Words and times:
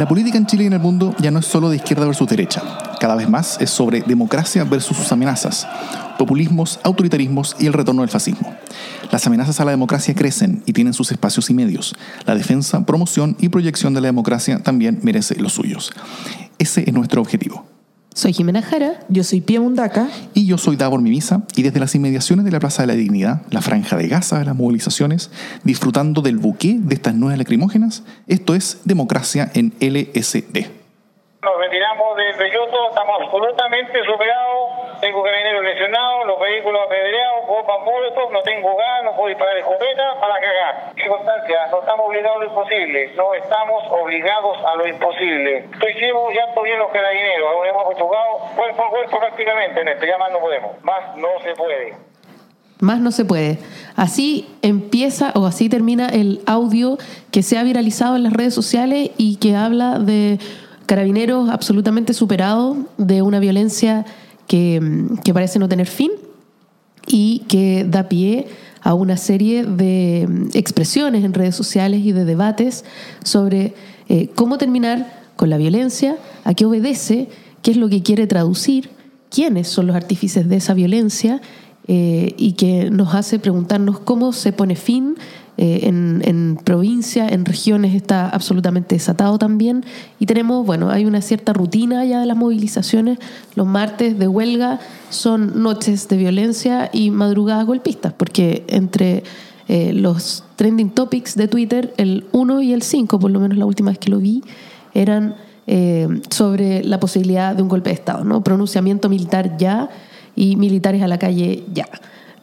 La 0.00 0.08
política 0.08 0.38
en 0.38 0.46
Chile 0.46 0.64
y 0.64 0.66
en 0.66 0.72
el 0.72 0.80
mundo 0.80 1.14
ya 1.18 1.30
no 1.30 1.40
es 1.40 1.44
solo 1.44 1.68
de 1.68 1.76
izquierda 1.76 2.06
versus 2.06 2.26
derecha. 2.26 2.62
Cada 2.98 3.16
vez 3.16 3.28
más 3.28 3.60
es 3.60 3.68
sobre 3.68 4.00
democracia 4.00 4.64
versus 4.64 4.96
sus 4.96 5.12
amenazas, 5.12 5.68
populismos, 6.16 6.80
autoritarismos 6.82 7.54
y 7.58 7.66
el 7.66 7.74
retorno 7.74 8.00
del 8.00 8.08
fascismo. 8.08 8.56
Las 9.12 9.26
amenazas 9.26 9.60
a 9.60 9.66
la 9.66 9.72
democracia 9.72 10.14
crecen 10.14 10.62
y 10.64 10.72
tienen 10.72 10.94
sus 10.94 11.12
espacios 11.12 11.50
y 11.50 11.52
medios. 11.52 11.94
La 12.24 12.34
defensa, 12.34 12.86
promoción 12.86 13.36
y 13.40 13.50
proyección 13.50 13.92
de 13.92 14.00
la 14.00 14.08
democracia 14.08 14.62
también 14.62 15.00
merece 15.02 15.38
los 15.38 15.52
suyos. 15.52 15.92
Ese 16.58 16.84
es 16.86 16.94
nuestro 16.94 17.20
objetivo. 17.20 17.66
Soy 18.20 18.34
Jimena 18.34 18.60
Jara. 18.60 19.00
Yo 19.08 19.24
soy 19.24 19.40
Pia 19.40 19.62
Mundaca. 19.62 20.06
Y 20.34 20.46
yo 20.46 20.58
soy 20.58 20.76
Davor 20.76 21.00
Mimisa. 21.00 21.40
Y 21.56 21.62
desde 21.62 21.80
las 21.80 21.94
inmediaciones 21.94 22.44
de 22.44 22.50
la 22.50 22.60
Plaza 22.60 22.82
de 22.82 22.88
la 22.88 22.92
Dignidad, 22.92 23.40
la 23.50 23.62
franja 23.62 23.96
de 23.96 24.08
Gaza 24.08 24.38
de 24.38 24.44
las 24.44 24.54
movilizaciones, 24.54 25.30
disfrutando 25.64 26.20
del 26.20 26.36
buque 26.36 26.76
de 26.76 26.94
estas 26.96 27.14
nuevas 27.14 27.38
lacrimógenas, 27.38 28.04
esto 28.28 28.54
es 28.54 28.82
Democracia 28.84 29.50
en 29.54 29.72
LSD. 29.80 30.68
Nos 31.40 31.56
retiramos 31.64 32.14
del 32.18 32.36
Belloto, 32.36 32.90
estamos 32.90 33.22
absolutamente 33.24 34.04
superados. 34.04 35.00
Tengo 35.00 35.22
carabineros 35.22 35.49
los 36.26 36.40
vehículos 36.40 36.80
apedreados, 36.86 37.46
bombas 37.46 37.80
molotov, 37.84 38.32
no 38.32 38.42
tengo 38.42 38.76
gas, 38.76 39.04
no 39.04 39.14
puedo 39.16 39.28
disparar 39.28 39.56
escopeta 39.58 40.20
para 40.20 40.34
cagar. 40.40 40.92
No 41.70 41.80
estamos 41.80 42.06
obligados 42.06 42.36
a 42.36 42.38
lo 42.38 42.46
imposible, 42.46 43.12
no 43.16 43.34
estamos 43.34 43.84
obligados 43.90 44.58
a 44.64 44.74
lo 44.76 44.86
imposible. 44.86 45.58
Estoy 45.72 45.92
ciego, 45.94 46.30
ya 46.32 46.44
estoy 46.44 46.64
bien 46.64 46.78
los 46.78 46.90
carabineros, 46.90 47.48
hemos 47.68 47.94
jugado 47.94 48.38
cuerpo 48.56 48.84
a 48.84 48.90
cuerpo 48.90 49.18
prácticamente 49.18 49.80
en 49.80 49.88
esto, 49.88 50.06
ya 50.06 50.18
más 50.18 50.32
no 50.32 50.40
podemos, 50.40 50.82
más 50.82 51.16
no 51.16 51.28
se 51.42 51.54
puede. 51.54 51.94
Más 52.80 52.98
no 53.00 53.12
se 53.12 53.24
puede. 53.24 53.58
Así 53.94 54.56
empieza 54.62 55.32
o 55.34 55.46
así 55.46 55.68
termina 55.68 56.08
el 56.08 56.40
audio 56.46 56.96
que 57.30 57.42
se 57.42 57.58
ha 57.58 57.62
viralizado 57.62 58.16
en 58.16 58.22
las 58.22 58.32
redes 58.32 58.54
sociales 58.54 59.10
y 59.18 59.36
que 59.36 59.54
habla 59.54 59.98
de 59.98 60.38
Carabineros 60.86 61.50
absolutamente 61.50 62.14
superado 62.14 62.74
de 62.96 63.22
una 63.22 63.38
violencia 63.38 64.04
que, 64.50 65.32
parece 65.32 65.60
no 65.60 65.68
tener 65.68 65.86
fin 65.86 66.10
y 67.06 67.44
que 67.46 67.86
da 67.88 68.08
pie 68.08 68.48
a 68.82 68.94
una 68.94 69.16
serie 69.16 69.62
de 69.62 70.26
expresiones 70.54 71.24
en 71.24 71.32
redes 71.34 71.54
sociales 71.54 72.00
y 72.04 72.10
de 72.10 72.24
debates 72.24 72.84
sobre 73.22 73.74
eh, 74.08 74.28
cómo 74.34 74.58
terminar 74.58 75.22
con 75.36 75.50
la 75.50 75.56
violencia, 75.56 76.16
a 76.42 76.54
qué 76.54 76.64
obedece, 76.64 77.28
qué 77.62 77.70
es 77.70 77.76
lo 77.76 77.88
que 77.88 78.02
quiere 78.02 78.26
traducir, 78.26 78.90
quiénes 79.30 79.68
son 79.68 79.86
los 79.86 79.94
artífices 79.94 80.48
de 80.48 80.56
esa 80.56 80.74
violencia 80.74 81.40
eh, 81.92 82.34
y 82.36 82.52
que 82.52 82.88
nos 82.88 83.16
hace 83.16 83.40
preguntarnos 83.40 83.98
cómo 83.98 84.32
se 84.32 84.52
pone 84.52 84.76
fin 84.76 85.16
eh, 85.56 85.88
en, 85.88 86.22
en, 86.24 86.56
provincia, 86.62 87.26
en 87.28 87.44
regiones 87.44 87.96
está 87.96 88.28
absolutamente 88.28 88.94
desatado 88.94 89.38
también. 89.38 89.84
Y 90.20 90.26
tenemos, 90.26 90.64
bueno, 90.64 90.90
hay 90.90 91.04
una 91.04 91.20
cierta 91.20 91.52
rutina 91.52 92.04
ya 92.04 92.20
de 92.20 92.26
las 92.26 92.36
movilizaciones. 92.36 93.18
Los 93.56 93.66
martes 93.66 94.20
de 94.20 94.28
huelga 94.28 94.78
son 95.08 95.64
noches 95.64 96.06
de 96.06 96.16
violencia 96.16 96.90
y 96.92 97.10
madrugadas 97.10 97.66
golpistas, 97.66 98.12
porque 98.12 98.62
entre 98.68 99.24
eh, 99.66 99.92
los 99.92 100.44
trending 100.54 100.90
topics 100.90 101.34
de 101.34 101.48
Twitter, 101.48 101.92
el 101.96 102.24
1 102.30 102.62
y 102.62 102.72
el 102.72 102.82
5, 102.82 103.18
por 103.18 103.32
lo 103.32 103.40
menos 103.40 103.58
la 103.58 103.66
última 103.66 103.90
vez 103.90 103.98
que 103.98 104.10
lo 104.10 104.18
vi, 104.18 104.44
eran 104.94 105.34
eh, 105.66 106.06
sobre 106.30 106.84
la 106.84 107.00
posibilidad 107.00 107.56
de 107.56 107.62
un 107.62 107.68
golpe 107.68 107.90
de 107.90 107.94
Estado, 107.94 108.22
¿no? 108.22 108.44
Pronunciamiento 108.44 109.08
militar 109.08 109.56
ya 109.58 109.90
y 110.34 110.56
militares 110.56 111.02
a 111.02 111.08
la 111.08 111.18
calle 111.18 111.64
ya. 111.72 111.88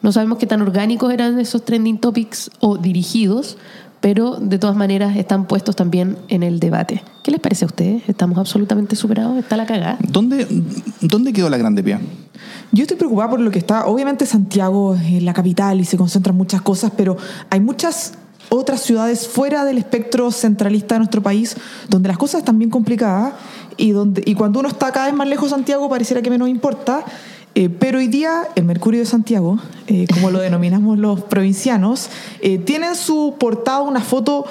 No 0.01 0.11
sabemos 0.11 0.37
qué 0.37 0.45
tan 0.45 0.61
orgánicos 0.61 1.11
eran 1.11 1.39
esos 1.39 1.65
trending 1.65 1.97
topics 1.97 2.51
o 2.59 2.77
dirigidos, 2.77 3.57
pero 3.99 4.35
de 4.35 4.59
todas 4.59 4.75
maneras 4.75 5.17
están 5.17 5.47
puestos 5.47 5.75
también 5.75 6.17
en 6.27 6.43
el 6.43 6.59
debate. 6.59 7.03
¿Qué 7.23 7.31
les 7.31 7.39
parece 7.39 7.65
a 7.65 7.67
ustedes? 7.67 8.03
¿Estamos 8.07 8.37
absolutamente 8.37 8.95
superados? 8.95 9.37
¿Está 9.37 9.57
la 9.57 9.65
cagada? 9.65 9.97
¿Dónde, 10.07 10.47
dónde 11.01 11.33
quedó 11.33 11.49
la 11.49 11.57
Grande 11.57 11.83
Pia? 11.83 11.99
Yo 12.71 12.83
estoy 12.83 12.97
preocupada 12.97 13.29
por 13.29 13.39
lo 13.39 13.49
que 13.49 13.59
está. 13.59 13.85
Obviamente 13.87 14.25
Santiago 14.25 14.95
es 14.95 15.23
la 15.23 15.33
capital 15.33 15.79
y 15.79 15.85
se 15.85 15.97
concentran 15.97 16.35
muchas 16.35 16.61
cosas, 16.61 16.91
pero 16.95 17.17
hay 17.49 17.59
muchas 17.59 18.13
otras 18.49 18.81
ciudades 18.81 19.27
fuera 19.27 19.65
del 19.65 19.77
espectro 19.77 20.31
centralista 20.31 20.95
de 20.95 20.99
nuestro 20.99 21.21
país 21.21 21.57
donde 21.89 22.07
las 22.07 22.17
cosas 22.17 22.39
están 22.39 22.57
bien 22.57 22.69
complicadas 22.69 23.33
y, 23.75 23.91
donde, 23.91 24.23
y 24.25 24.35
cuando 24.35 24.59
uno 24.59 24.69
está 24.69 24.91
cada 24.91 25.07
vez 25.07 25.15
más 25.15 25.27
lejos 25.27 25.49
de 25.49 25.55
Santiago 25.55 25.89
pareciera 25.89 26.21
que 26.21 26.29
menos 26.29 26.49
importa. 26.49 27.03
Eh, 27.59 27.69
pero 27.69 27.97
hoy 27.97 28.07
día 28.07 28.49
el 28.53 28.65
Mercurio 28.65 28.99
de 28.99 29.07
Santiago, 29.07 29.57
eh, 29.87 30.05
como 30.13 30.29
lo 30.29 30.37
denominamos 30.37 30.99
los 30.99 31.21
provincianos, 31.21 32.07
eh, 32.39 32.59
tiene 32.59 32.89
en 32.89 32.95
su 32.95 33.33
portada 33.39 33.81
una 33.81 33.99
foto 33.99 34.45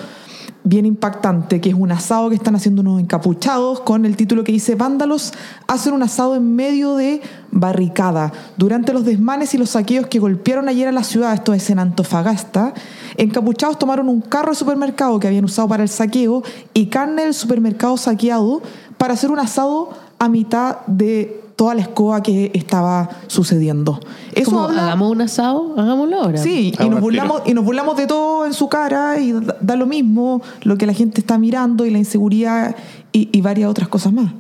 bien 0.65 0.87
impactante, 0.87 1.61
que 1.61 1.69
es 1.69 1.77
un 1.77 1.93
asado 1.93 2.31
que 2.31 2.35
están 2.35 2.57
haciendo 2.57 2.83
unos 2.83 3.01
encapuchados 3.01 3.79
con 3.79 4.07
el 4.07 4.17
título 4.17 4.43
que 4.43 4.51
dice 4.51 4.75
Vándalos 4.75 5.33
hacen 5.69 5.93
un 5.93 6.03
asado 6.03 6.35
en 6.35 6.57
medio 6.57 6.97
de 6.97 7.21
barricada. 7.53 8.33
Durante 8.57 8.93
los 8.93 9.05
desmanes 9.05 9.55
y 9.55 9.59
los 9.59 9.71
saqueos 9.71 10.09
que 10.09 10.19
golpearon 10.19 10.69
ayer 10.69 10.89
a 10.89 10.93
la 10.93 11.05
ciudad, 11.05 11.33
esto 11.33 11.55
es 11.55 11.71
en 11.71 11.79
Antofagasta, 11.79 12.75
encapuchados 13.17 13.79
tomaron 13.79 14.09
un 14.09 14.21
carro 14.21 14.51
de 14.51 14.57
supermercado 14.57 15.21
que 15.21 15.29
habían 15.29 15.45
usado 15.45 15.69
para 15.69 15.85
el 15.85 15.89
saqueo 15.89 16.43
y 16.75 16.87
carne 16.87 17.23
del 17.23 17.35
supermercado 17.35 17.97
saqueado 17.99 18.63
para 18.99 19.15
hacer 19.15 19.31
un 19.31 19.39
asado 19.39 19.91
a 20.19 20.29
mitad 20.29 20.79
de 20.89 21.46
toda 21.57 21.75
la 21.75 21.81
escoba 21.81 22.23
que 22.23 22.51
estaba 22.55 23.09
sucediendo. 23.27 23.99
Eso 24.35 24.51
Como, 24.51 24.65
hagamos 24.69 25.11
un 25.11 25.23
asado, 25.23 25.75
hagámoslo 25.77 26.23
ahora. 26.23 26.39
Sí, 26.39 26.75
y 26.79 26.89
nos, 26.89 27.01
burlamos, 27.01 27.43
y 27.47 27.55
nos 27.55 27.65
burlamos 27.65 27.97
de 27.97 28.07
todo 28.07 28.47
en 28.47 28.53
su 28.53 28.69
cara 28.69 29.19
y 29.19 29.35
da 29.61 29.75
lo 29.75 29.87
mismo 29.87 30.43
lo 30.63 30.77
que 30.77 30.87
la 30.87 30.93
gente 30.93 31.21
está 31.21 31.39
mirando 31.39 31.87
y 31.87 31.91
la 31.91 31.99
inseguridad 31.99 32.77
y, 33.11 33.31
y 33.33 33.41
varias 33.41 33.71
otras 33.71 33.89
cosas 33.89 34.13
más. 34.13 34.33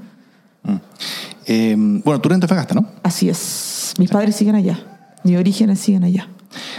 Mm. 0.62 0.76
Eh, 1.46 1.74
bueno, 2.04 2.20
tú 2.20 2.28
eres 2.28 2.40
de 2.40 2.44
Antofagasta, 2.44 2.74
¿no? 2.74 2.86
Así 3.02 3.28
es. 3.28 3.94
Mis 3.98 4.10
padres 4.10 4.36
siguen 4.36 4.54
allá. 4.54 4.78
Mis 5.24 5.38
orígenes 5.38 5.80
siguen 5.80 6.04
allá. 6.04 6.28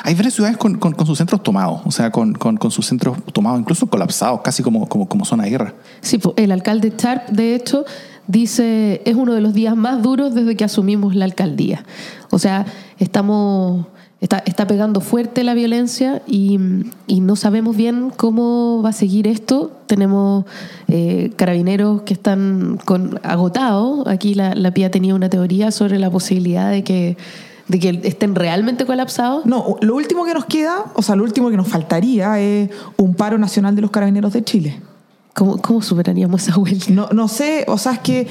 Hay 0.03 0.15
varias 0.15 0.33
ciudades 0.33 0.57
con, 0.57 0.77
con, 0.77 0.93
con 0.93 1.05
sus 1.05 1.17
centros 1.17 1.43
tomados, 1.43 1.81
o 1.85 1.91
sea, 1.91 2.11
con, 2.11 2.33
con, 2.33 2.71
sus 2.71 2.85
centros 2.85 3.17
tomados, 3.33 3.59
incluso 3.59 3.87
colapsados, 3.87 4.41
casi 4.41 4.63
como, 4.63 4.87
como, 4.87 5.07
como 5.07 5.25
zona 5.25 5.43
de 5.43 5.49
guerra. 5.51 5.73
Sí, 6.01 6.19
el 6.35 6.51
alcalde 6.51 6.95
Charp, 6.95 7.29
de 7.29 7.55
hecho, 7.55 7.85
dice, 8.27 9.01
es 9.05 9.15
uno 9.15 9.33
de 9.33 9.41
los 9.41 9.53
días 9.53 9.75
más 9.75 10.01
duros 10.03 10.33
desde 10.33 10.55
que 10.55 10.63
asumimos 10.63 11.15
la 11.15 11.25
alcaldía. 11.25 11.83
O 12.29 12.39
sea, 12.39 12.65
estamos, 12.99 13.87
está, 14.21 14.43
está 14.45 14.67
pegando 14.67 15.01
fuerte 15.01 15.43
la 15.43 15.53
violencia 15.53 16.21
y, 16.27 16.59
y, 17.07 17.21
no 17.21 17.35
sabemos 17.35 17.75
bien 17.75 18.11
cómo 18.15 18.81
va 18.83 18.89
a 18.89 18.93
seguir 18.93 19.27
esto. 19.27 19.71
Tenemos 19.87 20.45
eh, 20.87 21.31
carabineros 21.35 22.01
que 22.03 22.13
están 22.13 22.79
con, 22.85 23.19
agotados. 23.23 24.07
Aquí 24.07 24.35
la, 24.35 24.53
la 24.55 24.71
PIA 24.71 24.91
tenía 24.91 25.15
una 25.15 25.29
teoría 25.29 25.71
sobre 25.71 25.99
la 25.99 26.11
posibilidad 26.11 26.69
de 26.69 26.83
que 26.83 27.17
de 27.67 27.79
que 27.79 27.99
estén 28.03 28.33
realmente 28.33 28.85
colapsados? 28.85 29.45
No, 29.45 29.75
lo 29.81 29.95
último 29.95 30.23
que 30.25 30.33
nos 30.33 30.45
queda, 30.45 30.85
o 30.93 31.01
sea, 31.01 31.17
lo 31.17 31.23
último 31.23 31.49
que 31.49 31.57
nos 31.57 31.67
faltaría 31.67 32.39
es 32.39 32.69
un 32.95 33.13
paro 33.13 33.37
nacional 33.37 33.75
de 33.75 33.81
los 33.81 33.91
carabineros 33.91 34.33
de 34.33 34.43
Chile. 34.43 34.79
¿Cómo, 35.37 35.61
cómo 35.61 35.83
superaríamos 35.83 36.41
esa 36.41 36.57
huelga? 36.57 36.87
No, 36.89 37.09
no 37.13 37.27
sé, 37.27 37.63
o 37.67 37.77
sea, 37.77 37.91
es 37.91 37.99
que 37.99 38.27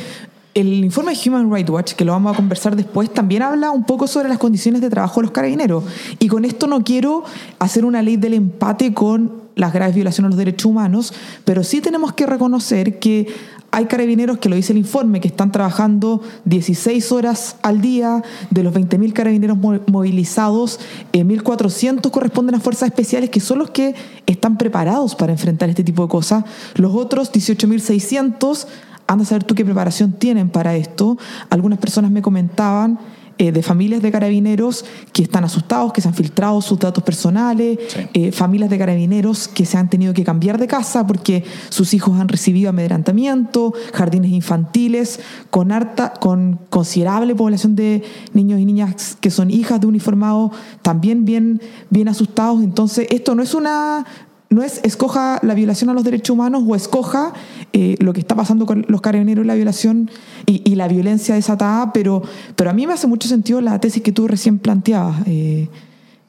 el 0.57 0.83
informe 0.83 1.15
de 1.15 1.29
Human 1.29 1.53
Rights 1.53 1.69
Watch, 1.69 1.93
que 1.93 2.05
lo 2.05 2.13
vamos 2.13 2.33
a 2.33 2.37
conversar 2.37 2.75
después, 2.77 3.13
también 3.13 3.43
habla 3.43 3.71
un 3.71 3.85
poco 3.85 4.07
sobre 4.07 4.31
las 4.31 4.39
condiciones 4.39 4.81
de 4.81 4.89
trabajo 4.89 5.21
de 5.21 5.27
los 5.27 5.31
carabineros. 5.31 5.85
Y 6.19 6.29
con 6.29 6.47
esto 6.47 6.67
no 6.67 6.83
quiero 6.83 7.25
hacer 7.59 7.85
una 7.85 8.01
ley 8.01 8.17
del 8.17 8.33
empate 8.33 8.95
con 8.95 9.45
las 9.55 9.75
graves 9.75 9.95
violaciones 9.95 10.29
a 10.29 10.31
los 10.31 10.39
derechos 10.39 10.71
humanos, 10.71 11.13
pero 11.45 11.63
sí 11.63 11.83
tenemos 11.83 12.15
que 12.15 12.25
reconocer 12.25 12.99
que 12.99 13.29
hay 13.71 13.85
carabineros, 13.85 14.39
que 14.39 14.49
lo 14.49 14.57
dice 14.57 14.73
el 14.73 14.79
informe, 14.79 15.21
que 15.21 15.29
están 15.29 15.53
trabajando 15.53 16.23
16 16.47 17.13
horas 17.13 17.57
al 17.61 17.83
día. 17.83 18.23
De 18.49 18.63
los 18.63 18.73
20.000 18.73 19.13
carabineros 19.13 19.59
movilizados, 19.59 20.81
1.400 21.13 22.11
corresponden 22.11 22.55
a 22.55 22.61
fuerzas 22.61 22.89
especiales, 22.89 23.29
que 23.29 23.41
son 23.41 23.59
los 23.59 23.69
que 23.69 23.95
están 24.25 24.57
preparados 24.57 25.15
para 25.15 25.33
enfrentar 25.33 25.69
este 25.69 25.85
tipo 25.85 26.05
de 26.05 26.09
cosas. 26.09 26.45
Los 26.77 26.95
otros, 26.95 27.31
18.600, 27.31 28.67
anda 29.07 29.25
a 29.25 29.27
saber 29.27 29.45
tú 29.45 29.55
qué 29.55 29.65
preparación 29.65 30.13
tienen 30.13 30.51
para 30.51 30.77
esto. 30.77 31.17
Algunas 31.51 31.79
personas 31.79 32.11
me 32.11 32.23
comentaban 32.23 32.99
eh, 33.39 33.53
de 33.53 33.63
familias 33.63 34.01
de 34.01 34.11
carabineros 34.11 34.87
que 35.13 35.23
están 35.23 35.45
asustados, 35.45 35.93
que 35.93 36.01
se 36.01 36.09
han 36.09 36.15
filtrado 36.15 36.63
sus 36.63 36.79
datos 36.79 37.05
personales, 37.05 37.79
sí. 37.89 38.01
eh, 38.15 38.33
familias 38.33 38.71
de 38.71 38.79
carabineros 38.79 39.47
que 39.47 39.67
se 39.67 39.77
han 39.77 39.91
tenido 39.91 40.15
que 40.15 40.25
cambiar 40.25 40.57
de 40.57 40.67
casa 40.67 41.07
porque 41.07 41.45
sus 41.69 41.93
hijos 41.93 42.19
han 42.19 42.29
recibido 42.29 42.71
amedrentamiento, 42.71 43.75
jardines 43.93 44.31
infantiles, 44.31 45.21
con, 45.51 45.71
harta, 45.71 46.15
con 46.15 46.61
considerable 46.71 47.35
población 47.35 47.77
de 47.77 48.03
niños 48.33 48.59
y 48.59 48.65
niñas 48.65 49.19
que 49.21 49.31
son 49.31 49.51
hijas 49.51 49.83
de 49.83 49.87
uniformados, 49.87 50.53
también 50.81 51.27
bien, 51.27 51.61
bien 51.91 52.09
asustados. 52.09 52.63
Entonces, 52.63 53.07
esto 53.11 53.35
no 53.35 53.43
es 53.43 53.53
una 53.53 54.07
no 54.49 54.63
es 54.63 54.81
escoja 54.85 55.41
la 55.43 55.55
violación 55.55 55.91
a 55.91 55.95
los 55.95 56.05
derechos 56.05 56.35
humanos 56.35 56.63
o 56.67 56.75
escoja 56.75 57.33
eh, 57.73 57.97
lo 57.99 58.13
que 58.13 58.21
está 58.21 58.37
pasando 58.37 58.67
con 58.67 58.85
los 58.89 59.01
carabineros 59.01 59.45
y 59.45 59.49
la 59.49 59.55
violación 59.55 60.11
y, 60.47 60.75
la 60.77 60.89
violencia 60.89 61.35
desatada, 61.35 61.93
pero, 61.93 62.23
pero 62.55 62.71
a 62.71 62.73
mí 62.73 62.87
me 62.87 62.93
hace 62.93 63.07
mucho 63.07 63.29
sentido 63.29 63.61
la 63.61 63.81
tesis 63.81 64.03
que 64.03 64.13
tú 64.13 64.29
recién 64.29 64.59
planteabas, 64.59 65.27
eh, 65.27 65.69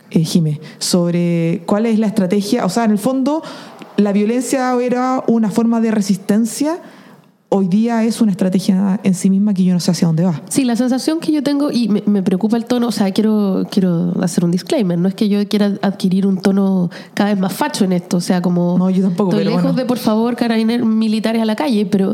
eh, 0.09 0.23
Jimé, 0.23 0.61
sobre 0.79 1.63
cuál 1.65 1.85
es 1.85 1.99
la 1.99 2.07
estrategia, 2.07 2.65
o 2.65 2.69
sea, 2.69 2.85
en 2.85 2.91
el 2.91 2.97
fondo 2.97 3.43
la 3.97 4.13
violencia 4.13 4.73
era 4.81 5.23
una 5.27 5.51
forma 5.51 5.81
de 5.81 5.91
resistencia 5.91 6.79
hoy 7.49 7.67
día 7.67 8.03
es 8.03 8.21
una 8.21 8.31
estrategia 8.31 8.99
en 9.03 9.13
sí 9.13 9.29
misma 9.29 9.53
que 9.53 9.63
yo 9.63 9.73
no 9.73 9.79
sé 9.79 9.91
hacia 9.91 10.07
dónde 10.07 10.23
va. 10.23 10.41
Sí, 10.49 10.65
la 10.65 10.75
sensación 10.75 11.19
que 11.19 11.31
yo 11.31 11.43
tengo, 11.43 11.71
y 11.71 11.87
me, 11.87 12.03
me 12.05 12.23
preocupa 12.23 12.57
el 12.57 12.65
tono, 12.65 12.87
o 12.87 12.91
sea, 12.91 13.11
quiero, 13.11 13.65
quiero 13.71 14.13
hacer 14.21 14.43
un 14.43 14.51
disclaimer, 14.51 14.97
no 14.97 15.07
es 15.07 15.15
que 15.15 15.29
yo 15.29 15.45
quiera 15.47 15.73
adquirir 15.81 16.27
un 16.27 16.41
tono 16.41 16.89
cada 17.13 17.29
vez 17.29 17.39
más 17.39 17.53
facho 17.53 17.85
en 17.85 17.93
esto, 17.93 18.17
o 18.17 18.21
sea, 18.21 18.41
como... 18.41 18.77
No, 18.77 18.89
yo 18.89 19.03
tampoco, 19.03 19.31
Estoy 19.31 19.45
pero 19.45 19.49
lejos 19.51 19.63
bueno. 19.63 19.77
de, 19.77 19.85
por 19.85 19.97
favor, 19.97 20.35
carabineros 20.35 20.87
militares 20.87 21.41
a 21.41 21.45
la 21.45 21.55
calle, 21.55 21.85
pero, 21.85 22.13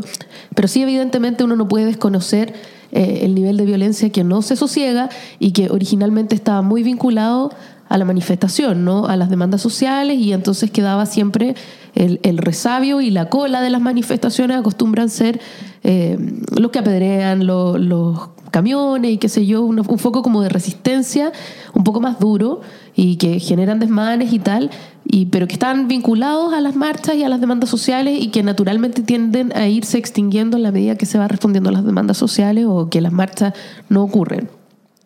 pero 0.54 0.68
sí, 0.68 0.82
evidentemente, 0.82 1.44
uno 1.44 1.56
no 1.56 1.68
puede 1.68 1.86
desconocer 1.86 2.54
eh, 2.92 3.20
el 3.22 3.34
nivel 3.34 3.56
de 3.56 3.64
violencia 3.64 4.10
que 4.10 4.22
no 4.22 4.40
se 4.40 4.54
sosiega 4.54 5.08
y 5.40 5.50
que 5.50 5.68
originalmente 5.68 6.36
estaba 6.36 6.62
muy 6.62 6.84
vinculado 6.84 7.50
a 7.94 7.98
la 7.98 8.04
manifestación, 8.04 8.84
¿no? 8.84 9.06
a 9.06 9.16
las 9.16 9.30
demandas 9.30 9.62
sociales 9.62 10.18
y 10.18 10.32
entonces 10.32 10.72
quedaba 10.72 11.06
siempre 11.06 11.54
el, 11.94 12.38
resabio 12.38 13.00
y 13.00 13.10
la 13.10 13.28
cola 13.28 13.60
de 13.60 13.70
las 13.70 13.80
manifestaciones 13.80 14.56
acostumbran 14.58 15.08
ser 15.08 15.40
eh, 15.84 16.18
los 16.60 16.72
que 16.72 16.80
apedrean 16.80 17.46
lo- 17.46 17.78
los 17.78 18.30
camiones 18.50 19.12
y 19.12 19.18
qué 19.18 19.28
sé 19.28 19.46
yo, 19.46 19.62
un, 19.62 19.78
un 19.78 19.98
foco 19.98 20.22
como 20.22 20.42
de 20.42 20.48
resistencia 20.48 21.30
un 21.72 21.84
poco 21.84 22.00
más 22.00 22.18
duro 22.18 22.62
y 22.96 23.14
que 23.16 23.38
generan 23.38 23.78
desmanes 23.78 24.32
y 24.32 24.40
tal, 24.40 24.70
y, 25.04 25.26
pero 25.26 25.46
que 25.46 25.52
están 25.52 25.86
vinculados 25.86 26.52
a 26.52 26.60
las 26.60 26.74
marchas 26.74 27.14
y 27.14 27.22
a 27.22 27.28
las 27.28 27.40
demandas 27.40 27.70
sociales 27.70 28.20
y 28.20 28.28
que 28.28 28.42
naturalmente 28.42 29.02
tienden 29.02 29.56
a 29.56 29.68
irse 29.68 29.98
extinguiendo 29.98 30.56
en 30.56 30.64
la 30.64 30.72
medida 30.72 30.96
que 30.96 31.06
se 31.06 31.16
va 31.18 31.28
respondiendo 31.28 31.70
a 31.70 31.72
las 31.72 31.84
demandas 31.84 32.16
sociales 32.16 32.64
o 32.68 32.88
que 32.90 33.00
las 33.00 33.12
marchas 33.12 33.54
no 33.88 34.02
ocurren. 34.02 34.48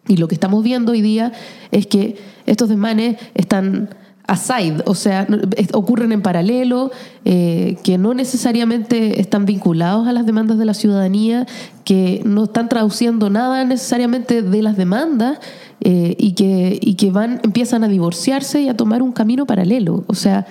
Y 0.09 0.17
lo 0.17 0.27
que 0.27 0.35
estamos 0.35 0.65
viendo 0.65 0.93
hoy 0.93 1.03
día 1.03 1.33
es 1.71 1.87
que 1.87 2.17
estos 2.47 2.69
desmanes 2.69 3.17
están 3.35 3.91
aside, 4.29 4.83
o 4.85 4.95
sea, 4.95 5.27
ocurren 5.73 6.13
en 6.13 6.21
paralelo, 6.21 6.91
eh, 7.25 7.79
que 7.83 7.97
no 7.97 8.13
necesariamente 8.13 9.21
están 9.21 9.47
vinculados 9.47 10.07
a 10.07 10.13
las 10.13 10.27
demandas 10.27 10.59
de 10.59 10.67
la 10.67 10.75
ciudadanía, 10.75 11.47
que 11.85 12.21
no 12.27 12.45
están 12.45 12.69
traduciendo 12.69 13.31
nada 13.31 13.65
necesariamente 13.65 14.43
de 14.43 14.63
las 14.63 14.77
demandas 14.77 15.39
eh, 15.81 16.15
y, 16.19 16.33
que, 16.33 16.79
y 16.81 16.95
que 16.95 17.11
van, 17.11 17.41
empiezan 17.43 17.85
a 17.85 17.89
divorciarse 17.89 18.61
y 18.61 18.69
a 18.69 18.77
tomar 18.77 19.03
un 19.03 19.13
camino 19.13 19.47
paralelo. 19.47 20.05
O 20.09 20.15
sea, 20.15 20.47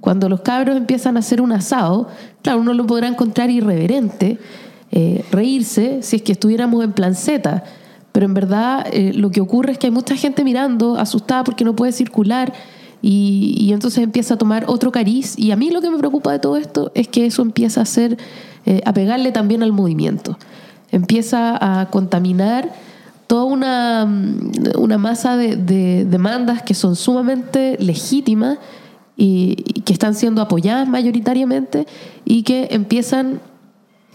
cuando 0.00 0.28
los 0.28 0.42
cabros 0.42 0.76
empiezan 0.76 1.16
a 1.16 1.20
hacer 1.20 1.40
un 1.40 1.52
asado, 1.52 2.08
claro, 2.42 2.60
uno 2.60 2.74
lo 2.74 2.86
podrá 2.86 3.08
encontrar 3.08 3.48
irreverente, 3.48 4.38
eh, 4.92 5.24
reírse 5.32 6.02
si 6.02 6.16
es 6.16 6.22
que 6.22 6.32
estuviéramos 6.32 6.84
en 6.84 6.92
plan 6.92 7.14
Z. 7.14 7.64
Pero 8.14 8.26
en 8.26 8.34
verdad 8.34 8.86
eh, 8.92 9.12
lo 9.12 9.32
que 9.32 9.40
ocurre 9.40 9.72
es 9.72 9.78
que 9.78 9.88
hay 9.88 9.90
mucha 9.90 10.14
gente 10.14 10.44
mirando, 10.44 10.96
asustada 10.96 11.42
porque 11.42 11.64
no 11.64 11.74
puede 11.74 11.90
circular, 11.90 12.52
y, 13.02 13.72
entonces 13.72 14.04
empieza 14.04 14.34
a 14.34 14.38
tomar 14.38 14.66
otro 14.68 14.92
cariz. 14.92 15.36
Y 15.36 15.50
a 15.50 15.56
mí 15.56 15.70
lo 15.70 15.80
que 15.80 15.90
me 15.90 15.98
preocupa 15.98 16.30
de 16.30 16.38
todo 16.38 16.56
esto 16.56 16.92
es 16.94 17.08
que 17.08 17.26
eso 17.26 17.42
empieza 17.42 17.80
a 17.80 17.82
hacer, 17.82 18.16
eh, 18.66 18.82
a 18.86 18.92
pegarle 18.92 19.32
también 19.32 19.64
al 19.64 19.72
movimiento. 19.72 20.38
Empieza 20.92 21.58
a 21.60 21.90
contaminar 21.90 22.72
toda 23.26 23.44
una, 23.44 24.06
mm, 24.06 24.78
una 24.78 24.96
masa 24.96 25.36
de, 25.36 25.56
de 25.56 26.04
demandas 26.04 26.62
que 26.62 26.74
son 26.74 26.94
sumamente 26.94 27.76
legítimas 27.80 28.58
y 29.16 29.56
que 29.84 29.92
están 29.92 30.14
siendo 30.14 30.40
apoyadas 30.40 30.88
mayoritariamente 30.88 31.88
y 32.24 32.44
que 32.44 32.68
empiezan 32.70 33.40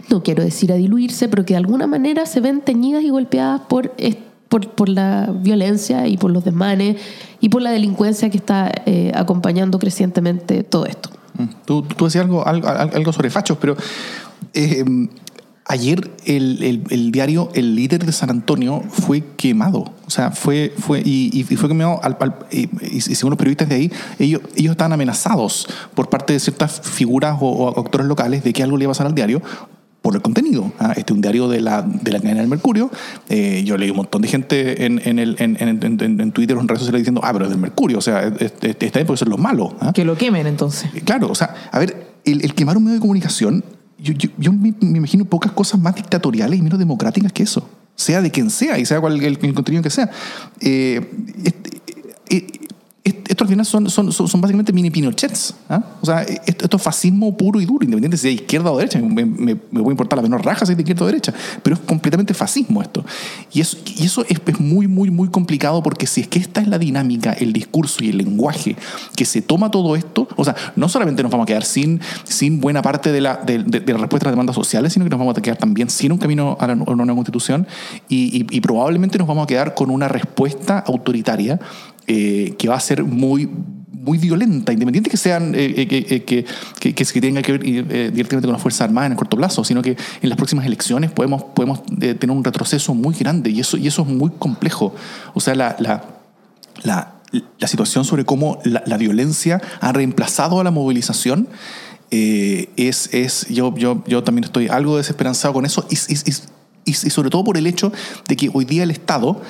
no 0.09 0.23
quiero 0.23 0.43
decir 0.43 0.71
a 0.71 0.75
diluirse, 0.75 1.27
pero 1.29 1.45
que 1.45 1.53
de 1.53 1.57
alguna 1.57 1.87
manera 1.87 2.25
se 2.25 2.39
ven 2.41 2.61
teñidas 2.61 3.03
y 3.03 3.09
golpeadas 3.09 3.61
por, 3.61 3.93
por, 4.47 4.69
por 4.71 4.89
la 4.89 5.31
violencia 5.33 6.07
y 6.07 6.17
por 6.17 6.31
los 6.31 6.43
desmanes 6.43 6.97
y 7.39 7.49
por 7.49 7.61
la 7.61 7.71
delincuencia 7.71 8.29
que 8.29 8.37
está 8.37 8.71
eh, 8.85 9.11
acompañando 9.15 9.79
crecientemente 9.79 10.63
todo 10.63 10.85
esto. 10.85 11.09
Mm. 11.37 11.43
Tú, 11.65 11.81
tú 11.83 12.05
decías 12.05 12.23
algo, 12.25 12.45
algo, 12.45 13.13
sobre 13.13 13.29
fachos, 13.29 13.57
pero 13.61 13.77
eh, 14.53 14.83
ayer 15.65 16.09
el, 16.25 16.63
el- 16.63 16.83
el 16.89 17.11
diario 17.11 17.49
El 17.53 17.75
Líder 17.75 18.03
de 18.05 18.11
San 18.11 18.31
Antonio 18.31 18.81
fue 18.89 19.23
quemado. 19.37 19.93
O 20.07 20.09
sea, 20.09 20.31
fue, 20.31 20.73
fue 20.77 21.01
y, 21.05 21.43
fue 21.43 21.69
quemado, 21.69 21.99
al- 22.03 22.17
al- 22.19 22.35
y, 22.51 22.67
y- 22.95 23.01
según 23.01 23.29
los 23.29 23.37
periodistas 23.37 23.69
de 23.69 23.75
ahí, 23.75 23.91
ellos, 24.17 24.41
ellos 24.55 24.71
estaban 24.71 24.93
amenazados 24.93 25.67
por 25.93 26.09
parte 26.09 26.33
de 26.33 26.39
ciertas 26.39 26.81
figuras 26.81 27.37
o 27.39 27.69
actores 27.79 28.07
locales 28.07 28.43
de 28.43 28.51
que 28.51 28.63
algo 28.63 28.77
le 28.77 28.85
iba 28.85 28.89
a 28.91 28.93
pasar 28.93 29.05
al 29.05 29.13
diario 29.13 29.41
por 30.01 30.15
el 30.15 30.21
contenido. 30.21 30.71
¿ah? 30.79 30.91
Este 30.95 31.11
es 31.11 31.15
un 31.15 31.21
diario 31.21 31.47
de 31.49 31.61
la, 31.61 31.81
de 31.81 32.11
la 32.11 32.19
cadena 32.19 32.39
del 32.41 32.49
Mercurio. 32.49 32.89
Eh, 33.27 33.63
yo 33.65 33.77
leí 33.77 33.89
un 33.89 33.97
montón 33.97 34.21
de 34.21 34.27
gente 34.29 34.85
en, 34.85 35.01
en, 35.03 35.19
el, 35.19 35.35
en, 35.39 35.57
en, 35.59 36.31
Twitter 36.31 36.55
o 36.57 36.61
en 36.61 36.67
redes 36.67 36.79
sociales 36.79 37.01
diciendo, 37.01 37.21
ah, 37.23 37.31
pero 37.33 37.45
es 37.45 37.51
del 37.51 37.59
Mercurio, 37.59 37.97
o 37.97 38.01
sea, 38.01 38.23
es- 38.27 38.41
es- 38.41 38.53
está 38.79 38.99
bien 38.99 39.07
porque 39.07 39.17
son 39.19 39.29
los 39.29 39.39
malos. 39.39 39.73
¿ah? 39.81 39.91
Que 39.93 40.05
lo 40.05 40.15
quemen 40.17 40.47
entonces. 40.47 40.89
Claro, 41.03 41.29
o 41.29 41.35
sea, 41.35 41.53
a 41.71 41.79
ver, 41.79 42.13
el, 42.25 42.43
el 42.43 42.53
quemar 42.53 42.77
un 42.77 42.83
medio 42.85 42.95
de 42.95 43.01
comunicación, 43.01 43.63
yo, 43.97 44.13
yo, 44.13 44.29
yo 44.37 44.53
me, 44.53 44.73
me 44.79 44.97
imagino 44.99 45.25
pocas 45.25 45.51
cosas 45.51 45.79
más 45.81 45.95
dictatoriales 45.95 46.57
y 46.57 46.61
menos 46.61 46.79
democráticas 46.79 47.33
que 47.33 47.43
eso. 47.43 47.67
Sea 47.95 48.21
de 48.21 48.31
quien 48.31 48.49
sea 48.49 48.79
y 48.79 48.85
sea 48.85 49.01
cual 49.01 49.21
el, 49.21 49.37
el 49.41 49.53
contenido 49.53 49.83
que 49.83 49.89
sea. 49.89 50.09
Eh, 50.61 51.01
este, 51.43 51.81
eh, 52.29 52.47
eh, 53.09 53.23
esto 53.27 53.43
al 53.43 53.49
final 53.49 53.65
son, 53.65 53.89
son, 53.89 54.11
son, 54.11 54.27
son 54.27 54.41
básicamente 54.41 54.73
mini 54.73 54.89
Pinochets. 54.89 55.53
¿ah? 55.69 55.81
O 56.01 56.05
sea, 56.05 56.21
esto, 56.23 56.65
esto 56.65 56.77
es 56.77 56.83
fascismo 56.83 57.35
puro 57.35 57.59
y 57.61 57.65
duro, 57.65 57.83
independiente 57.83 58.17
si 58.17 58.27
de 58.27 58.33
izquierda 58.33 58.71
o 58.71 58.77
derecha. 58.77 58.99
Me, 58.99 59.25
me, 59.25 59.55
me 59.55 59.55
puede 59.81 59.91
importar 59.91 60.17
la 60.17 60.23
menor 60.23 60.43
raja 60.45 60.65
si 60.65 60.71
es 60.73 60.77
de 60.77 60.81
izquierda 60.83 61.03
o 61.03 61.07
derecha, 61.07 61.33
pero 61.63 61.75
es 61.75 61.81
completamente 61.81 62.33
fascismo 62.33 62.81
esto. 62.81 63.05
Y 63.53 63.61
eso, 63.61 63.77
y 63.97 64.05
eso 64.05 64.23
es, 64.27 64.39
es 64.45 64.59
muy, 64.59 64.87
muy, 64.87 65.11
muy 65.11 65.29
complicado 65.29 65.81
porque 65.83 66.07
si 66.07 66.21
es 66.21 66.27
que 66.27 66.39
esta 66.39 66.61
es 66.61 66.67
la 66.67 66.77
dinámica, 66.79 67.33
el 67.33 67.53
discurso 67.53 68.03
y 68.03 68.09
el 68.09 68.17
lenguaje 68.17 68.75
que 69.15 69.25
se 69.25 69.41
toma 69.41 69.71
todo 69.71 69.95
esto, 69.95 70.27
o 70.35 70.43
sea, 70.45 70.55
no 70.75 70.89
solamente 70.89 71.23
nos 71.23 71.31
vamos 71.31 71.43
a 71.45 71.47
quedar 71.47 71.63
sin, 71.65 71.99
sin 72.23 72.59
buena 72.61 72.81
parte 72.81 73.11
de 73.11 73.21
la, 73.21 73.37
de, 73.37 73.63
de- 73.63 73.79
de 73.79 73.93
la 73.93 73.99
respuesta 73.99 74.27
a 74.27 74.29
las 74.29 74.33
demandas 74.33 74.55
sociales, 74.55 74.93
sino 74.93 75.05
que 75.05 75.09
nos 75.09 75.19
vamos 75.19 75.37
a 75.37 75.41
quedar 75.41 75.57
también 75.57 75.89
sin 75.89 76.11
un 76.11 76.17
camino 76.17 76.57
a, 76.59 76.67
la, 76.67 76.73
a 76.73 76.75
una 76.75 77.05
nueva 77.05 77.15
constitución 77.15 77.67
y, 78.07 78.37
y- 78.37 78.47
y 78.57 78.61
probablemente 78.61 79.17
nos 79.17 79.27
vamos 79.27 79.43
a 79.43 79.47
quedar 79.47 79.73
con 79.73 79.89
una 79.89 80.07
respuesta 80.07 80.79
autoritaria 80.79 81.59
eh, 82.09 82.55
que 82.57 82.67
va 82.67 82.75
a 82.75 82.79
ser 82.81 83.05
muy 83.05 83.49
muy 84.01 84.17
violenta, 84.17 84.71
independiente 84.71 85.09
que 85.09 85.17
sean 85.17 85.53
eh, 85.53 85.73
eh, 85.75 85.87
que, 85.87 85.97
eh, 86.15 86.23
que, 86.23 86.93
que, 86.95 87.21
tenga 87.21 87.41
que 87.41 87.51
ver 87.51 87.61
eh, 87.65 88.09
directamente 88.13 88.47
con 88.47 88.53
las 88.53 88.61
Fuerzas 88.61 88.81
Armadas 88.81 89.07
en 89.07 89.11
el 89.11 89.17
corto 89.17 89.35
plazo, 89.37 89.63
sino 89.65 89.81
que 89.81 89.91
en 90.21 90.29
las 90.29 90.37
próximas 90.37 90.65
elecciones 90.65 91.11
podemos, 91.11 91.43
podemos 91.43 91.81
eh, 92.01 92.13
tener 92.15 92.35
un 92.35 92.43
retroceso 92.43 92.93
muy 92.95 93.13
grande 93.13 93.49
y 93.51 93.59
eso, 93.59 93.75
y 93.77 93.87
eso 93.87 94.01
es 94.03 94.07
muy 94.07 94.31
complejo. 94.39 94.95
O 95.33 95.41
sea, 95.41 95.53
la, 95.53 95.75
la, 95.79 96.05
la, 96.83 97.15
la 97.59 97.67
situación 97.67 98.05
sobre 98.05 98.23
cómo 98.23 98.59
la, 98.63 98.81
la 98.87 98.97
violencia 98.97 99.61
ha 99.81 99.91
reemplazado 99.91 100.61
a 100.61 100.63
la 100.63 100.71
movilización 100.71 101.47
eh, 102.09 102.69
es, 102.77 103.13
es 103.13 103.47
yo, 103.49 103.75
yo, 103.75 104.03
yo 104.07 104.23
también 104.23 104.45
estoy 104.45 104.69
algo 104.69 104.95
desesperanzado 104.97 105.53
con 105.53 105.65
eso 105.65 105.85
y- 105.91 105.95
y- 105.95 106.31
y- 106.85 106.91
y 106.91 106.93
sobre 106.93 107.29
todo 107.29 107.43
por 107.43 107.57
el 107.57 107.67
hecho 107.67 107.91
de 108.27 108.35
que 108.37 108.49
hoy 108.51 108.65
día 108.65 108.81
el 108.83 108.91
Estado 108.91 109.41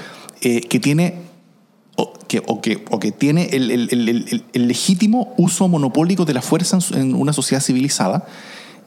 eh, 0.41 0.61
que 0.61 0.79
tiene 0.79 1.28
o 1.99 2.13
que, 2.27 2.41
o 2.47 2.61
que, 2.61 2.85
o 2.91 2.99
que 2.99 3.11
tiene 3.11 3.49
el, 3.51 3.69
el- 3.71 3.89
el- 3.91 4.43
el- 4.53 4.67
legítimo 4.67 5.33
uso 5.37 5.67
monopólico 5.67 6.23
de 6.25 6.33
la 6.33 6.41
fuerza 6.41 6.77
en 6.95 7.13
una 7.15 7.33
sociedad 7.33 7.61
civilizada, 7.61 8.25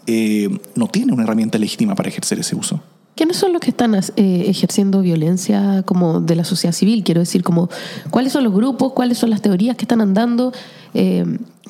eh, 0.06 0.48
no 0.74 0.86
tiene 0.88 1.12
una 1.12 1.22
herramienta 1.24 1.58
legítima 1.58 1.94
para 1.94 2.08
ejercer 2.08 2.38
ese 2.38 2.56
uso. 2.56 2.80
¿Quiénes 3.14 3.36
son 3.36 3.52
los 3.52 3.60
que 3.60 3.68
están 3.70 3.94
eh, 3.94 4.44
ejerciendo 4.48 5.02
violencia 5.02 5.82
como 5.84 6.20
de 6.20 6.34
la 6.34 6.44
sociedad 6.44 6.74
civil? 6.74 7.04
Quiero 7.04 7.20
decir, 7.20 7.42
como 7.42 7.68
cuáles 8.10 8.32
son 8.32 8.42
los 8.42 8.54
grupos, 8.54 8.94
cuáles 8.94 9.18
son 9.18 9.28
las 9.28 9.42
teorías 9.42 9.76
que 9.76 9.84
están 9.84 10.00
andando. 10.00 10.52
Eh, 10.94 11.24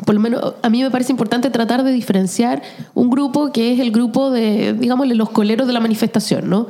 por 0.06 0.14
lo 0.14 0.20
menos 0.20 0.54
a 0.62 0.68
mí 0.70 0.82
me 0.82 0.90
parece 0.90 1.10
importante 1.10 1.50
tratar 1.50 1.82
de 1.82 1.92
diferenciar 1.92 2.62
un 2.94 3.10
grupo 3.10 3.50
que 3.52 3.72
es 3.72 3.80
el 3.80 3.90
grupo 3.90 4.30
de, 4.30 4.72
digámosle, 4.74 5.16
los 5.16 5.30
coleros 5.30 5.66
de 5.66 5.72
la 5.72 5.80
manifestación, 5.80 6.48
¿no? 6.48 6.68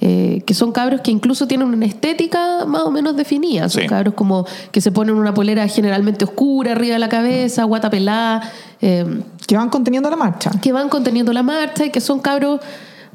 Eh, 0.00 0.42
que 0.44 0.54
son 0.54 0.72
cabros 0.72 1.00
que 1.02 1.10
incluso 1.10 1.46
tienen 1.46 1.68
una 1.68 1.86
estética 1.86 2.64
más 2.66 2.82
o 2.82 2.90
menos 2.90 3.16
definida. 3.16 3.68
Son 3.68 3.82
Sí. 3.82 3.88
cabros 3.88 4.14
como 4.14 4.44
que 4.72 4.80
se 4.80 4.90
ponen 4.92 5.14
una 5.14 5.32
polera 5.32 5.66
generalmente 5.68 6.24
oscura 6.24 6.72
arriba 6.72 6.94
de 6.94 6.98
la 6.98 7.08
cabeza, 7.08 7.64
guata 7.64 7.90
pelada. 7.90 8.42
eh, 8.82 9.06
Que 9.46 9.56
van 9.56 9.70
conteniendo 9.70 10.10
la 10.10 10.16
marcha. 10.16 10.50
que 10.60 10.72
van 10.72 10.88
conteniendo 10.88 11.32
la 11.32 11.42
marcha 11.42 11.86
y 11.86 11.90
que 11.90 12.00
son 12.00 12.18
cabros 12.20 12.60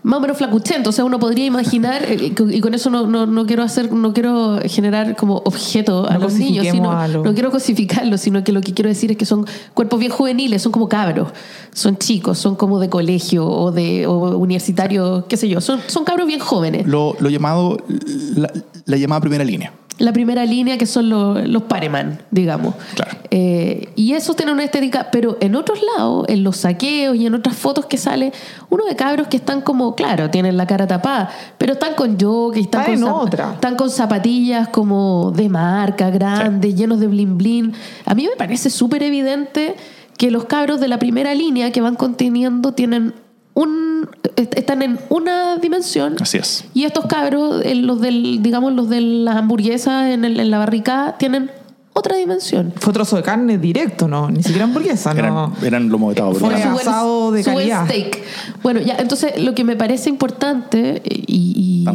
más 0.04 0.18
o 0.18 0.22
menos 0.22 0.38
flacuchentos. 0.38 0.94
O 0.94 0.96
sea, 0.96 1.06
uno 1.06 1.20
podría 1.20 1.46
imaginar, 1.46 2.04
eh, 2.04 2.18
y 2.28 2.30
con- 2.32 2.54
y 2.54 2.62
con 2.62 2.74
eso 2.74 2.90
no, 2.90 3.06
no, 3.08 3.26
no 3.26 3.46
quiero 3.46 3.64
hacer, 3.64 3.92
no 3.92 4.14
quiero 4.14 4.60
generar 4.66 5.16
como 5.16 5.38
objeto 5.46 6.10
a 6.10 6.14
No 6.14 6.20
los 6.22 6.34
niños, 6.36 6.66
sino, 6.72 6.92
a 6.92 7.08
los- 7.08 7.24
no 7.26 7.34
quiero 7.34 7.52
cosificarlos, 7.52 8.22
sino 8.22 8.44
que 8.44 8.52
lo 8.52 8.62
que 8.62 8.74
quiero 8.74 8.90
decir 8.90 9.12
es 9.12 9.18
que 9.18 9.26
son 9.26 9.46
cuerpos 9.74 10.00
bien 10.00 10.12
juveniles, 10.12 10.62
son 10.62 10.72
como 10.72 10.88
cabros, 10.90 11.30
son 11.74 11.98
chicos, 11.98 12.38
son 12.40 12.56
como 12.56 12.80
de 12.80 12.90
colegio 12.90 13.46
o 13.48 13.72
de 13.72 14.08
o 14.08 14.38
universitarios, 14.38 15.26
qué 15.28 15.38
sé 15.38 15.48
yo, 15.50 15.62
son, 15.62 15.80
son 15.88 16.04
cabros 16.04 16.28
bien 16.28 16.40
jóvenes. 16.40 16.88
Lo, 16.88 17.16
lo 17.20 17.30
llamado, 17.30 17.78
la, 18.36 18.52
la 18.86 18.98
llamada 18.98 19.22
primera 19.22 19.44
línea. 19.44 19.74
La 20.00 20.12
primera 20.14 20.46
línea 20.46 20.78
que 20.78 20.86
son 20.86 21.10
los, 21.10 21.48
los 21.48 21.64
pareman, 21.64 22.20
digamos. 22.32 22.74
Claro. 22.96 23.18
Eh, 23.32 23.90
y 23.96 24.14
eso 24.14 24.34
tiene 24.34 24.52
una 24.52 24.64
estética, 24.64 25.10
pero 25.12 25.38
en 25.42 25.56
otros 25.56 25.80
lados, 25.98 26.26
en 26.30 26.44
los 26.44 26.58
saqueos 26.58 27.16
y 27.16 27.26
en 27.28 27.36
otras 27.36 27.56
fotos 27.56 27.86
que 27.86 27.98
sale, 27.98 28.32
uno 28.70 28.86
de 28.86 28.96
cabros 28.96 29.28
que 29.28 29.38
están 29.38 29.62
como, 29.62 29.94
claro, 29.96 30.30
tienen 30.30 30.58
la 30.58 30.66
cara 30.66 30.88
tapada, 30.88 31.30
pero 31.58 31.74
están 31.74 31.94
con 31.96 32.18
jockey, 32.20 32.64
están, 32.64 32.82
Están 32.82 33.02
con, 33.02 33.10
zap- 33.14 33.22
otra. 33.28 33.52
están 33.54 33.76
con 33.76 33.90
zapatillas 33.90 34.70
como 34.70 35.32
de 35.36 35.50
marca, 35.50 36.10
grandes, 36.10 36.74
llenos 36.76 37.00
de 37.00 37.08
blin 37.08 37.38
blin. 37.38 37.74
A 38.06 38.16
mí 38.16 38.24
me 38.28 38.36
parece 38.38 38.70
súper 38.70 39.04
evidente 39.04 39.76
que 40.18 40.32
los 40.32 40.46
cabros 40.46 40.80
de 40.80 40.88
la 40.88 40.98
primera 41.00 41.34
línea 41.36 41.72
que 41.72 41.82
van 41.82 41.96
conteniendo 41.96 42.72
tienen 42.74 43.14
un 43.62 44.10
están 44.36 44.82
en 44.82 45.00
una 45.10 45.58
dimensión 45.58 46.16
Así 46.22 46.38
es. 46.38 46.66
y 46.74 46.86
estos 46.86 47.06
cabros, 47.08 47.62
eh, 47.66 47.76
los 47.76 48.00
del, 48.02 48.42
digamos, 48.42 48.74
los 48.74 48.90
de 48.90 49.02
las 49.02 49.36
hamburguesas 49.36 50.08
en, 50.12 50.24
el- 50.26 50.40
en 50.40 50.50
la 50.52 50.60
barricada, 50.60 51.18
tienen 51.18 51.52
otra 51.92 52.16
dimensión. 52.16 52.72
Fue 52.80 52.94
trozo 52.94 53.18
de 53.18 53.24
carne 53.24 53.58
directo, 53.58 54.08
¿no? 54.08 54.30
Ni 54.30 54.42
siquiera 54.42 54.64
hamburguesa, 54.64 55.12
Eran, 55.12 55.34
¿no? 55.34 55.54
eran 55.64 55.90
lomo 55.90 56.08
vetado, 56.08 56.34
Fue 56.34 56.48
buen- 56.50 56.62
asado 56.62 57.32
de 57.32 57.44
calidad. 57.44 57.86
steak. 57.86 58.20
Bueno, 58.64 58.80
ya, 58.80 58.96
entonces 59.00 59.42
lo 59.44 59.54
que 59.54 59.66
me 59.66 59.76
parece 59.76 60.10
importante 60.10 61.02
y, 61.06 61.86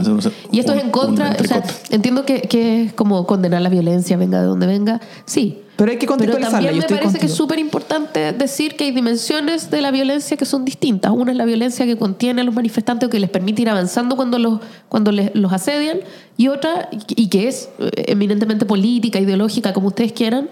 esto 0.52 0.72
es 0.74 0.82
en 0.84 0.90
contra, 0.90 1.36
o 1.40 1.44
sea, 1.44 1.62
entiendo 1.90 2.26
que, 2.26 2.42
que 2.42 2.82
es 2.82 2.92
como 2.92 3.24
condenar 3.26 3.62
la 3.62 3.68
violencia, 3.70 4.16
venga 4.18 4.40
de 4.40 4.46
donde 4.46 4.66
venga, 4.66 5.00
sí. 5.24 5.58
Pero 5.76 5.90
hay 5.90 5.96
que 5.98 6.06
Pero 6.06 6.12
contextualizarla, 6.18 6.58
también 6.68 6.74
yo 6.74 6.80
me 6.82 7.00
parece 7.00 7.18
que 7.18 7.26
es 7.26 7.32
contigo. 7.32 7.36
súper 7.36 7.58
importante 7.58 8.32
decir 8.32 8.76
que 8.76 8.84
hay 8.84 8.90
dimensiones 8.92 9.70
de 9.70 9.82
la 9.82 9.90
violencia 9.90 10.36
que 10.36 10.44
son 10.44 10.64
distintas. 10.64 11.10
Una 11.12 11.32
es 11.32 11.36
la 11.36 11.44
violencia 11.44 11.84
que 11.84 11.96
contiene 11.96 12.42
a 12.42 12.44
los 12.44 12.54
manifestantes 12.54 13.08
o 13.08 13.10
que 13.10 13.18
les 13.18 13.28
permite 13.30 13.62
ir 13.62 13.68
avanzando 13.68 14.14
cuando 14.14 14.38
los, 14.38 14.60
cuando 14.88 15.10
les- 15.10 15.34
los 15.34 15.52
asedian, 15.52 15.98
y 16.36 16.46
otra, 16.48 16.88
y 17.16 17.28
que 17.28 17.48
es 17.48 17.70
eh, 17.80 17.90
eminentemente 18.06 18.64
política, 18.66 19.18
ideológica, 19.18 19.72
como 19.72 19.88
ustedes 19.88 20.12
quieran, 20.12 20.48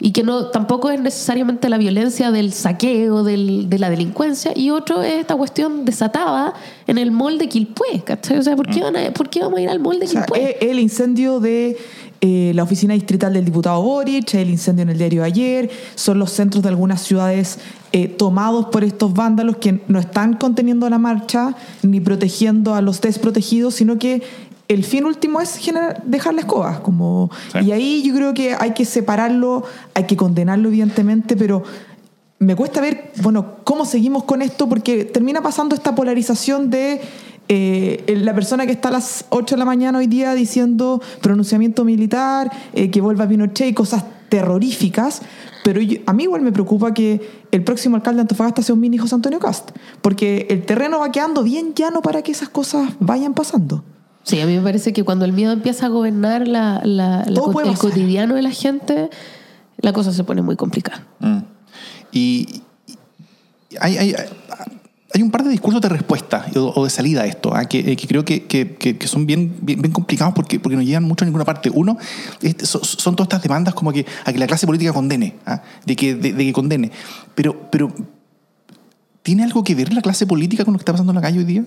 y 0.00 0.10
que 0.12 0.22
no 0.24 0.46
tampoco 0.46 0.90
es 0.90 0.98
necesariamente 1.00 1.68
la 1.68 1.78
violencia 1.78 2.30
del 2.32 2.52
saqueo, 2.52 3.22
del- 3.22 3.68
de 3.68 3.78
la 3.78 3.90
delincuencia, 3.90 4.52
y 4.56 4.70
otro 4.70 5.02
es 5.02 5.12
esta 5.20 5.36
cuestión 5.36 5.84
desatada 5.84 6.54
en 6.86 6.96
el 6.98 7.10
mall 7.12 7.36
de 7.38 7.48
Quilpué, 7.48 8.02
¿cachai? 8.04 8.38
O 8.38 8.42
sea, 8.42 8.56
¿por 8.56 8.66
qué, 8.68 8.80
van 8.82 8.96
a- 8.96 9.12
por 9.12 9.28
qué 9.28 9.40
vamos 9.40 9.58
a 9.58 9.62
ir 9.62 9.68
al 9.68 9.78
mall 9.78 10.00
de 10.00 10.06
O 10.06 10.08
sea, 10.08 10.22
Quilpué? 10.24 10.56
el 10.60 10.78
incendio 10.80 11.38
de 11.38 11.76
eh, 12.26 12.52
la 12.54 12.62
oficina 12.62 12.94
distrital 12.94 13.34
del 13.34 13.44
diputado 13.44 13.82
Boric, 13.82 14.32
el 14.32 14.48
incendio 14.48 14.84
en 14.84 14.88
el 14.88 14.96
diario 14.96 15.20
de 15.20 15.26
ayer, 15.26 15.70
son 15.94 16.18
los 16.18 16.30
centros 16.30 16.62
de 16.62 16.70
algunas 16.70 17.02
ciudades 17.02 17.58
eh, 17.92 18.08
tomados 18.08 18.68
por 18.72 18.82
estos 18.82 19.12
vándalos 19.12 19.58
que 19.58 19.82
no 19.88 19.98
están 19.98 20.32
conteniendo 20.32 20.88
la 20.88 20.96
marcha 20.96 21.54
ni 21.82 22.00
protegiendo 22.00 22.74
a 22.74 22.80
los 22.80 23.02
desprotegidos, 23.02 23.74
sino 23.74 23.98
que 23.98 24.22
el 24.68 24.84
fin 24.84 25.04
último 25.04 25.38
es 25.42 25.58
generar, 25.58 26.02
dejar 26.06 26.32
la 26.32 26.40
escoba. 26.40 26.82
Como, 26.82 27.30
Sí. 27.52 27.58
Y 27.66 27.72
ahí 27.72 28.02
yo 28.02 28.14
creo 28.14 28.32
que 28.32 28.56
hay 28.58 28.72
que 28.72 28.86
separarlo, 28.86 29.64
hay 29.92 30.04
que 30.04 30.16
condenarlo 30.16 30.70
evidentemente, 30.70 31.36
pero 31.36 31.62
me 32.38 32.56
cuesta 32.56 32.80
ver, 32.80 33.12
bueno, 33.22 33.56
cómo 33.64 33.84
seguimos 33.86 34.24
con 34.24 34.42
esto, 34.42 34.68
porque 34.68 35.04
termina 35.04 35.42
pasando 35.42 35.74
esta 35.74 35.94
polarización 35.94 36.68
de 36.70 37.00
eh, 37.48 38.04
la 38.22 38.34
persona 38.34 38.66
que 38.66 38.72
está 38.72 38.88
a 38.88 38.92
las 38.92 39.26
8 39.30 39.54
de 39.54 39.58
la 39.58 39.64
mañana 39.64 39.98
hoy 39.98 40.06
día 40.06 40.34
diciendo 40.34 41.00
pronunciamiento 41.20 41.84
militar, 41.84 42.50
eh, 42.72 42.90
que 42.90 43.00
vuelva 43.00 43.26
Pinochet 43.28 43.68
y 43.68 43.74
cosas 43.74 44.04
terroríficas, 44.28 45.22
pero 45.62 45.80
yo- 45.80 46.00
a 46.06 46.12
mí 46.12 46.24
igual 46.24 46.42
me 46.42 46.52
preocupa 46.52 46.92
que 46.92 47.44
el 47.50 47.62
próximo 47.62 47.96
alcalde 47.96 48.16
de 48.16 48.22
Antofagasta 48.22 48.62
sea 48.62 48.74
un 48.74 48.80
mini 48.80 48.98
José 48.98 49.14
Antonio 49.14 49.38
Cast, 49.38 49.70
porque 50.02 50.46
el 50.50 50.64
terreno 50.66 50.98
va 50.98 51.12
quedando 51.12 51.42
bien 51.42 51.74
llano 51.74 52.02
para 52.02 52.22
que 52.22 52.32
esas 52.32 52.48
cosas 52.48 52.90
vayan 53.00 53.34
pasando. 53.34 53.84
Sí, 54.22 54.40
a 54.40 54.46
mí 54.46 54.56
me 54.56 54.62
parece 54.62 54.92
que 54.94 55.04
cuando 55.04 55.24
el 55.26 55.32
miedo 55.34 55.52
empieza 55.52 55.86
a 55.86 55.88
gobernar 55.90 56.48
la, 56.48 56.78
el 56.82 57.34
pasar. 57.34 57.76
cotidiano 57.78 58.34
de 58.34 58.42
la 58.42 58.50
gente, 58.50 59.10
la 59.76 59.92
cosa 59.92 60.12
se 60.12 60.24
pone 60.24 60.40
muy 60.42 60.56
complicada. 60.56 61.06
Mm. 61.20 61.38
Y, 62.12 62.62
hay, 63.80 63.96
hay, 63.98 64.14
hay 65.14 65.22
un 65.22 65.30
par 65.30 65.44
de 65.44 65.50
discursos 65.50 65.80
de 65.80 65.88
respuesta 65.88 66.46
o, 66.56 66.84
de 66.84 66.90
salida 66.90 67.22
a 67.22 67.26
esto, 67.26 67.54
¿ah? 67.54 67.64
que, 67.66 67.78
eh, 67.78 67.96
que 67.96 68.06
creo 68.08 68.24
que, 68.24 68.44
que- 68.44 68.74
que- 68.74 68.98
que 68.98 69.06
son 69.06 69.26
bien, 69.26 69.56
bien, 69.62 69.80
bien 69.80 69.92
complicados 69.92 70.34
porque, 70.34 70.58
porque 70.58 70.76
no 70.76 70.82
llegan 70.82 71.04
mucho 71.04 71.24
a 71.24 71.26
ninguna 71.26 71.44
parte. 71.44 71.70
Uno, 71.70 71.96
son, 72.62 73.14
todas 73.14 73.26
estas 73.26 73.42
demandas 73.42 73.74
como 73.74 73.92
que, 73.92 74.04
a 74.24 74.32
que 74.32 74.38
la 74.38 74.46
clase 74.46 74.66
política 74.66 74.92
condene, 74.92 75.36
¿ah? 75.46 75.62
de, 75.86 75.96
que, 75.96 76.14
de, 76.14 76.32
de 76.32 76.44
que 76.44 76.52
condene. 76.52 76.90
Pero, 77.34 77.68
pero, 77.70 77.92
¿tiene 79.22 79.44
algo 79.44 79.62
que 79.62 79.74
ver 79.74 79.92
la 79.92 80.02
clase 80.02 80.26
política 80.26 80.64
con 80.64 80.72
lo 80.74 80.78
que 80.78 80.82
está 80.82 80.92
pasando 80.92 81.12
en 81.12 81.16
la 81.16 81.22
calle 81.22 81.38
hoy 81.38 81.44
día? 81.44 81.64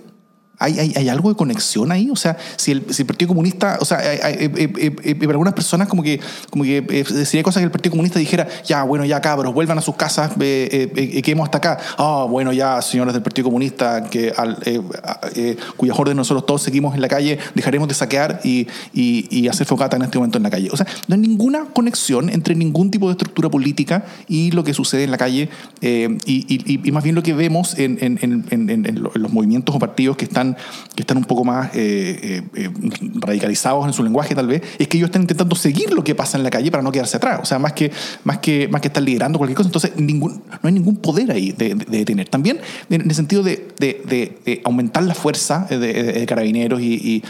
¿Hay, 0.58 0.78
hay, 0.78 0.92
hay 0.96 1.08
algo 1.08 1.28
de 1.28 1.36
conexión 1.36 1.92
ahí? 1.92 2.10
O 2.10 2.16
sea, 2.16 2.36
si 2.56 2.72
el, 2.72 2.84
si 2.92 3.02
el 3.02 3.06
Partido 3.06 3.28
Comunista, 3.28 3.78
o 3.80 3.84
sea, 3.84 3.98
hay- 3.98 4.18
hay- 4.22 4.34
eh, 4.44 4.50
eh, 4.78 4.96
eh, 5.04 5.14
para 5.14 5.30
algunas 5.32 5.54
personas 5.54 5.86
como 5.88 6.02
que, 6.02 6.20
como 6.50 6.64
que 6.64 7.04
sería 7.24 7.42
cosa 7.42 7.60
que 7.60 7.64
el 7.64 7.70
Partido 7.70 7.92
Comunista 7.92 8.18
dijera, 8.18 8.48
ya, 8.66 8.82
bueno, 8.82 9.04
ya 9.04 9.20
cabros, 9.20 9.54
vuelvan 9.54 9.78
a 9.78 9.82
sus 9.82 9.94
casas, 9.96 10.32
eh, 10.40 10.90
eh, 10.96 11.22
quedemos 11.22 11.44
hasta 11.46 11.58
acá. 11.58 11.78
Ah, 11.96 12.26
bueno, 12.28 12.52
ya, 12.52 12.82
señores 12.82 13.14
del 13.14 13.22
Partido 13.22 13.44
Comunista, 13.46 14.04
que 14.10 14.32
al, 14.36 14.58
eh, 14.64 15.56
cuyas 15.76 15.98
órdenes 15.98 16.16
nosotros 16.16 16.44
todos 16.46 16.62
seguimos 16.62 16.94
en 16.94 17.00
la 17.02 17.08
calle, 17.08 17.38
dejaremos 17.54 17.86
de 17.88 17.94
saquear 17.94 18.40
y, 18.44 18.66
y- 18.92 19.26
y 19.30 19.48
hacer 19.48 19.66
focata 19.66 19.96
en 19.96 20.02
este 20.02 20.18
momento 20.18 20.38
en 20.38 20.44
la 20.44 20.50
calle. 20.50 20.70
O 20.72 20.76
sea, 20.76 20.86
no 21.06 21.14
hay 21.14 21.20
ninguna 21.20 21.66
conexión 21.72 22.28
entre 22.30 22.54
ningún 22.54 22.90
tipo 22.90 23.06
de 23.06 23.12
estructura 23.12 23.48
política 23.48 24.04
y 24.28 24.50
lo 24.50 24.64
que 24.64 24.74
sucede 24.74 25.04
en 25.04 25.10
la 25.10 25.18
calle 25.18 25.48
y, 25.80 26.82
y- 26.86 26.92
más 26.92 27.04
bien 27.04 27.14
lo 27.14 27.22
que 27.22 27.32
vemos 27.34 27.78
en, 27.78 27.98
en- 28.00 28.18
en- 28.50 28.86
en 28.86 29.02
los 29.02 29.32
movimientos 29.32 29.74
o 29.74 29.78
partidos 29.78 30.16
que 30.16 30.24
están, 30.24 30.47
que 30.94 31.02
están 31.02 31.16
un 31.16 31.24
poco 31.24 31.44
más 31.44 31.70
eh, 31.74 32.18
eh, 32.22 32.42
eh, 32.54 32.70
radicalizados 33.14 33.86
en 33.86 33.92
su 33.92 34.02
lenguaje 34.02 34.34
tal 34.34 34.46
vez, 34.46 34.62
es 34.78 34.88
que 34.88 34.96
ellos 34.96 35.08
están 35.08 35.22
intentando 35.22 35.54
seguir 35.56 35.92
lo 35.92 36.02
que 36.04 36.14
pasa 36.14 36.36
en 36.38 36.44
la 36.44 36.50
calle 36.50 36.70
para 36.70 36.82
no 36.82 36.92
quedarse 36.92 37.16
atrás. 37.16 37.40
O 37.42 37.44
sea, 37.44 37.58
más 37.58 37.72
que, 37.72 37.90
más 38.24 38.38
que, 38.38 38.68
más 38.68 38.80
que 38.80 38.88
estar 38.88 39.02
liderando 39.02 39.38
cualquier 39.38 39.56
cosa. 39.56 39.68
Entonces, 39.68 39.92
ningún, 39.96 40.42
no 40.50 40.58
hay 40.62 40.72
ningún 40.72 40.96
poder 40.96 41.30
ahí 41.30 41.52
de, 41.52 41.74
de- 41.74 41.84
de 41.84 41.98
detener. 41.98 42.28
También 42.28 42.60
en 42.90 43.00
el 43.02 43.14
sentido 43.14 43.42
de, 43.42 43.68
de- 43.78 44.62
aumentar 44.64 45.02
la 45.02 45.14
fuerza 45.14 45.66
de, 45.68 45.78
de- 45.78 46.26
carabineros 46.26 46.80
y, 46.80 46.94
y, 46.94 47.22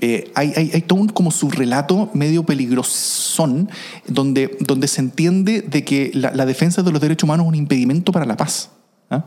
eh, 0.00 0.30
hay, 0.34 0.52
hay, 0.56 0.70
hay 0.74 0.82
todo 0.82 0.98
un 1.00 1.08
como 1.08 1.30
subrelato 1.30 2.10
medio 2.14 2.42
peligrosón 2.44 3.70
donde, 4.06 4.56
donde 4.60 4.88
se 4.88 5.00
entiende 5.00 5.62
de 5.62 5.84
que 5.84 6.10
la, 6.14 6.32
la 6.32 6.46
defensa 6.46 6.82
de 6.82 6.90
los 6.92 7.00
derechos 7.00 7.24
humanos 7.24 7.44
es 7.46 7.48
un 7.48 7.54
impedimento 7.54 8.12
para 8.12 8.26
la 8.26 8.36
paz. 8.36 8.70
¿ah? 9.10 9.24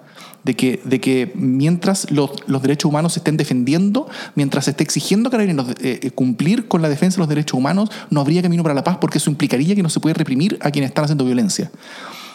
De, 0.48 0.54
que, 0.56 0.80
de 0.86 1.02
que 1.02 1.34
mientras 1.36 2.10
los, 2.10 2.32
los 2.48 2.62
derechos 2.62 2.88
humanos 2.88 3.14
se 3.14 3.20
estén 3.20 3.36
defendiendo, 3.36 4.08
mientras 4.34 4.64
se 4.64 4.72
esté 4.72 4.84
exigiendo 4.84 5.30
carabineros 5.30 5.72
eh, 5.82 6.00
eh, 6.02 6.12
cumplir 6.12 6.70
con 6.70 6.82
la 6.82 6.88
defensa 6.88 7.18
de 7.18 7.20
los 7.20 7.28
derechos 7.28 7.58
humanos, 7.58 7.92
no 8.10 8.22
habría 8.22 8.42
camino 8.42 8.64
para 8.64 8.74
la 8.74 8.82
paz 8.82 8.98
porque 9.02 9.18
eso 9.18 9.30
implicaría 9.30 9.76
que 9.76 9.84
no 9.84 9.90
se 9.90 10.00
puede 10.00 10.14
reprimir 10.14 10.58
a 10.62 10.72
quienes 10.72 10.92
están 10.92 11.04
haciendo 11.04 11.26
violencia. 11.26 11.70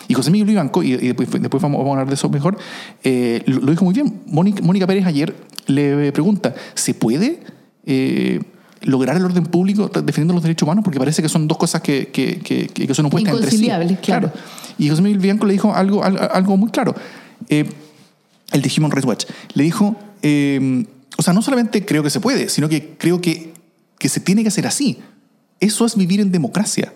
Y 0.09 0.14
José 0.14 0.31
Miguel 0.31 0.47
Vivanco, 0.47 0.83
y, 0.83 0.92
y 0.92 1.14
después, 1.14 1.31
después 1.31 1.62
vamos, 1.62 1.87
a 1.87 1.90
hablar 1.90 2.07
de 2.07 2.14
eso 2.14 2.28
mejor, 2.28 2.59
eh, 3.02 3.42
lo, 3.47 3.61
lo 3.61 3.71
dijo 3.71 3.87
muy 3.87 3.95
bien. 3.95 4.21
Mónica, 4.26 4.62
Mónica 4.62 4.87
Pérez 4.87 5.07
ayer 5.07 5.35
le 5.66 6.12
pregunta, 6.12 6.54
¿se 6.75 6.92
puede 6.92 7.40
eh, 7.87 8.42
lograr 8.83 9.16
el 9.16 9.25
orden 9.25 9.45
público 9.45 9.88
defendiendo 9.88 10.35
los 10.35 10.42
derechos 10.42 10.66
humanos? 10.66 10.85
Porque 10.85 10.99
parece 10.99 11.23
que 11.23 11.31
son 11.31 11.49
dos 11.49 11.57
cosas 11.57 11.81
que, 11.81 12.09
que, 12.09 12.40
que, 12.40 12.66
que 12.66 12.95
son 12.95 13.07
opuestas 13.07 13.33
entre 13.33 13.50
sí. 13.50 13.64
Inconciliables, 13.64 13.99
claro. 14.00 14.31
Y 14.76 14.90
José 14.90 15.00
Miguel 15.00 15.19
Vivanco 15.19 15.47
le 15.47 15.54
dijo 15.54 15.75
algo, 15.75 16.04
algo, 16.04 16.21
algo 16.21 16.57
muy 16.59 16.71
claro. 16.71 16.95
Eh, 17.49 17.64
el 18.52 18.62
de 18.62 18.73
Human 18.76 18.90
Rights 18.90 19.06
Watch. 19.06 19.25
Le 19.54 19.64
dijo, 19.64 19.97
eh, 20.23 20.87
o 21.18 21.23
sea, 21.23 21.32
no 21.32 21.42
solamente 21.42 21.85
creo 21.85 22.02
que 22.02 22.11
se 22.11 22.21
puede, 22.21 22.49
sino 22.49 22.68
que 22.68 22.97
creo 22.99 23.21
que, 23.21 23.52
que 23.99 24.09
se 24.09 24.21
tiene 24.21 24.42
que 24.42 24.49
hacer 24.49 24.66
así. 24.66 24.99
Eso 25.61 25.85
es 25.85 25.97
vivir 25.97 26.21
en 26.21 26.32
democracia. 26.32 26.92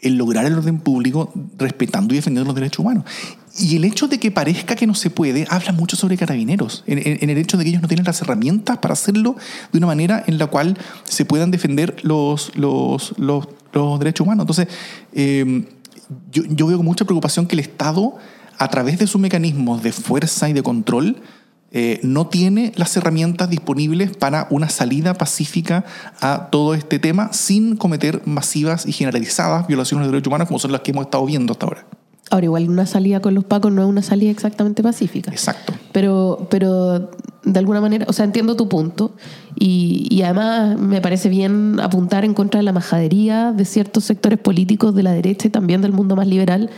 El 0.00 0.14
lograr 0.14 0.46
el 0.46 0.54
orden 0.54 0.78
público 0.78 1.32
respetando 1.58 2.14
y 2.14 2.16
defendiendo 2.16 2.48
los 2.48 2.54
derechos 2.54 2.80
humanos. 2.80 3.04
Y 3.58 3.76
el 3.76 3.84
hecho 3.84 4.08
de 4.08 4.18
que 4.18 4.30
parezca 4.30 4.74
que 4.74 4.86
no 4.86 4.94
se 4.94 5.10
puede 5.10 5.46
habla 5.50 5.72
mucho 5.72 5.96
sobre 5.96 6.16
carabineros, 6.16 6.84
en, 6.86 7.28
el 7.28 7.36
hecho 7.36 7.58
de 7.58 7.64
que 7.64 7.70
ellos 7.70 7.82
no 7.82 7.88
tienen 7.88 8.06
las 8.06 8.22
herramientas 8.22 8.78
para 8.78 8.94
hacerlo 8.94 9.36
de 9.72 9.78
una 9.78 9.88
manera 9.88 10.24
en 10.26 10.38
la 10.38 10.46
cual 10.46 10.78
se 11.04 11.24
puedan 11.24 11.50
defender 11.50 11.96
los, 12.02 12.56
los, 12.56 13.14
los, 13.18 13.46
derechos 13.98 14.26
humanos. 14.26 14.44
Entonces, 14.44 14.68
eh, 15.12 15.64
yo, 16.32 16.44
yo 16.48 16.66
veo 16.66 16.78
con 16.78 16.86
mucha 16.86 17.04
preocupación 17.04 17.46
que 17.46 17.56
el 17.56 17.60
Estado, 17.60 18.16
a 18.60 18.68
través 18.68 18.98
de 18.98 19.06
sus 19.06 19.18
mecanismos 19.18 19.82
de 19.82 19.90
fuerza 19.90 20.50
y 20.50 20.52
de 20.52 20.62
control, 20.62 21.16
eh, 21.72 21.98
no 22.02 22.26
tiene 22.26 22.72
las 22.76 22.94
herramientas 22.94 23.48
disponibles 23.48 24.14
para 24.14 24.46
una 24.50 24.68
salida 24.68 25.14
pacífica 25.14 25.86
a 26.20 26.48
todo 26.52 26.74
este 26.74 26.98
tema 26.98 27.32
sin 27.32 27.76
cometer 27.76 28.20
masivas 28.26 28.84
y 28.86 28.92
generalizadas 28.92 29.66
violaciones 29.66 30.06
de 30.06 30.12
derechos 30.12 30.28
humanos 30.28 30.48
como 30.48 30.58
son 30.58 30.72
las 30.72 30.82
que 30.82 30.90
hemos 30.90 31.06
estado 31.06 31.24
viendo 31.24 31.54
hasta 31.54 31.64
ahora. 31.64 31.86
Ahora, 32.30 32.44
igual 32.44 32.68
una 32.68 32.84
salida 32.84 33.20
con 33.20 33.32
los 33.32 33.44
pacos 33.44 33.72
no 33.72 33.82
es 33.82 33.88
una 33.88 34.02
salida 34.02 34.30
exactamente 34.30 34.82
pacífica. 34.82 35.30
Exacto. 35.30 35.72
Pero, 35.92 36.46
pero 36.50 37.10
de 37.42 37.58
alguna 37.58 37.80
manera, 37.80 38.04
o 38.08 38.12
sea, 38.12 38.26
entiendo 38.26 38.56
tu 38.56 38.68
punto 38.68 39.16
y, 39.58 40.06
y 40.10 40.20
además 40.20 40.78
me 40.78 41.00
parece 41.00 41.30
bien 41.30 41.80
apuntar 41.80 42.26
en 42.26 42.34
contra 42.34 42.58
de 42.58 42.64
la 42.64 42.72
majadería 42.72 43.52
de 43.52 43.64
ciertos 43.64 44.04
sectores 44.04 44.38
políticos 44.38 44.94
de 44.94 45.02
la 45.02 45.12
derecha 45.12 45.48
y 45.48 45.50
también 45.50 45.80
del 45.80 45.92
mundo 45.92 46.14
más 46.14 46.26
liberal, 46.26 46.68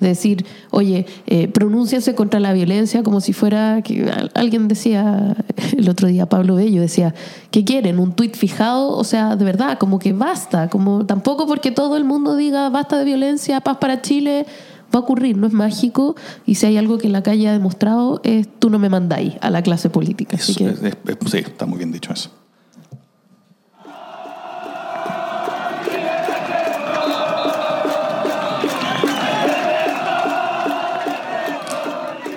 de 0.00 0.08
decir, 0.08 0.46
oye, 0.70 1.06
eh, 1.26 1.48
pronúnciense 1.48 2.14
contra 2.14 2.38
la 2.40 2.52
violencia 2.52 3.02
como 3.02 3.20
si 3.20 3.32
fuera, 3.32 3.82
que 3.82 4.08
al- 4.10 4.30
alguien 4.34 4.68
decía 4.68 5.36
el 5.76 5.88
otro 5.88 6.08
día, 6.08 6.26
Pablo 6.26 6.54
Bello 6.54 6.80
decía, 6.80 7.14
¿qué 7.50 7.64
quieren? 7.64 7.98
¿Un 7.98 8.12
tuit 8.12 8.36
fijado? 8.36 8.90
O 8.96 9.04
sea, 9.04 9.34
de 9.36 9.44
verdad, 9.44 9.78
como 9.78 9.98
que 9.98 10.12
basta, 10.12 10.68
como 10.70 11.04
tampoco 11.04 11.46
porque 11.46 11.70
todo 11.72 11.96
el 11.96 12.04
mundo 12.04 12.36
diga 12.36 12.68
basta 12.68 12.96
de 12.98 13.04
violencia, 13.04 13.60
paz 13.60 13.78
para 13.78 14.00
Chile, 14.02 14.46
va 14.94 15.00
a 15.00 15.02
ocurrir, 15.02 15.36
no 15.36 15.46
es 15.46 15.52
mágico 15.52 16.16
y 16.46 16.54
si 16.54 16.64
hay 16.66 16.76
algo 16.78 16.96
que 16.98 17.08
la 17.08 17.22
calle 17.22 17.48
ha 17.48 17.52
demostrado 17.52 18.20
es 18.24 18.48
tú 18.58 18.70
no 18.70 18.78
me 18.78 18.88
mandáis 18.88 19.34
a 19.42 19.50
la 19.50 19.62
clase 19.62 19.90
política. 19.90 20.36
Así 20.36 20.52
Eso 20.52 20.58
que 20.64 20.70
es- 20.70 20.82
es- 20.82 20.96
es- 21.24 21.30
sí, 21.30 21.38
está 21.38 21.66
muy 21.66 21.76
bien 21.78 21.92
dicho 21.92 22.12
eso. 22.12 22.30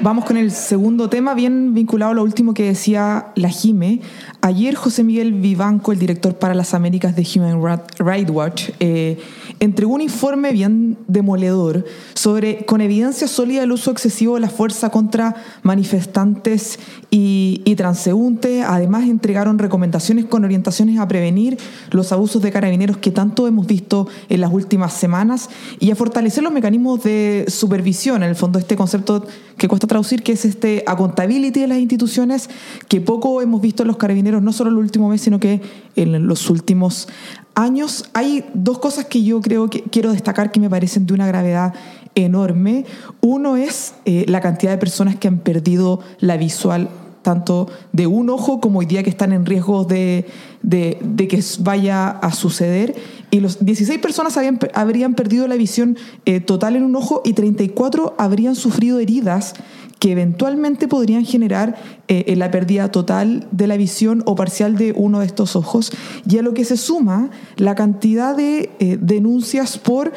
Vamos 0.03 0.25
con 0.25 0.35
el 0.35 0.49
segundo 0.49 1.09
tema, 1.09 1.35
bien 1.35 1.75
vinculado 1.75 2.13
a 2.13 2.15
lo 2.15 2.23
último 2.23 2.55
que 2.55 2.63
decía 2.63 3.27
la 3.35 3.49
Jime. 3.49 4.01
Ayer 4.43 4.73
José 4.73 5.03
Miguel 5.03 5.33
Vivanco, 5.33 5.91
el 5.91 5.99
director 5.99 6.33
para 6.33 6.55
las 6.55 6.73
Américas 6.73 7.15
de 7.15 7.27
Human 7.35 7.61
Rights 7.99 8.31
Watch, 8.31 8.69
eh, 8.79 9.19
entregó 9.59 9.93
un 9.93 10.01
informe 10.01 10.51
bien 10.51 10.97
demoledor 11.07 11.85
sobre, 12.15 12.65
con 12.65 12.81
evidencia 12.81 13.27
sólida, 13.27 13.61
el 13.61 13.71
uso 13.71 13.91
excesivo 13.91 14.33
de 14.33 14.41
la 14.41 14.49
fuerza 14.49 14.89
contra 14.89 15.35
manifestantes 15.61 16.79
y, 17.11 17.61
y 17.65 17.75
transeúntes. 17.75 18.65
Además, 18.67 19.03
entregaron 19.03 19.59
recomendaciones 19.59 20.25
con 20.25 20.43
orientaciones 20.43 20.97
a 20.97 21.07
prevenir 21.07 21.59
los 21.91 22.11
abusos 22.11 22.41
de 22.41 22.51
carabineros 22.51 22.97
que 22.97 23.11
tanto 23.11 23.45
hemos 23.45 23.67
visto 23.67 24.07
en 24.27 24.41
las 24.41 24.51
últimas 24.51 24.93
semanas 24.93 25.51
y 25.79 25.91
a 25.91 25.95
fortalecer 25.95 26.41
los 26.41 26.51
mecanismos 26.51 27.03
de 27.03 27.45
supervisión. 27.47 28.23
En 28.23 28.29
el 28.29 28.35
fondo, 28.35 28.57
este 28.57 28.75
concepto 28.75 29.27
que 29.61 29.67
cuesta 29.67 29.85
traducir, 29.85 30.23
que 30.23 30.31
es 30.31 30.45
este 30.45 30.83
accountability 30.87 31.59
de 31.59 31.67
las 31.67 31.77
instituciones, 31.77 32.49
que 32.87 32.99
poco 32.99 33.43
hemos 33.43 33.61
visto 33.61 33.83
en 33.83 33.87
los 33.89 33.97
carabineros, 33.97 34.30
no 34.39 34.53
solo 34.53 34.69
el 34.69 34.77
último 34.77 35.09
mes, 35.09 35.21
sino 35.21 35.39
que 35.39 35.61
en 35.95 36.27
los 36.27 36.49
últimos 36.49 37.09
años. 37.55 38.05
Hay 38.13 38.45
dos 38.53 38.79
cosas 38.79 39.05
que 39.05 39.23
yo 39.23 39.41
creo 39.41 39.69
que 39.69 39.83
quiero 39.83 40.11
destacar 40.11 40.51
que 40.51 40.59
me 40.59 40.69
parecen 40.69 41.05
de 41.05 41.13
una 41.13 41.27
gravedad 41.27 41.73
enorme. 42.15 42.85
Uno 43.21 43.57
es 43.57 43.95
eh, 44.05 44.25
la 44.27 44.41
cantidad 44.41 44.71
de 44.71 44.77
personas 44.77 45.15
que 45.15 45.27
han 45.27 45.39
perdido 45.39 45.99
la 46.19 46.37
visual 46.37 46.89
tanto 47.21 47.69
de 47.91 48.07
un 48.07 48.29
ojo 48.29 48.59
como 48.59 48.79
hoy 48.79 48.85
día 48.85 49.03
que 49.03 49.09
están 49.09 49.31
en 49.31 49.45
riesgo 49.45 49.83
de, 49.83 50.25
de, 50.63 51.27
que 51.27 51.43
vaya 51.59 52.09
a 52.09 52.31
suceder. 52.31 52.95
Y 53.29 53.39
los 53.39 53.63
16 53.63 53.99
personas 53.99 54.37
habían, 54.37 54.59
habrían 54.73 55.13
perdido 55.13 55.47
la 55.47 55.55
visión 55.55 55.97
eh, 56.25 56.39
total 56.39 56.75
en 56.75 56.83
un 56.83 56.95
ojo 56.95 57.21
y 57.23 57.33
34 57.33 58.15
habrían 58.17 58.55
sufrido 58.55 58.99
heridas 58.99 59.53
que 60.01 60.11
eventualmente 60.11 60.87
podrían 60.87 61.25
generar 61.25 61.75
eh, 62.07 62.33
la 62.35 62.49
pérdida 62.49 62.89
total 62.89 63.47
de 63.51 63.67
la 63.67 63.77
visión 63.77 64.23
o 64.25 64.33
parcial 64.33 64.75
de 64.75 64.93
uno 64.97 65.19
de 65.19 65.27
estos 65.27 65.55
ojos. 65.55 65.91
Y 66.27 66.39
a 66.39 66.41
lo 66.41 66.55
que 66.55 66.65
se 66.65 66.75
suma 66.75 67.29
la 67.55 67.75
cantidad 67.75 68.35
de 68.35 68.71
eh, 68.79 68.97
denuncias 68.99 69.77
por 69.77 70.11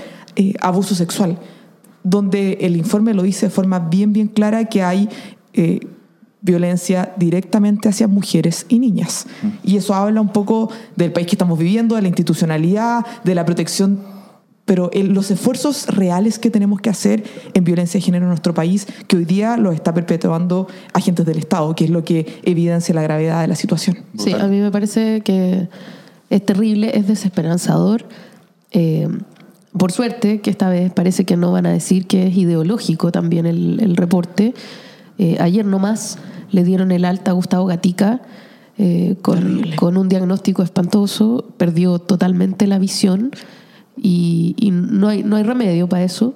abuso 0.60 0.96
sexual 0.96 1.38
donde 2.02 2.58
el 2.62 2.76
informe 2.76 3.14
lo 3.14 3.22
dice 3.22 3.46
de 3.46 3.50
forma 3.50 3.78
bien, 3.78 4.12
bien 4.12 4.26
clara 4.26 4.64
que 4.64 4.82
hay 4.82 5.08
violencia 6.40 7.14
directamente 7.16 7.88
hacia 7.88 8.08
mujeres 8.08 8.66
y 8.68 8.78
niñas. 8.78 9.26
Y 9.62 9.76
eso 9.76 9.94
habla 9.94 10.20
un 10.20 10.28
poco 10.28 10.70
del 10.96 11.12
país 11.12 11.26
que 11.26 11.34
estamos 11.34 11.58
viviendo, 11.58 11.94
de 11.94 12.02
la 12.02 12.08
institucionalidad, 12.08 13.06
de 13.22 13.34
la 13.34 13.46
protección, 13.46 14.00
pero 14.64 14.90
los 14.94 15.30
esfuerzos 15.30 15.86
reales 15.88 16.38
que 16.38 16.50
tenemos 16.50 16.80
que 16.80 16.90
hacer 16.90 17.24
en 17.52 17.64
violencia 17.64 17.98
de 17.98 18.04
género 18.04 18.24
en 18.24 18.30
nuestro 18.30 18.54
país, 18.54 18.86
que 19.06 19.16
hoy 19.16 19.24
día 19.24 19.56
lo 19.56 19.72
está 19.72 19.92
perpetuando 19.92 20.68
agentes 20.92 21.26
del 21.26 21.38
Estado, 21.38 21.74
que 21.74 21.84
es 21.84 21.90
lo 21.90 22.02
que 22.04 22.40
evidencia 22.44 22.94
la 22.94 23.02
gravedad 23.02 23.42
de 23.42 23.48
la 23.48 23.56
situación. 23.56 23.98
Sí, 24.18 24.32
a 24.32 24.46
mí 24.46 24.60
me 24.60 24.70
parece 24.70 25.20
que 25.20 25.68
es 26.30 26.46
terrible, 26.46 26.96
es 26.96 27.06
desesperanzador. 27.06 28.06
Eh, 28.70 29.08
por 29.76 29.92
suerte, 29.92 30.40
que 30.40 30.50
esta 30.50 30.68
vez 30.68 30.92
parece 30.92 31.24
que 31.24 31.36
no 31.36 31.52
van 31.52 31.66
a 31.66 31.72
decir 31.72 32.06
que 32.06 32.28
es 32.28 32.36
ideológico 32.36 33.12
también 33.12 33.44
el, 33.44 33.96
reporte. 33.96 34.54
Eh, 35.18 35.36
ayer 35.40 35.64
nomás 35.66 36.18
le 36.50 36.64
dieron 36.64 36.90
el 36.90 37.04
alta 37.04 37.32
a 37.32 37.34
Gustavo 37.34 37.66
Gatica 37.66 38.22
eh, 38.78 39.16
con, 39.22 39.96
un 39.96 40.08
diagnóstico 40.08 40.62
espantoso, 40.62 41.52
perdió 41.56 41.98
totalmente 41.98 42.66
la 42.66 42.78
visión 42.78 43.30
y, 43.96 44.70
no, 44.72 45.08
hay, 45.08 45.22
no 45.22 45.36
hay 45.36 45.42
remedio 45.42 45.88
para 45.88 46.04
eso. 46.04 46.34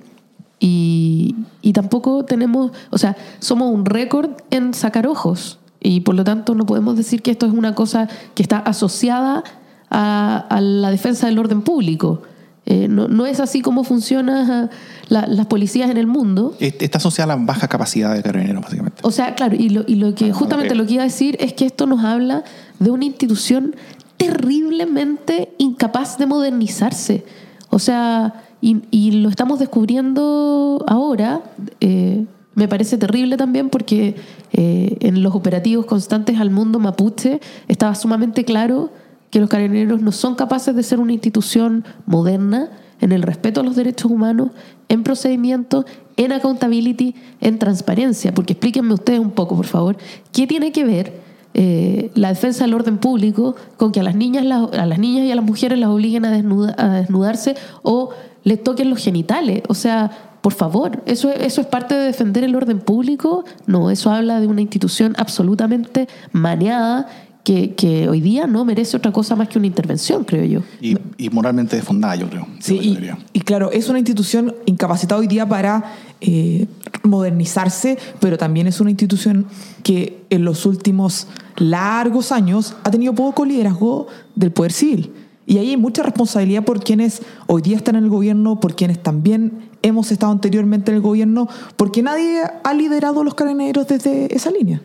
Y, 0.61 1.35
tampoco 1.75 2.25
tenemos, 2.25 2.73
o 2.91 2.99
sea, 2.99 3.15
somos 3.39 3.73
un 3.73 3.85
récord 3.85 4.31
en 4.51 4.73
sacar 4.75 5.07
ojos 5.07 5.59
y 5.81 6.01
por 6.01 6.15
lo 6.17 6.25
tanto 6.25 6.55
no 6.55 6.67
podemos 6.67 6.97
decir 6.97 7.23
que 7.23 7.31
esto 7.31 7.47
es 7.47 7.53
una 7.53 7.75
cosa 7.75 8.09
que 8.35 8.43
está 8.43 8.59
asociada 8.59 9.45
a 9.91 10.61
la 10.61 10.91
defensa 10.91 11.27
del 11.27 11.39
orden 11.39 11.63
público. 11.63 12.23
Eh, 12.71 12.87
no, 12.87 13.25
es 13.25 13.41
así 13.41 13.63
como 13.63 13.83
funcionan 13.83 14.69
las 15.09 15.47
policías 15.47 15.89
en 15.89 15.97
el 15.97 16.07
mundo. 16.07 16.55
Está 16.61 16.99
asociada 16.99 17.33
a 17.33 17.37
la 17.39 17.43
baja 17.43 17.67
capacidad 17.67 18.15
de 18.15 18.23
carabineros, 18.23 18.63
básicamente. 18.63 19.01
O 19.05 19.11
sea, 19.11 19.35
claro, 19.35 19.57
y 19.59 19.71
lo, 19.71 19.85
y 19.87 19.95
lo 19.95 20.15
que 20.15 20.35
justamente 20.35 20.75
lo 20.75 20.85
que 20.85 20.93
iba 20.93 21.03
a 21.03 21.07
decir 21.07 21.39
es 21.41 21.55
que 21.55 21.65
esto 21.65 21.87
nos 21.87 22.05
habla 22.05 22.45
de 22.79 22.91
una 22.91 23.07
institución 23.07 23.75
terriblemente 24.19 25.55
incapaz 25.57 26.19
de 26.19 26.27
modernizarse. 26.27 27.25
O 27.71 27.79
sea, 27.79 28.45
y, 28.61 29.11
lo 29.13 29.29
estamos 29.29 29.59
descubriendo 29.59 30.85
ahora. 30.87 31.43
Eh, 31.81 32.27
me 32.55 32.67
parece 32.67 32.99
terrible 32.99 33.37
también 33.37 33.71
porque 33.71 34.17
eh, 34.53 34.97
en 35.01 35.23
los 35.23 35.35
operativos 35.35 35.87
constantes 35.87 36.41
al 36.41 36.51
mundo 36.51 36.81
mapuche 36.81 37.41
estaba 37.69 37.95
sumamente 37.95 38.45
claro 38.45 38.91
que 39.31 39.39
los 39.39 39.49
carabineros 39.49 40.01
no 40.01 40.11
son 40.11 40.35
capaces 40.35 40.75
de 40.75 40.83
ser 40.83 40.99
una 40.99 41.13
institución 41.13 41.85
moderna 42.07 42.71
en 43.01 43.13
el 43.13 43.23
respeto 43.23 43.61
a 43.61 43.63
los 43.63 43.77
derechos 43.77 44.11
humanos, 44.11 44.51
en 44.89 45.05
procedimiento, 45.05 45.85
en 46.17 46.33
accountability, 46.33 47.15
en 47.41 47.61
transparencia. 47.61 48.35
Porque 48.35 48.55
explíquenme 48.55 48.95
ustedes 48.95 49.21
un 49.21 49.31
poco, 49.31 49.55
por 49.55 49.67
favor, 49.67 49.97
¿qué 50.33 50.47
tiene 50.49 50.73
que 50.73 50.85
ver 50.85 51.28
eh, 51.61 52.13
la 52.15 52.29
defensa 52.29 52.63
del 52.65 52.75
orden 52.75 52.99
público 52.99 53.57
con 53.77 53.91
que 53.91 53.99
a 53.99 54.05
las 54.05 54.15
niñas, 54.15 54.45
a 54.47 54.87
las 54.87 54.99
niñas 55.01 55.27
y 55.27 55.33
a 55.33 55.35
las 55.35 55.45
mujeres 55.45 55.77
las 55.77 55.89
obliguen 55.89 56.25
a, 56.25 56.29
a 56.29 56.89
desnudarse 57.01 57.57
o 57.83 58.11
les 58.45 58.63
toquen 58.63 58.91
los 58.91 59.03
genitales? 59.03 59.65
O 59.67 59.75
sea, 59.75 60.37
por 60.41 60.53
favor, 60.53 61.03
¿eso, 61.05 61.31
¿eso 61.31 61.61
es 61.61 61.67
parte 61.67 61.97
de 61.97 62.05
defender 62.05 62.45
el 62.45 62.55
orden 62.55 62.79
público? 62.79 63.45
No, 63.67 63.91
eso 63.91 64.13
habla 64.13 64.39
de 64.41 64.47
una 64.47 64.61
institución 64.61 65.15
absolutamente 65.19 66.07
maneada 66.31 67.09
que, 67.45 68.07
hoy 68.09 68.21
día 68.21 68.47
no 68.47 68.65
merece 68.65 68.97
otra 68.97 69.11
cosa 69.11 69.35
más 69.35 69.49
que 69.49 69.59
una 69.59 69.67
intervención, 69.67 70.25
creo 70.25 70.45
yo. 70.45 70.61
Y, 70.81 71.31
moralmente 71.31 71.77
desfundada, 71.77 72.17
yo 72.17 72.29
creo. 72.29 72.47
Sí, 72.59 72.99
y, 73.33 73.41
claro, 73.41 73.71
es 73.73 73.89
una 73.89 73.99
institución 73.99 74.55
incapacitada 74.67 75.21
hoy 75.21 75.27
día 75.27 75.49
para 75.49 75.95
eh, 76.21 76.67
modernizarse, 77.03 77.99
pero 78.21 78.37
también 78.37 78.67
es 78.67 78.81
una 78.81 78.91
institución 78.91 79.47
que 79.83 80.25
en 80.31 80.45
los 80.45 80.67
últimos 80.67 81.27
largos 81.57 82.33
años 82.33 82.77
ha 82.85 82.91
tenido 82.91 83.15
poco 83.15 83.45
liderazgo 83.45 84.09
del 84.35 84.53
poder 84.53 84.73
civil. 84.73 85.13
Y 85.47 85.57
ahí 85.57 85.71
hay 85.71 85.77
mucha 85.79 86.03
responsabilidad 86.03 86.63
por 86.63 86.85
quienes 86.85 87.23
hoy 87.47 87.63
día 87.63 87.79
están 87.79 87.97
en 87.97 88.05
el 88.05 88.11
gobierno, 88.11 88.61
por 88.61 88.77
quienes 88.77 89.03
también 89.03 89.71
hemos 89.81 90.13
estado 90.13 90.31
anteriormente 90.31 90.91
en 90.91 90.97
el 90.97 91.03
gobierno, 91.03 91.49
porque 91.77 92.03
nadie 92.03 92.43
ha 92.63 92.75
liderado 92.75 93.23
a 93.23 93.25
los 93.25 93.35
carabineros 93.35 93.87
desde 93.89 94.35
esa 94.35 94.51
línea. 94.51 94.83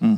Mm. 0.00 0.16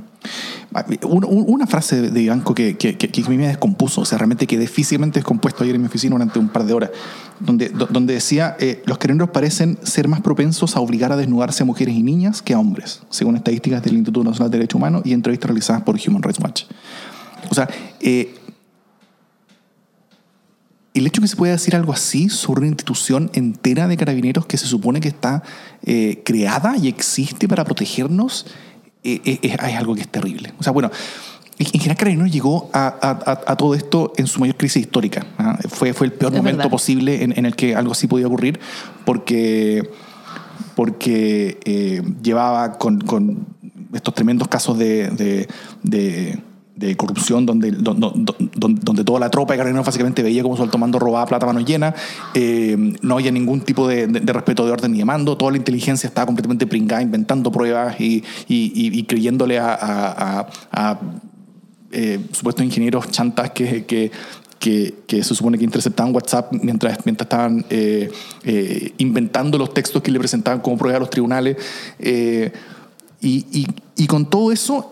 Una 1.03 1.69
frase 1.69 2.11
de 2.11 2.21
Ivanco 2.21 2.53
que, 2.53 2.77
que, 2.77 2.97
que, 2.97 3.23
mí 3.29 3.37
me 3.37 3.47
descompuso, 3.47 4.01
o 4.01 4.05
sea, 4.05 4.19
realmente 4.19 4.47
quedé 4.49 4.67
físicamente 4.67 5.21
descompuesto 5.21 5.63
ayer 5.63 5.77
en 5.77 5.83
mi 5.83 5.87
oficina 5.87 6.15
durante 6.15 6.41
un 6.41 6.49
par 6.49 6.65
de 6.65 6.73
horas, 6.73 6.91
donde, 7.39 7.69
donde 7.69 8.15
decía, 8.15 8.57
eh, 8.59 8.83
los 8.85 8.99
carabineros 8.99 9.31
parecen 9.31 9.79
ser 9.85 10.09
más 10.09 10.21
propensos 10.21 10.77
a 10.77 10.81
obligar 10.81 11.13
a 11.13 11.17
desnudarse 11.17 11.63
a 11.63 11.67
mujeres 11.67 11.95
y 11.95 12.03
niñas 12.03 12.43
que 12.43 12.55
a 12.55 12.59
hombres, 12.59 13.03
según 13.09 13.37
estadísticas 13.37 13.85
del 13.85 13.95
Instituto 13.95 14.25
Nacional 14.25 14.51
de 14.51 14.59
Derechos 14.59 14.77
Humanos 14.77 15.03
y 15.05 15.13
entrevistas 15.13 15.49
realizadas 15.49 15.83
por 15.83 15.97
Human 16.05 16.23
Rights 16.23 16.41
Watch. 16.41 16.65
O 17.51 17.55
sea, 17.55 17.69
eh, 18.01 18.35
el 20.95 21.07
hecho 21.07 21.21
que 21.21 21.29
se 21.29 21.37
pueda 21.37 21.53
decir 21.53 21.75
algo 21.75 21.93
así 21.93 22.29
sobre 22.29 22.61
una 22.61 22.69
institución 22.69 23.31
entera 23.35 23.89
de 23.89 23.97
carabineros 23.97 24.47
que 24.47 24.57
se 24.57 24.67
supone 24.67 25.01
que 25.01 25.09
está 25.09 25.43
eh, 25.85 26.23
creada 26.25 26.77
y 26.77 26.87
existe 26.87 27.49
para 27.49 27.65
protegernos 27.65 28.47
eh, 29.05 29.39
es, 29.43 29.77
algo 29.77 29.95
que 29.95 30.01
es 30.01 30.09
terrible. 30.09 30.53
O 30.59 30.63
sea, 30.63 30.73
bueno, 30.73 30.91
en 31.59 31.67
general 31.67 31.97
Carabineros 31.97 32.33
llegó 32.33 32.71
a, 32.73 33.57
todo 33.59 33.75
esto 33.75 34.13
en 34.17 34.27
su 34.27 34.41
mayor 34.41 34.57
crisis 34.57 34.83
histórica. 34.83 35.27
¿ah? 35.39 35.59
Fue, 35.69 35.93
fue 35.93 36.09
el 36.09 36.13
peor 36.13 36.33
momento 36.33 36.69
posible 36.69 37.23
en, 37.23 37.47
el 37.47 37.55
que 37.55 37.77
algo 37.77 37.93
así 37.93 38.07
podía 38.07 38.27
ocurrir 38.27 38.59
porque, 39.05 39.89
porque 40.75 41.59
eh, 41.65 42.03
llevaba 42.23 42.79
con, 42.79 43.01
con, 43.01 43.47
estos 43.93 44.13
tremendos 44.13 44.49
casos 44.49 44.77
de 44.77 45.47
de 45.85 46.43
corrupción 46.97 47.47
donde, 47.47 47.71
donde, 47.73 48.37
donde, 48.55 49.05
toda 49.05 49.21
la 49.21 49.31
tropa 49.31 49.55
de 49.55 49.59
carabineros 49.59 49.87
básicamente 49.87 50.23
veía 50.23 50.43
como 50.43 50.57
su 50.57 50.63
alto 50.63 50.79
mando 50.79 50.99
robaba 50.99 51.27
plata 51.27 51.47
mano 51.47 51.61
llena, 51.61 51.95
eh, 52.35 52.77
no 53.01 53.15
había 53.15 53.31
ningún 53.31 53.61
tipo 53.63 53.89
de, 53.89 54.07
respeto 54.07 54.67
de 54.67 54.73
orden 54.73 54.93
ni 54.93 54.99
de 54.99 55.05
mando, 55.05 55.37
toda 55.37 55.53
la 55.53 55.57
inteligencia 55.57 56.07
estaba 56.07 56.27
completamente 56.27 56.67
pringada, 56.67 57.03
inventando 57.03 57.51
pruebas 57.51 58.01
y, 58.01 58.23
y, 58.49 59.03
creyéndole 59.05 59.59
a, 59.59 60.47
a, 60.73 61.01
eh, 61.93 62.21
supuestos 62.33 62.65
ingenieros 62.65 63.11
chantas 63.11 63.51
que, 63.53 63.85
que, 63.85 64.11
que, 64.59 65.23
se 65.23 65.35
supone 65.35 65.59
que 65.59 65.65
interceptaban 65.65 66.15
WhatsApp 66.15 66.53
mientras, 66.53 66.99
mientras 67.05 67.27
estaban 67.27 67.65
eh, 67.71 68.11
inventando 68.99 69.59
los 69.59 69.73
textos 69.73 70.03
que 70.03 70.11
le 70.11 70.19
presentaban 70.19 70.61
como 70.61 70.77
prueba 70.77 70.97
a 70.97 71.01
los 71.01 71.11
tribunales. 71.11 71.57
y, 72.01 73.67
y, 73.97 74.07
con 74.07 74.29
todo 74.29 74.53
eso 74.53 74.91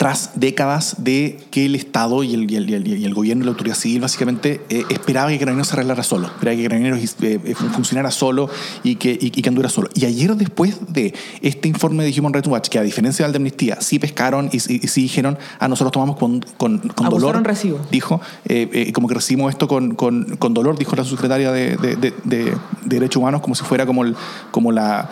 tras 0.00 0.30
décadas 0.40 0.94
de 1.04 1.36
que 1.50 1.66
el 1.66 1.74
Estado 1.74 2.22
y 2.24 2.32
el, 2.32 2.50
y 2.50 2.56
el- 2.56 2.70
y 2.70 2.74
el- 2.74 2.86
y 2.86 3.04
el 3.04 3.12
gobierno 3.12 3.42
y 3.42 3.44
la 3.44 3.50
autoridad 3.50 3.76
civil 3.76 4.00
básicamente 4.00 4.62
eh, 4.70 4.82
esperaba 4.88 5.28
que 5.28 5.38
Carabineros 5.38 5.68
se 5.68 5.74
arreglara 5.74 6.02
solo, 6.02 6.26
esperaba 6.28 6.56
que 6.56 6.62
Carabineros 6.62 7.00
eh, 7.20 7.38
eh, 7.44 7.54
funcionara 7.54 8.10
solo 8.10 8.48
y 8.82 8.94
que, 8.96 9.18
y, 9.20 9.30
que 9.30 9.46
anduviera 9.50 9.68
solo. 9.68 9.90
Y 9.92 10.06
ayer 10.06 10.34
después 10.36 10.78
de 10.88 11.12
este 11.42 11.68
informe 11.68 12.02
de 12.02 12.18
Human 12.18 12.32
Rights 12.32 12.48
Watch, 12.48 12.68
que 12.70 12.78
a 12.78 12.82
diferencia 12.82 13.26
del 13.26 13.32
de 13.34 13.36
Amnistía, 13.36 13.76
sí 13.82 13.98
pescaron 13.98 14.48
y, 14.50 14.60
sí 14.60 14.80
dijeron, 15.02 15.36
a 15.58 15.68
nosotros 15.68 15.92
tomamos 15.92 16.16
con, 16.16 16.40
con, 16.56 16.78
con 16.78 17.10
dolor, 17.10 17.42
recibo. 17.44 17.78
dijo, 17.90 18.22
eh, 18.46 18.90
como 18.94 19.06
que 19.06 19.12
recibimos 19.16 19.52
esto 19.52 19.68
con, 19.68 19.94
con- 19.96 20.36
con 20.38 20.54
dolor, 20.54 20.78
dijo 20.78 20.96
la 20.96 21.04
subsecretaria 21.04 21.52
de- 21.52 21.76
de- 21.76 22.14
de 22.24 22.54
Derechos 22.86 23.20
Humanos, 23.20 23.42
como 23.42 23.54
si 23.54 23.64
fuera 23.64 23.84
como, 23.84 24.02
el, 24.04 24.16
como 24.50 24.72
la 24.72 25.10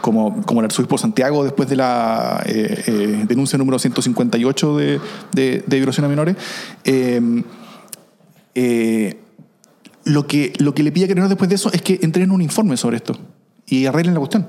como, 0.00 0.42
como 0.42 0.60
el 0.60 0.66
arzobispo 0.66 0.98
Santiago 0.98 1.44
después 1.44 1.68
de 1.68 1.76
la 1.76 2.42
eh, 2.46 2.84
eh, 2.86 3.24
denuncia 3.28 3.58
número 3.58 3.78
158 3.78 4.76
de, 4.76 5.00
de, 5.32 5.64
de 5.66 5.76
violación 5.76 6.04
a 6.06 6.08
menores. 6.08 6.36
Eh, 6.84 7.20
eh, 8.54 9.18
lo, 10.04 10.26
que, 10.26 10.52
lo 10.58 10.74
que 10.74 10.82
le 10.82 10.92
pide 10.92 11.04
a 11.04 11.08
Carabineros 11.08 11.30
después 11.30 11.48
de 11.48 11.56
eso 11.56 11.72
es 11.72 11.82
que 11.82 11.98
entreguen 12.02 12.30
un 12.30 12.42
informe 12.42 12.76
sobre 12.76 12.96
esto 12.96 13.16
y 13.66 13.86
arreglen 13.86 14.14
la 14.14 14.20
cuestión. 14.20 14.46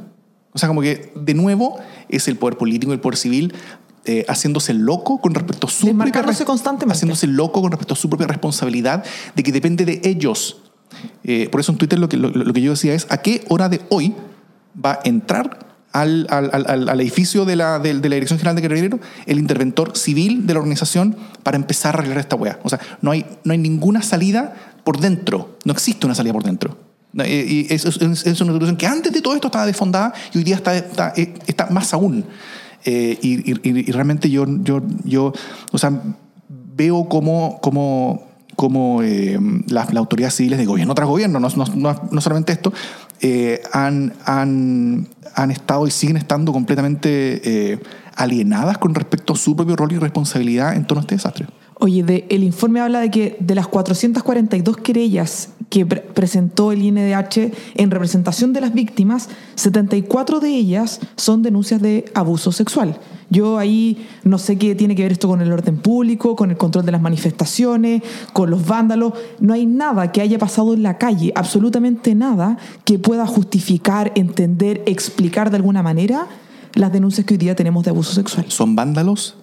O 0.54 0.58
sea, 0.60 0.68
como 0.70 0.82
que 0.82 1.12
de 1.16 1.34
nuevo 1.34 1.78
es 2.10 2.28
el 2.28 2.36
poder 2.38 2.58
político 2.58 2.92
y 2.92 2.96
el 2.96 3.02
poder 3.02 3.18
civil 3.18 3.54
eh, 4.06 4.26
haciéndose 4.30 4.74
loco 4.74 5.20
con 5.20 5.34
respecto 5.36 5.68
a 5.68 5.70
su 5.70 5.78
propia 5.80 5.92
Desmarcándose 5.94 6.40
res- 6.40 6.46
constantemente. 6.48 6.94
haciéndose 6.96 7.28
loco 7.28 7.62
con 7.62 7.72
respecto 7.72 7.94
a 7.94 7.98
su 7.98 8.10
propia 8.10 8.28
responsabilidad 8.28 9.04
de 9.36 9.44
que 9.44 9.52
depende 9.52 9.86
de 9.86 10.02
ellos. 10.04 10.62
Eh, 11.24 11.50
por 11.52 11.60
eso 11.60 11.74
en 11.74 11.78
Twitter 11.78 12.00
lo 12.00 12.08
que, 12.08 12.16
lo, 12.18 12.30
lo 12.30 12.54
que 12.54 12.62
yo 12.62 12.72
decía 12.72 12.94
es 12.94 13.06
a 13.10 13.18
qué 13.22 13.44
hora 13.50 13.68
de 13.70 13.82
hoy 13.90 14.16
va 14.84 14.94
a 14.94 15.00
entrar 15.04 15.66
al, 15.94 16.28
al- 16.30 16.52
al- 16.54 16.90
al- 16.90 17.00
edificio 17.02 17.46
de 17.46 17.56
la, 17.56 17.80
de, 17.80 17.94
de 18.00 18.10
la 18.10 18.16
Dirección 18.16 18.38
General 18.38 18.56
de 18.56 18.62
Carabineros 18.62 19.00
el 19.26 19.40
interventor 19.40 19.98
civil 19.98 20.46
de 20.46 20.54
la 20.54 20.60
organización 20.60 21.16
para 21.44 21.58
empezar 21.58 21.96
a 21.96 22.00
arreglar 22.00 22.20
esta 22.20 22.36
weá. 22.36 22.60
O 22.64 22.70
sea, 22.70 22.80
no 23.02 23.12
hay, 23.12 23.26
no 23.44 23.54
hay 23.54 23.58
ninguna 23.58 24.02
salida 24.02 24.54
por 24.84 25.00
dentro. 25.00 25.58
No 25.66 25.74
existe 25.74 26.06
una 26.06 26.14
salida 26.16 26.34
por 26.34 26.44
dentro. 26.44 26.78
Y 27.14 27.66
es, 27.74 27.86
es- 27.86 27.98
es 28.28 28.42
una 28.42 28.52
situación 28.54 28.78
que 28.78 28.86
antes 28.86 29.12
de 29.12 29.22
todo 29.22 29.34
esto 29.34 29.48
estaba 29.48 29.66
desfondada 29.66 30.14
y 30.34 30.38
hoy 30.38 30.44
día 30.44 30.56
está, 30.58 30.76
está, 30.78 31.14
eh, 31.18 31.34
está 31.48 31.68
más 31.72 31.94
aún. 31.94 32.26
Eh, 32.86 33.18
y, 33.22 33.52
y- 33.52 33.60
y 33.90 33.92
realmente 33.92 34.30
yo, 34.30 34.46
yo, 34.62 34.84
yo 35.04 35.34
o 35.72 35.78
sea, 35.80 36.00
veo 36.76 37.10
cómo, 37.10 37.60
cómo, 37.62 38.28
cómo 38.56 39.02
eh, 39.02 39.40
las, 39.68 39.88
las 39.94 39.98
autoridades 39.98 40.36
civiles 40.36 40.60
de 40.60 40.66
gobierno 40.66 40.94
tras 40.94 41.08
gobierno, 41.08 41.40
no, 41.40 41.50
no, 41.50 41.66
no- 41.76 42.10
no 42.12 42.22
solamente 42.22 42.54
esto, 42.54 42.72
eh, 43.22 43.62
han, 43.74 44.14
han, 44.26 45.08
han 45.36 45.52
estado 45.52 45.88
y 45.88 45.92
siguen 45.92 46.18
estando 46.18 46.52
completamente 46.54 47.72
eh, 47.74 47.80
alienadas 48.16 48.78
con 48.78 48.96
respecto 48.96 49.34
a 49.34 49.36
su 49.36 49.56
propio 49.56 49.76
rol 49.76 49.92
y 49.92 49.98
responsabilidad 49.98 50.76
en 50.76 50.86
torno 50.86 51.00
a 51.00 51.04
este 51.04 51.16
desastre. 51.16 51.48
Oye, 51.80 52.02
de- 52.04 52.26
el 52.30 52.44
informe 52.44 52.80
habla 52.80 53.00
de 53.02 53.12
que 53.12 53.38
de 53.40 53.54
las 53.54 53.68
442 53.68 54.78
querellas 54.78 55.50
que 55.70 55.86
pre- 55.86 56.02
presentó 56.02 56.72
el 56.72 56.82
INDH 56.82 57.52
en 57.76 57.92
representación 57.92 58.52
de 58.54 58.62
las 58.62 58.74
víctimas, 58.74 59.30
74 59.56 60.40
de 60.40 60.50
ellas 60.50 61.00
son 61.18 61.44
denuncias 61.44 61.82
de 61.82 62.06
abuso 62.16 62.52
sexual. 62.52 62.98
Yo 63.30 63.58
ahí 63.58 64.08
no 64.24 64.38
sé 64.38 64.58
qué 64.58 64.74
tiene 64.76 64.96
que 64.96 65.04
ver 65.04 65.12
esto 65.12 65.28
con 65.28 65.42
el 65.42 65.52
orden 65.52 65.78
público, 65.78 66.36
con 66.36 66.50
el 66.52 66.58
control 66.58 66.86
de 66.86 66.92
las 66.94 67.02
manifestaciones, 67.02 68.02
con 68.34 68.50
los 68.50 68.66
vándalos. 68.66 69.14
No 69.40 69.54
hay 69.54 69.66
nada 69.66 70.12
que 70.12 70.22
haya 70.22 70.40
pasado 70.40 70.74
en 70.74 70.84
la 70.84 70.98
calle, 70.98 71.34
absolutamente 71.36 72.16
nada 72.16 72.58
que 72.86 73.00
pueda 73.00 73.28
justificar, 73.28 74.14
entender, 74.16 74.82
explicar 74.86 75.50
de 75.50 75.58
alguna 75.58 75.84
manera 75.84 76.28
las 76.74 76.92
denuncias 76.94 77.26
que 77.26 77.34
hoy 77.34 77.38
día 77.38 77.56
tenemos 77.56 77.84
de 77.84 77.90
abuso 77.90 78.14
sexual. 78.14 78.46
Son 78.50 78.76
vándalos 78.76 79.36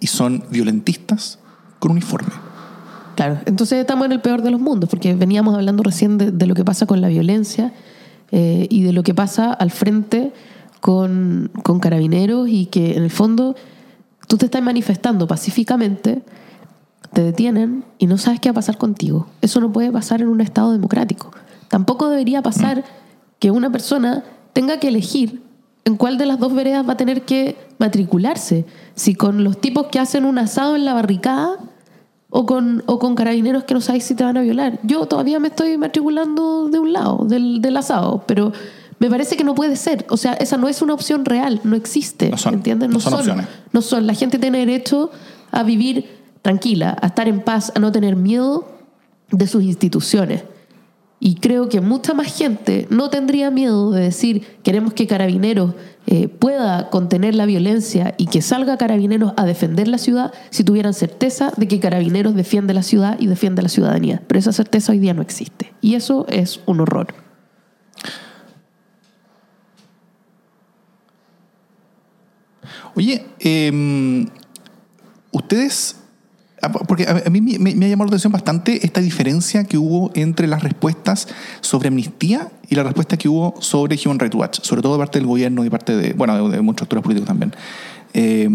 y 0.00 0.08
son 0.08 0.44
violentistas 0.50 1.38
con 1.78 1.92
uniforme. 1.92 2.32
Claro, 3.16 3.38
entonces 3.46 3.78
estamos 3.80 4.06
en 4.06 4.12
el 4.12 4.20
peor 4.20 4.42
de 4.42 4.50
los 4.50 4.60
mundos, 4.60 4.88
porque 4.88 5.14
veníamos 5.14 5.54
hablando 5.54 5.82
recién 5.82 6.18
de, 6.18 6.30
de 6.30 6.46
lo 6.46 6.54
que 6.54 6.64
pasa 6.64 6.86
con 6.86 7.00
la 7.00 7.08
violencia 7.08 7.72
eh, 8.30 8.66
y 8.68 8.82
de 8.82 8.92
lo 8.92 9.02
que 9.02 9.14
pasa 9.14 9.52
al 9.52 9.70
frente 9.70 10.32
con, 10.80 11.50
con 11.62 11.80
carabineros 11.80 12.48
y 12.48 12.66
que 12.66 12.96
en 12.96 13.02
el 13.02 13.10
fondo 13.10 13.56
tú 14.26 14.36
te 14.36 14.46
estás 14.46 14.62
manifestando 14.62 15.26
pacíficamente, 15.26 16.22
te 17.12 17.22
detienen 17.22 17.84
y 17.98 18.06
no 18.06 18.18
sabes 18.18 18.40
qué 18.40 18.50
va 18.50 18.52
a 18.52 18.54
pasar 18.54 18.78
contigo. 18.78 19.26
Eso 19.40 19.60
no 19.60 19.72
puede 19.72 19.90
pasar 19.90 20.20
en 20.20 20.28
un 20.28 20.40
Estado 20.40 20.72
democrático. 20.72 21.32
Tampoco 21.68 22.08
debería 22.08 22.42
pasar 22.42 22.84
que 23.38 23.50
una 23.50 23.70
persona 23.70 24.24
tenga 24.52 24.78
que 24.78 24.88
elegir 24.88 25.42
en 25.84 25.96
cuál 25.96 26.18
de 26.18 26.26
las 26.26 26.38
dos 26.38 26.54
veredas 26.54 26.86
va 26.86 26.94
a 26.94 26.96
tener 26.96 27.22
que 27.22 27.56
matricularse. 27.78 28.66
Si 28.94 29.14
con 29.14 29.44
los 29.44 29.60
tipos 29.60 29.86
que 29.86 29.98
hacen 29.98 30.24
un 30.24 30.38
asado 30.38 30.76
en 30.76 30.84
la 30.84 30.92
barricada 30.92 31.56
o 32.30 32.44
con, 32.44 32.82
o 32.86 32.98
con 32.98 33.14
carabineros 33.14 33.64
que 33.64 33.74
no 33.74 33.80
sabes 33.80 34.04
si 34.04 34.14
te 34.14 34.24
van 34.24 34.36
a 34.36 34.42
violar. 34.42 34.78
Yo 34.82 35.06
todavía 35.06 35.40
me 35.40 35.48
estoy 35.48 35.78
matriculando 35.78 36.68
de 36.68 36.78
un 36.78 36.92
lado, 36.92 37.24
del, 37.26 37.62
del 37.62 37.76
asado, 37.76 38.24
pero 38.26 38.52
me 38.98 39.08
parece 39.08 39.36
que 39.36 39.44
no 39.44 39.54
puede 39.54 39.76
ser. 39.76 40.06
O 40.10 40.16
sea, 40.16 40.34
esa 40.34 40.56
no 40.56 40.68
es 40.68 40.82
una 40.82 40.94
opción 40.94 41.24
real, 41.24 41.60
no 41.64 41.76
existe. 41.76 42.30
No 42.30 42.38
son, 42.38 42.54
¿Entiendes? 42.54 42.88
no 42.88 43.00
son 43.00 43.14
opciones. 43.14 43.46
No 43.72 43.82
son. 43.82 44.06
La 44.06 44.14
gente 44.14 44.38
tiene 44.38 44.58
derecho 44.58 45.10
a 45.50 45.62
vivir 45.62 46.06
tranquila, 46.42 46.96
a 47.00 47.08
estar 47.08 47.28
en 47.28 47.40
paz, 47.40 47.72
a 47.74 47.78
no 47.78 47.92
tener 47.92 48.16
miedo 48.16 48.68
de 49.30 49.46
sus 49.46 49.62
instituciones. 49.62 50.42
Y 51.20 51.36
creo 51.36 51.68
que 51.68 51.80
mucha 51.80 52.14
más 52.14 52.32
gente 52.36 52.86
no 52.90 53.10
tendría 53.10 53.50
miedo 53.50 53.90
de 53.90 54.02
decir 54.02 54.46
queremos 54.62 54.92
que 54.92 55.08
Carabineros 55.08 55.74
eh, 56.06 56.28
pueda 56.28 56.90
contener 56.90 57.34
la 57.34 57.44
violencia 57.44 58.14
y 58.18 58.26
que 58.26 58.40
salga 58.40 58.78
Carabineros 58.78 59.32
a 59.36 59.44
defender 59.44 59.88
la 59.88 59.98
ciudad 59.98 60.32
si 60.50 60.62
tuvieran 60.62 60.94
certeza 60.94 61.52
de 61.56 61.66
que 61.66 61.80
Carabineros 61.80 62.36
defiende 62.36 62.72
la 62.72 62.84
ciudad 62.84 63.16
y 63.18 63.26
defiende 63.26 63.62
la 63.62 63.68
ciudadanía. 63.68 64.22
Pero 64.28 64.38
esa 64.38 64.52
certeza 64.52 64.92
hoy 64.92 65.00
día 65.00 65.12
no 65.12 65.22
existe. 65.22 65.74
Y 65.80 65.96
eso 65.96 66.24
es 66.28 66.60
un 66.66 66.80
horror. 66.80 67.27
Oye, 72.98 73.24
eh, 73.38 74.26
ustedes, 75.30 75.94
ah, 76.60 76.72
porque 76.72 77.06
a 77.06 77.30
mí 77.30 77.40
me, 77.40 77.86
ha 77.86 77.88
llamado 77.88 78.06
la 78.06 78.16
atención 78.16 78.32
bastante 78.32 78.84
esta 78.84 79.00
diferencia 79.00 79.62
que 79.62 79.78
hubo 79.78 80.10
entre 80.16 80.48
las 80.48 80.64
respuestas 80.64 81.28
sobre 81.60 81.86
amnistía 81.90 82.50
y 82.68 82.74
la 82.74 82.82
respuesta 82.82 83.16
que 83.16 83.28
hubo 83.28 83.54
sobre 83.62 83.96
Human 84.04 84.18
Rights 84.18 84.34
Watch, 84.34 84.60
sobre 84.62 84.82
todo 84.82 84.94
de 84.94 84.98
parte 84.98 85.20
del 85.20 85.28
gobierno 85.28 85.64
y 85.64 85.70
parte 85.70 85.94
de, 85.94 86.12
bueno, 86.12 86.48
de, 86.48 86.56
de 86.56 86.60
muchos 86.60 86.86
actores 86.86 87.04
políticos 87.04 87.28
también. 87.28 87.54
Eh, 88.14 88.48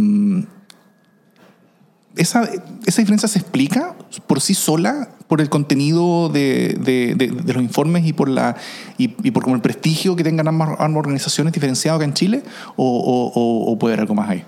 esa, 2.17 2.43
esa 2.85 3.01
diferencia 3.01 3.29
se 3.29 3.39
explica 3.39 3.95
por 4.27 4.41
sí 4.41 4.55
sola 4.55 5.07
por 5.33 5.41
el 5.41 5.49
contenido 5.49 6.29
de, 6.29 6.77
de- 6.79 7.15
de- 7.15 7.31
de 7.43 7.53
los 7.53 7.63
informes 7.63 8.05
y 8.05 8.13
por 8.13 8.29
la 8.29 8.55
y, 8.99 9.15
y 9.27 9.31
por 9.31 9.41
como 9.41 9.55
el 9.55 9.63
prestigio 9.63 10.15
que 10.15 10.23
tengan 10.23 10.47
ambas, 10.47 10.75
ambas 10.77 10.99
organizaciones 10.99 11.53
diferenciado 11.53 11.95
acá 11.95 12.05
en 12.05 12.13
Chile 12.13 12.43
o, 12.75 12.85
o- 12.85 13.31
o- 13.33 13.71
o 13.71 13.79
puede 13.79 13.93
haber 13.95 14.01
algo 14.01 14.13
más 14.13 14.29
ahí 14.29 14.43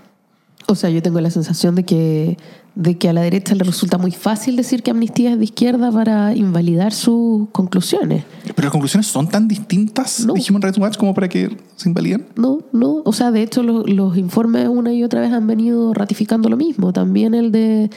O 0.68 0.76
sea, 0.76 0.92
yo 0.92 1.02
tengo 1.02 1.20
la 1.22 1.32
sensación 1.32 1.74
de 1.74 1.86
que, 1.86 2.38
de 2.76 3.00
que 3.00 3.10
a 3.10 3.14
la 3.14 3.22
derecha 3.22 3.56
le 3.56 3.64
resulta 3.64 3.98
muy 3.98 4.12
fácil 4.12 4.56
decir 4.58 4.84
que 4.84 4.92
Amnistía 4.92 5.32
es 5.32 5.40
de 5.40 5.46
izquierda 5.46 5.92
para 5.92 6.36
invalidar 6.36 6.94
sus 6.94 7.50
conclusiones. 7.50 8.24
pero 8.56 8.66
las 8.68 8.72
conclusiones 8.72 9.08
son 9.08 9.28
tan 9.28 9.48
distintas 9.48 10.24
No. 10.24 10.34
de 10.34 10.44
Human 10.48 10.62
Rights 10.62 10.78
Watch 10.78 10.98
como 10.98 11.16
para 11.16 11.28
que 11.30 11.50
se 11.78 11.90
invaliden 11.90 12.28
No, 12.36 12.60
no. 12.74 13.02
O 13.06 13.12
sea, 13.12 13.32
de 13.32 13.42
hecho, 13.42 13.64
lo- 13.64 13.86
los 13.88 14.18
informes 14.18 14.68
una 14.68 14.94
y 14.94 15.04
otra 15.04 15.20
vez 15.22 15.32
han 15.34 15.48
venido 15.48 15.96
ratificando 15.96 16.48
lo 16.48 16.58
mismo. 16.58 16.94
También 16.94 17.34
el 17.34 17.52
de, 17.52 17.90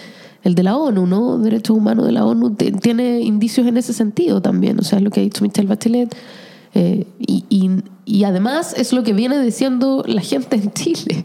el 0.44 0.54
de 0.54 0.62
la 0.62 0.76
ONU, 0.76 1.06
¿no? 1.06 1.38
Derechos 1.38 1.76
Humanos 1.76 2.06
de 2.06 2.12
la 2.12 2.24
ONU 2.24 2.54
tiene 2.80 3.20
indicios 3.20 3.66
en 3.66 3.76
ese 3.76 3.92
sentido 3.92 4.40
también. 4.40 4.78
O 4.78 4.82
sea, 4.82 4.98
es 4.98 5.04
lo 5.04 5.10
que 5.10 5.20
ha 5.20 5.22
dicho 5.22 5.42
Michelle 5.42 5.68
Bachelet. 5.68 6.14
eh, 6.74 7.06
y, 7.18 7.44
y- 7.50 8.24
además 8.24 8.74
es 8.76 8.92
lo 8.92 9.02
que 9.02 9.12
viene 9.12 9.40
diciendo 9.42 10.02
la 10.06 10.20
gente 10.22 10.56
en 10.56 10.70
Chile. 10.72 11.24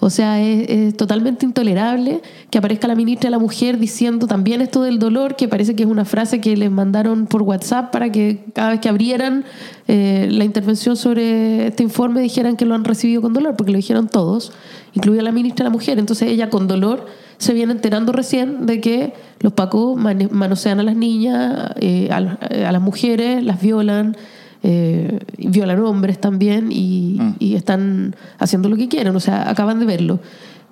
O 0.00 0.10
sea, 0.10 0.40
es, 0.40 0.68
es 0.68 0.96
totalmente 0.96 1.44
intolerable 1.46 2.20
que 2.50 2.58
aparezca 2.58 2.88
la 2.88 2.94
ministra 2.94 3.28
de 3.28 3.32
la 3.32 3.38
Mujer 3.38 3.78
diciendo 3.78 4.26
también 4.26 4.60
esto 4.60 4.82
del 4.82 4.98
dolor, 4.98 5.36
que 5.36 5.46
parece 5.48 5.74
que 5.76 5.82
es 5.84 5.88
una 5.88 6.04
frase 6.04 6.40
que 6.40 6.56
les 6.56 6.70
mandaron 6.70 7.26
por 7.26 7.42
WhatsApp 7.42 7.90
para 7.92 8.10
que 8.12 8.44
cada 8.54 8.70
vez 8.70 8.80
que 8.80 8.88
abrieran 8.88 9.44
eh, 9.88 10.28
la 10.30 10.44
intervención 10.44 10.96
sobre 10.96 11.66
este 11.68 11.82
informe 11.82 12.20
dijeran 12.22 12.56
que 12.56 12.64
lo 12.64 12.74
han 12.74 12.84
recibido 12.84 13.20
con 13.22 13.32
dolor, 13.34 13.54
porque 13.56 13.72
lo 13.72 13.76
dijeron 13.78 14.08
todos, 14.08 14.52
incluida 14.94 15.22
la 15.22 15.32
ministra 15.32 15.64
de 15.64 15.70
la 15.70 15.72
Mujer. 15.74 15.98
Entonces 15.98 16.28
ella 16.30 16.48
con 16.50 16.66
dolor 16.66 17.06
se 17.38 17.54
viene 17.54 17.72
enterando 17.72 18.12
recién 18.12 18.66
de 18.66 18.80
que 18.80 19.12
los 19.40 19.52
pacos 19.52 19.96
manosean 19.98 20.80
a 20.80 20.82
las 20.82 20.96
niñas, 20.96 21.72
eh, 21.80 22.08
a, 22.10 22.20
las- 22.20 22.38
a 22.40 22.72
las 22.72 22.80
mujeres, 22.82 23.42
las 23.42 23.60
violan, 23.60 24.16
eh, 24.62 25.18
violan 25.38 25.80
hombres 25.80 26.20
también 26.20 26.68
y, 26.70 27.18
y 27.38 27.54
están 27.56 28.14
haciendo 28.38 28.68
lo 28.68 28.76
que 28.76 28.88
quieren, 28.88 29.14
o 29.16 29.20
sea, 29.20 29.48
acaban 29.50 29.80
de 29.80 29.86
verlo. 29.86 30.20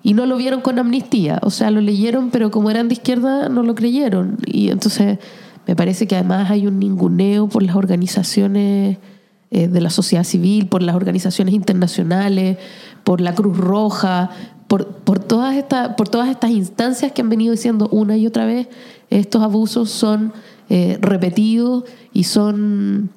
Y 0.03 0.15
no 0.15 0.25
lo 0.27 0.37
vieron 0.37 0.61
con 0.63 0.79
amnistía, 0.79 1.39
o 1.43 1.51
sea, 1.51 1.71
lo 1.71 1.81
leyeron, 1.81 2.31
pero 2.31 2.51
como 2.51 2.71
eran 2.71 2.89
de 2.89 2.95
izquierda 2.95 3.49
no 3.49 3.63
lo 3.63 3.75
creyeron. 3.75 4.39
Y 4.47 4.71
entonces 4.71 5.19
me 5.67 5.77
parece 5.77 6.07
que 6.07 6.15
además 6.17 6.51
hay 6.51 6.67
un 6.67 6.79
ninguneo 6.79 7.49
por 7.49 7.63
las 7.63 7.77
organizaciones 7.77 8.97
eh, 9.51 9.69
de 9.69 9.81
la 9.81 9.91
sociedad 9.91 10.25
civil, 10.25 10.69
por 10.69 10.83
las 10.83 10.95
organizaciones 10.97 11.53
internacionales, 11.55 12.57
por 13.05 13.21
la 13.21 13.35
Cruz 13.35 13.57
Roja, 13.59 14.31
por, 14.71 14.87
por, 14.87 15.19
todas 15.19 15.57
esta, 15.57 15.97
por 15.97 16.09
todas 16.09 16.29
estas 16.29 16.53
instancias 16.53 17.11
que 17.11 17.23
han 17.23 17.29
venido 17.29 17.51
diciendo 17.51 17.89
una 17.91 18.17
y 18.17 18.29
otra 18.29 18.47
vez, 18.47 18.69
estos 19.11 19.43
abusos 19.43 19.91
son 19.91 20.33
eh, 20.69 20.97
repetidos 21.01 21.83
y 22.13 22.23
son 22.23 23.11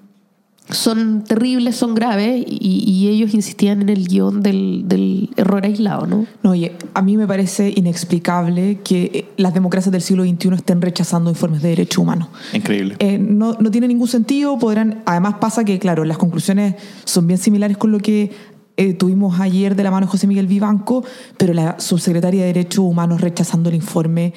son 0.70 1.26
terribles, 1.26 1.76
son 1.76 1.94
graves 1.94 2.44
y, 2.48 2.84
y, 2.88 3.10
ellos 3.10 3.34
insistían 3.34 3.82
en 3.82 3.90
el 3.90 4.08
guion 4.08 4.42
del, 4.42 4.84
del, 4.88 5.30
error 5.36 5.64
aislado, 5.66 6.08
¿no? 6.08 6.26
No, 6.42 6.52
oye, 6.52 6.76
a 6.94 7.02
mí 7.02 7.18
me 7.18 7.28
parece 7.28 7.72
inexplicable 7.76 8.80
que 8.84 9.12
eh, 9.14 9.26
las 9.36 9.54
democracias 9.54 9.92
del 9.92 10.02
siglo 10.02 10.24
XXI 10.24 10.56
estén 10.56 10.82
rechazando 10.82 11.30
informes 11.30 11.62
de 11.62 11.70
derechos 11.70 11.98
humanos. 12.00 12.30
Increíble. 12.54 12.96
Eh, 13.00 13.20
no, 13.20 13.58
no 13.60 13.70
tiene 13.70 13.90
ningún 13.90 14.08
sentido, 14.08 14.58
podrán, 14.58 15.04
además 15.06 15.36
pasa 15.42 15.66
que, 15.66 15.78
claro, 15.80 16.06
las 16.06 16.18
conclusiones 16.18 16.76
son 17.04 17.28
bien 17.28 17.38
similares 17.38 17.78
con 17.78 17.92
lo 17.92 18.00
que 18.00 18.32
eh, 18.76 18.94
tuvimos 18.94 19.40
ayer 19.40 19.76
de 19.76 19.84
la 19.84 19.92
mano 19.92 20.08
José 20.08 20.26
Miguel 20.26 20.48
Vivanco, 20.48 21.04
pero 21.38 21.54
la 21.54 21.80
subsecretaria 21.80 22.42
de 22.42 22.48
Derechos 22.48 22.84
Humanos 22.84 23.22
rechazando 23.22 23.70
el 23.70 23.76
informe. 23.76 24.34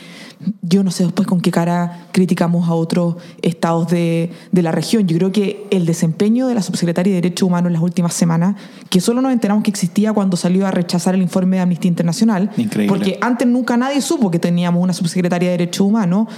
Yo 0.60 0.84
no 0.84 0.90
sé 0.90 1.04
después 1.04 1.26
con 1.26 1.40
qué 1.40 1.50
cara 1.50 2.08
criticamos 2.12 2.68
a 2.68 2.74
otros 2.74 3.16
estados 3.40 3.88
de, 3.88 4.30
de, 4.52 4.62
la 4.62 4.72
región. 4.72 5.06
Yo 5.06 5.16
creo 5.16 5.32
que 5.32 5.66
el 5.70 5.86
desempeño 5.86 6.48
de 6.48 6.54
la 6.54 6.60
subsecretaria 6.60 7.14
de 7.14 7.22
Derechos 7.22 7.46
Humanos 7.46 7.68
en 7.68 7.72
las 7.72 7.82
últimas 7.82 8.12
semanas, 8.12 8.56
que 8.90 9.00
solo 9.00 9.22
nos 9.22 9.32
enteramos 9.32 9.64
que 9.64 9.70
existía 9.70 10.12
cuando 10.12 10.36
salió 10.36 10.66
a 10.66 10.70
rechazar 10.70 11.14
el 11.14 11.22
informe 11.22 11.56
de 11.56 11.62
Amnistía 11.62 11.88
Internacional, 11.88 12.50
Increíble. 12.58 12.88
porque 12.88 13.18
antes 13.22 13.48
nunca 13.48 13.78
nadie 13.78 14.02
supo 14.02 14.30
que 14.30 14.38
teníamos 14.38 14.82
una 14.82 14.92
subsecretaria 14.92 15.50
de 15.50 15.58
Derechos 15.58 15.86
Humanos, 15.86 16.28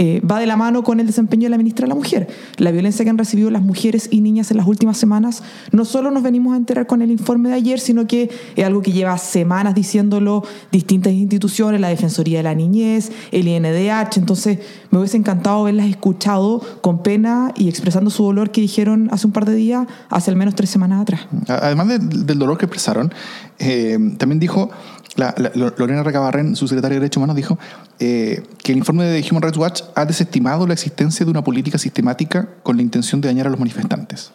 eh, 0.00 0.20
va 0.20 0.38
de 0.38 0.46
la 0.46 0.56
mano 0.56 0.84
con 0.84 1.00
el 1.00 1.06
desempeño 1.08 1.46
de 1.46 1.50
la 1.50 1.58
ministra 1.58 1.84
de 1.84 1.88
la 1.88 1.96
Mujer. 1.96 2.28
La 2.56 2.70
violencia 2.70 3.04
que 3.04 3.10
han 3.10 3.18
recibido 3.18 3.50
las 3.50 3.62
mujeres 3.62 4.08
y 4.12 4.20
niñas 4.20 4.52
en 4.52 4.56
las 4.56 4.66
últimas 4.68 4.96
semanas, 4.96 5.42
no 5.72 5.84
solo 5.84 6.12
nos 6.12 6.22
venimos 6.22 6.54
a 6.54 6.56
enterar 6.56 6.86
con 6.86 7.02
el 7.02 7.10
informe 7.10 7.48
de 7.48 7.56
ayer, 7.56 7.80
sino 7.80 8.06
que 8.06 8.30
es 8.54 8.64
algo 8.64 8.80
que 8.80 8.92
lleva 8.92 9.18
semanas 9.18 9.74
diciéndolo 9.74 10.44
distintas 10.70 11.12
instituciones, 11.12 11.80
la 11.80 11.88
Defensoría 11.88 12.38
de 12.38 12.44
la 12.44 12.54
Niñez, 12.54 13.10
el 13.32 13.48
INDH. 13.48 14.18
Entonces, 14.18 14.60
me 14.92 15.00
hubiese 15.00 15.16
encantado 15.16 15.62
haberlas 15.62 15.86
escuchado 15.86 16.62
con 16.80 17.02
pena 17.02 17.52
y 17.56 17.68
expresando 17.68 18.10
su 18.10 18.22
dolor 18.22 18.52
que 18.52 18.60
dijeron 18.60 19.08
hace 19.10 19.26
un 19.26 19.32
par 19.32 19.46
de 19.46 19.56
días, 19.56 19.88
hace 20.10 20.30
al 20.30 20.36
menos 20.36 20.54
tres 20.54 20.70
semanas 20.70 21.02
atrás. 21.02 21.22
Además 21.48 21.88
de, 21.88 21.98
del 21.98 22.38
dolor 22.38 22.56
que 22.56 22.66
expresaron, 22.66 23.12
eh, 23.58 23.98
también 24.16 24.38
dijo 24.38 24.70
la, 25.18 25.34
la, 25.36 25.72
Lorena 25.76 26.02
Recabarren, 26.02 26.54
su 26.56 26.68
secretaria 26.68 26.94
de 26.94 27.00
Derechos 27.00 27.18
Humanos, 27.18 27.36
dijo 27.36 27.58
eh, 27.98 28.42
que 28.62 28.72
el 28.72 28.78
informe 28.78 29.04
de 29.04 29.26
Human 29.28 29.42
Rights 29.42 29.58
Watch 29.58 29.82
ha 29.94 30.04
desestimado 30.04 30.66
la 30.66 30.74
existencia 30.74 31.24
de 31.26 31.30
una 31.30 31.42
política 31.42 31.76
sistemática 31.76 32.48
con 32.62 32.76
la 32.76 32.82
intención 32.82 33.20
de 33.20 33.28
dañar 33.28 33.48
a 33.48 33.50
los 33.50 33.58
manifestantes. 33.58 34.30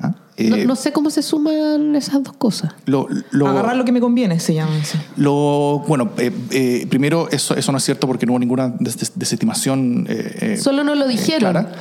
¿Ah? 0.00 0.12
Eh, 0.36 0.50
no, 0.50 0.56
no, 0.56 0.76
sé 0.76 0.92
cómo 0.92 1.10
se 1.10 1.22
suman 1.22 1.94
esas 1.94 2.20
dos 2.24 2.36
cosas. 2.36 2.72
Lo, 2.86 3.06
lo, 3.30 3.46
Agarrar 3.46 3.76
lo 3.76 3.84
que 3.84 3.92
me 3.92 4.00
conviene 4.00 4.40
se 4.40 4.52
llama 4.52 4.76
eso. 4.76 4.98
Lo, 5.16 5.84
bueno, 5.86 6.10
eh, 6.18 6.32
eh, 6.50 6.86
primero, 6.90 7.28
eso, 7.30 7.54
eso 7.54 7.70
no 7.70 7.78
es 7.78 7.84
cierto 7.84 8.08
porque 8.08 8.26
no 8.26 8.32
hubo 8.32 8.40
ninguna 8.40 8.74
des, 8.80 8.98
des, 8.98 9.12
desestimación. 9.14 10.08
Solo 10.58 10.82
no 10.82 10.96
lo 10.96 11.06
dijeron. 11.06 11.52
Clara. 11.52 11.72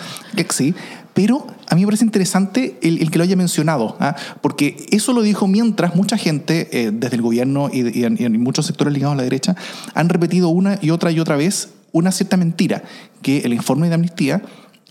Sí, 0.49 0.75
pero 1.13 1.45
a 1.67 1.75
mí 1.75 1.81
me 1.81 1.87
parece 1.87 2.05
interesante 2.05 2.77
el, 2.81 3.09
que 3.11 3.17
lo 3.17 3.23
haya 3.23 3.35
mencionado, 3.35 3.95
¿ah? 3.99 4.15
porque 4.41 4.85
eso 4.91 5.13
lo 5.13 5.21
dijo 5.21 5.47
mientras 5.47 5.95
mucha 5.95 6.17
gente, 6.17 6.69
eh, 6.71 6.91
desde 6.91 7.15
el 7.15 7.21
gobierno 7.21 7.69
y, 7.71 7.99
y, 7.99 8.03
en, 8.05 8.17
y, 8.19 8.25
en, 8.25 8.41
muchos 8.41 8.65
sectores 8.65 8.93
ligados 8.93 9.13
a 9.13 9.17
la 9.17 9.23
derecha, 9.23 9.55
han 9.93 10.09
repetido 10.09 10.49
una 10.49 10.79
y 10.81 10.89
otra 10.89 11.11
y 11.11 11.19
otra 11.19 11.35
vez 11.35 11.69
una 11.91 12.11
cierta 12.11 12.37
mentira, 12.37 12.83
que 13.21 13.39
el 13.39 13.53
informe 13.53 13.87
de 13.87 13.95
amnistía 13.95 14.41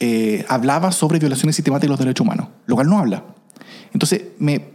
eh, 0.01 0.45
hablaba 0.49 0.91
sobre 0.91 1.19
violaciones 1.19 1.55
sistemáticas 1.57 1.89
de 1.89 1.93
los 1.93 1.99
derechos 1.99 2.25
humanos, 2.25 2.49
lo 2.67 2.75
cual 2.77 2.89
no 2.89 2.99
habla. 2.99 3.25
Entonces, 3.93 4.23
me, 4.39 4.71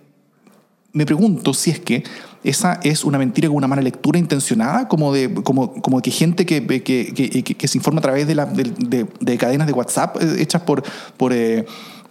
me 0.97 1.05
pregunto 1.05 1.53
si 1.53 1.69
es 1.69 1.79
que 1.79 2.03
esa 2.43 2.79
es 2.81 3.03
una 3.03 3.19
mentira 3.19 3.47
con 3.47 3.57
una 3.57 3.67
mala 3.67 3.83
lectura 3.83 4.17
intencionada, 4.17 4.87
como 4.87 5.13
de, 5.13 5.31
como, 5.31 5.73
como 5.81 6.01
que 6.01 6.09
gente 6.09 6.45
que, 6.45 6.65
que, 6.65 7.43
que, 7.43 7.67
se 7.67 7.77
informa 7.77 7.99
a 7.99 8.01
través 8.01 8.25
de, 8.25 8.33
la, 8.33 8.45
de 8.45 9.37
cadenas 9.37 9.67
de 9.67 9.73
WhatsApp 9.73 10.17
eh, 10.19 10.41
hechas 10.41 10.63
por, 10.63 10.81
por, 11.17 11.33
eh, 11.33 11.65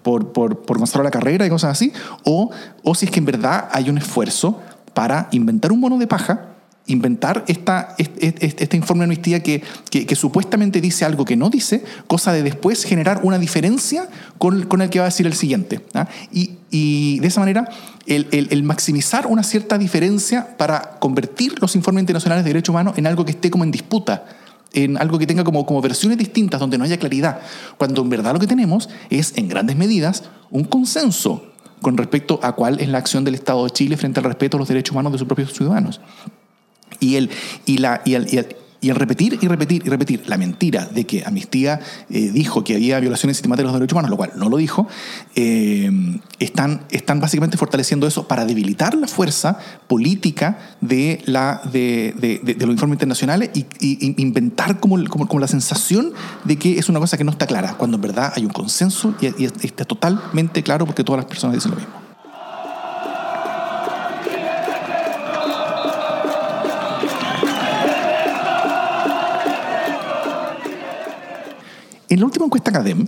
por, 0.04 0.32
por, 0.32 0.62
por 0.62 0.78
Gonzalo 0.78 1.02
La 1.02 1.10
Carrera 1.10 1.44
y 1.44 1.50
cosas 1.50 1.72
así, 1.72 1.92
o, 2.22 2.50
o 2.84 2.94
si 2.94 3.06
es 3.06 3.10
que 3.10 3.18
en 3.18 3.24
verdad 3.24 3.68
hay 3.72 3.90
un 3.90 3.98
esfuerzo 3.98 4.60
para 4.94 5.28
inventar 5.32 5.72
un 5.72 5.80
mono 5.80 5.98
de 5.98 6.06
paja 6.06 6.55
inventar 6.86 7.44
esta, 7.48 7.94
este, 7.98 8.76
informe 8.76 9.00
de 9.00 9.04
amnistía 9.04 9.42
que, 9.42 9.62
que, 9.90 10.06
que, 10.06 10.16
supuestamente 10.16 10.80
dice 10.80 11.04
algo 11.04 11.24
que 11.24 11.36
no 11.36 11.50
dice, 11.50 11.82
cosa 12.06 12.32
de 12.32 12.42
después 12.42 12.84
generar 12.84 13.20
una 13.22 13.38
diferencia 13.38 14.08
con, 14.38 14.66
con 14.66 14.82
el 14.82 14.90
que 14.90 15.00
va 15.00 15.06
a 15.06 15.08
decir 15.08 15.26
el 15.26 15.34
siguiente. 15.34 15.80
¿ah? 15.94 16.08
Y, 16.32 16.52
y, 16.70 17.18
de 17.20 17.28
esa 17.28 17.40
manera, 17.40 17.68
el, 18.06 18.28
el, 18.30 18.48
el, 18.50 18.62
maximizar 18.62 19.26
una 19.26 19.42
cierta 19.42 19.78
diferencia 19.78 20.56
para 20.56 20.98
convertir 21.00 21.60
los 21.60 21.74
informes 21.74 22.02
internacionales 22.02 22.44
de 22.44 22.50
derechos 22.50 22.70
humanos 22.70 22.96
en 22.96 23.06
algo 23.06 23.24
que 23.24 23.32
esté 23.32 23.50
como 23.50 23.64
en 23.64 23.70
disputa 23.70 24.24
en 24.72 24.98
algo 24.98 25.18
que 25.18 25.26
tenga 25.26 25.42
como, 25.42 25.64
como 25.64 25.80
versiones 25.80 26.18
distintas 26.18 26.60
donde 26.60 26.76
no 26.76 26.84
haya 26.84 26.98
claridad, 26.98 27.40
cuando 27.78 28.02
en 28.02 28.10
verdad 28.10 28.34
lo 28.34 28.40
que 28.40 28.46
tenemos 28.46 28.90
es 29.08 29.32
en 29.36 29.48
grandes 29.48 29.76
medidas 29.76 30.24
un 30.50 30.64
consenso 30.64 31.46
con 31.80 31.96
respecto 31.96 32.40
a 32.42 32.52
cuál 32.52 32.80
es 32.80 32.88
la 32.88 32.98
acción 32.98 33.24
del 33.24 33.34
Estado 33.34 33.64
de 33.64 33.70
Chile 33.70 33.96
frente 33.96 34.20
al 34.20 34.24
respeto 34.24 34.56
a 34.56 34.60
los 34.60 34.68
derechos 34.68 34.92
humanos 34.92 35.12
de 35.12 35.18
sus 35.18 35.26
propios 35.26 35.52
ciudadanos. 35.52 36.00
Y 37.00 37.16
el, 37.16 37.30
y, 37.64 37.78
la, 37.78 38.02
y, 38.04 38.14
el, 38.14 38.26
y, 38.80 38.88
el, 38.88 38.96
repetir 38.96 39.38
y 39.40 39.48
repetir 39.48 39.82
y 39.84 39.88
repetir 39.88 40.28
la 40.28 40.36
mentira 40.36 40.86
de 40.86 41.04
que 41.04 41.24
Amnistía 41.24 41.80
eh, 42.08 42.30
dijo 42.32 42.62
que 42.62 42.74
había 42.74 43.00
violaciones 43.00 43.36
sistemáticas 43.36 43.68
de 43.68 43.72
los 43.72 43.80
derechos 43.80 43.94
humanos, 43.94 44.10
lo 44.10 44.16
cual 44.16 44.32
no 44.36 44.48
lo 44.48 44.58
dijo, 44.58 44.86
eh, 45.34 45.90
están, 46.38 46.82
están 46.90 47.20
básicamente 47.20 47.56
fortaleciendo 47.56 48.06
eso 48.06 48.28
para 48.28 48.44
debilitar 48.44 48.94
la 48.94 49.08
fuerza 49.08 49.58
política 49.88 50.76
de, 50.80 51.20
la, 51.26 51.60
de, 51.72 52.14
de, 52.18 52.54
de, 52.54 52.66
los 52.66 52.74
informes 52.74 52.96
internacionales 52.96 53.50
y, 53.54 53.66
inventar 54.22 54.78
como, 54.78 55.02
como, 55.08 55.26
como, 55.26 55.40
la 55.40 55.48
sensación 55.48 56.12
de 56.44 56.56
que 56.56 56.78
es 56.78 56.88
una 56.88 57.00
cosa 57.00 57.16
que 57.16 57.24
no 57.24 57.32
está 57.32 57.46
clara, 57.46 57.74
cuando 57.74 57.96
en 57.96 58.02
verdad 58.02 58.32
hay 58.36 58.44
un 58.44 58.52
consenso 58.52 59.14
y 59.20 59.44
está 59.44 59.84
totalmente 59.84 60.62
claro 60.62 60.86
porque 60.86 61.02
todas 61.02 61.18
las 61.18 61.26
personas 61.26 61.54
dicen 61.56 61.72
lo 61.72 61.78
mismo. 61.78 62.05
En 72.08 72.20
la 72.20 72.26
última 72.26 72.46
encuesta 72.46 72.72
CADEM, 72.72 73.06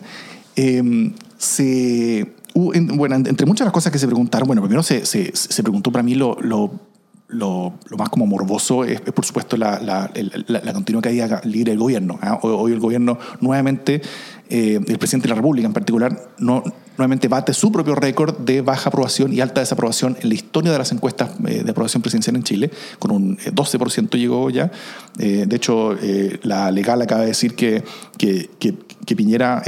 eh, 0.57 1.13
se, 1.37 2.35
bueno, 2.55 3.15
entre 3.15 3.47
muchas 3.47 3.61
de 3.61 3.67
las 3.67 3.73
cosas 3.73 3.93
que 3.93 3.99
se 3.99 4.07
preguntaron, 4.07 4.47
bueno, 4.47 4.63
primero 4.63 4.83
se, 4.83 5.07
se, 5.07 5.31
se 5.35 5.63
preguntó 5.63 5.93
para 5.93 6.03
mí 6.03 6.15
lo, 6.15 6.37
lo, 6.41 6.73
lo, 7.29 7.75
lo, 7.89 7.97
más 7.97 8.09
como 8.09 8.27
morboso 8.27 8.85
es, 8.85 9.01
es 9.05 9.13
por 9.13 9.25
supuesto, 9.25 9.57
la, 9.57 9.79
la, 9.81 10.11
la, 10.47 10.61
la, 10.61 10.73
continua 10.73 11.01
caída 11.03 11.41
libre 11.45 11.73
del 11.73 11.79
gobierno. 11.79 12.19
¿eh? 12.23 12.29
Hoy 12.43 12.73
el 12.73 12.81
gobierno 12.81 13.19
nuevamente, 13.41 14.03
eh, 14.49 14.81
el 14.85 14.99
presidente 14.99 15.29
de 15.29 15.31
la 15.31 15.37
República 15.37 15.67
en 15.67 15.75
particular, 15.75 16.31
no, 16.39 16.63
nuevamente 16.99 17.29
bate 17.29 17.55
su 17.55 17.71
propio 17.73 17.95
récord 17.95 18.37
de 18.39 18.61
baja 18.61 18.91
aprobación 18.91 19.33
y 19.33 19.41
alta 19.41 19.61
desaprobación 19.61 20.17
en 20.21 20.29
la 20.29 20.35
historia 20.35 20.73
de 20.73 20.79
las 20.79 20.91
encuestas 20.93 21.31
eh, 21.47 21.63
de 21.63 21.71
aprobación 21.71 22.03
presidencial 22.03 22.37
en 22.37 22.43
Chile, 22.43 22.71
con 22.99 23.13
un 23.13 23.39
12% 23.39 24.19
llegó 24.19 24.51
ya. 24.51 24.71
Eh, 25.19 25.45
de 25.47 25.57
hecho, 25.57 25.95
eh, 25.95 26.41
la 26.43 26.71
legal 26.71 27.01
acaba 27.01 27.23
de 27.23 27.29
decir 27.29 27.55
que, 27.55 27.85
que, 28.19 28.51
que, 28.59 28.75
Piñera 29.17 29.63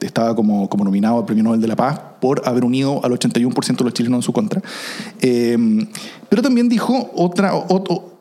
estaba 0.00 0.36
como, 0.36 0.68
como 0.68 0.84
nominado 0.84 1.18
al 1.18 1.24
Premio 1.24 1.42
Nobel 1.42 1.60
de 1.60 1.66
la 1.66 1.74
Paz 1.74 1.98
por 2.20 2.42
haber 2.46 2.64
unido 2.64 3.04
al 3.04 3.10
81% 3.10 3.76
de 3.76 3.84
los 3.84 3.92
chilenos 3.92 4.18
en 4.18 4.22
su 4.22 4.32
contra. 4.32 4.62
pero 5.20 6.42
también 6.42 6.68
dijo 6.68 7.10
otra 7.16 7.54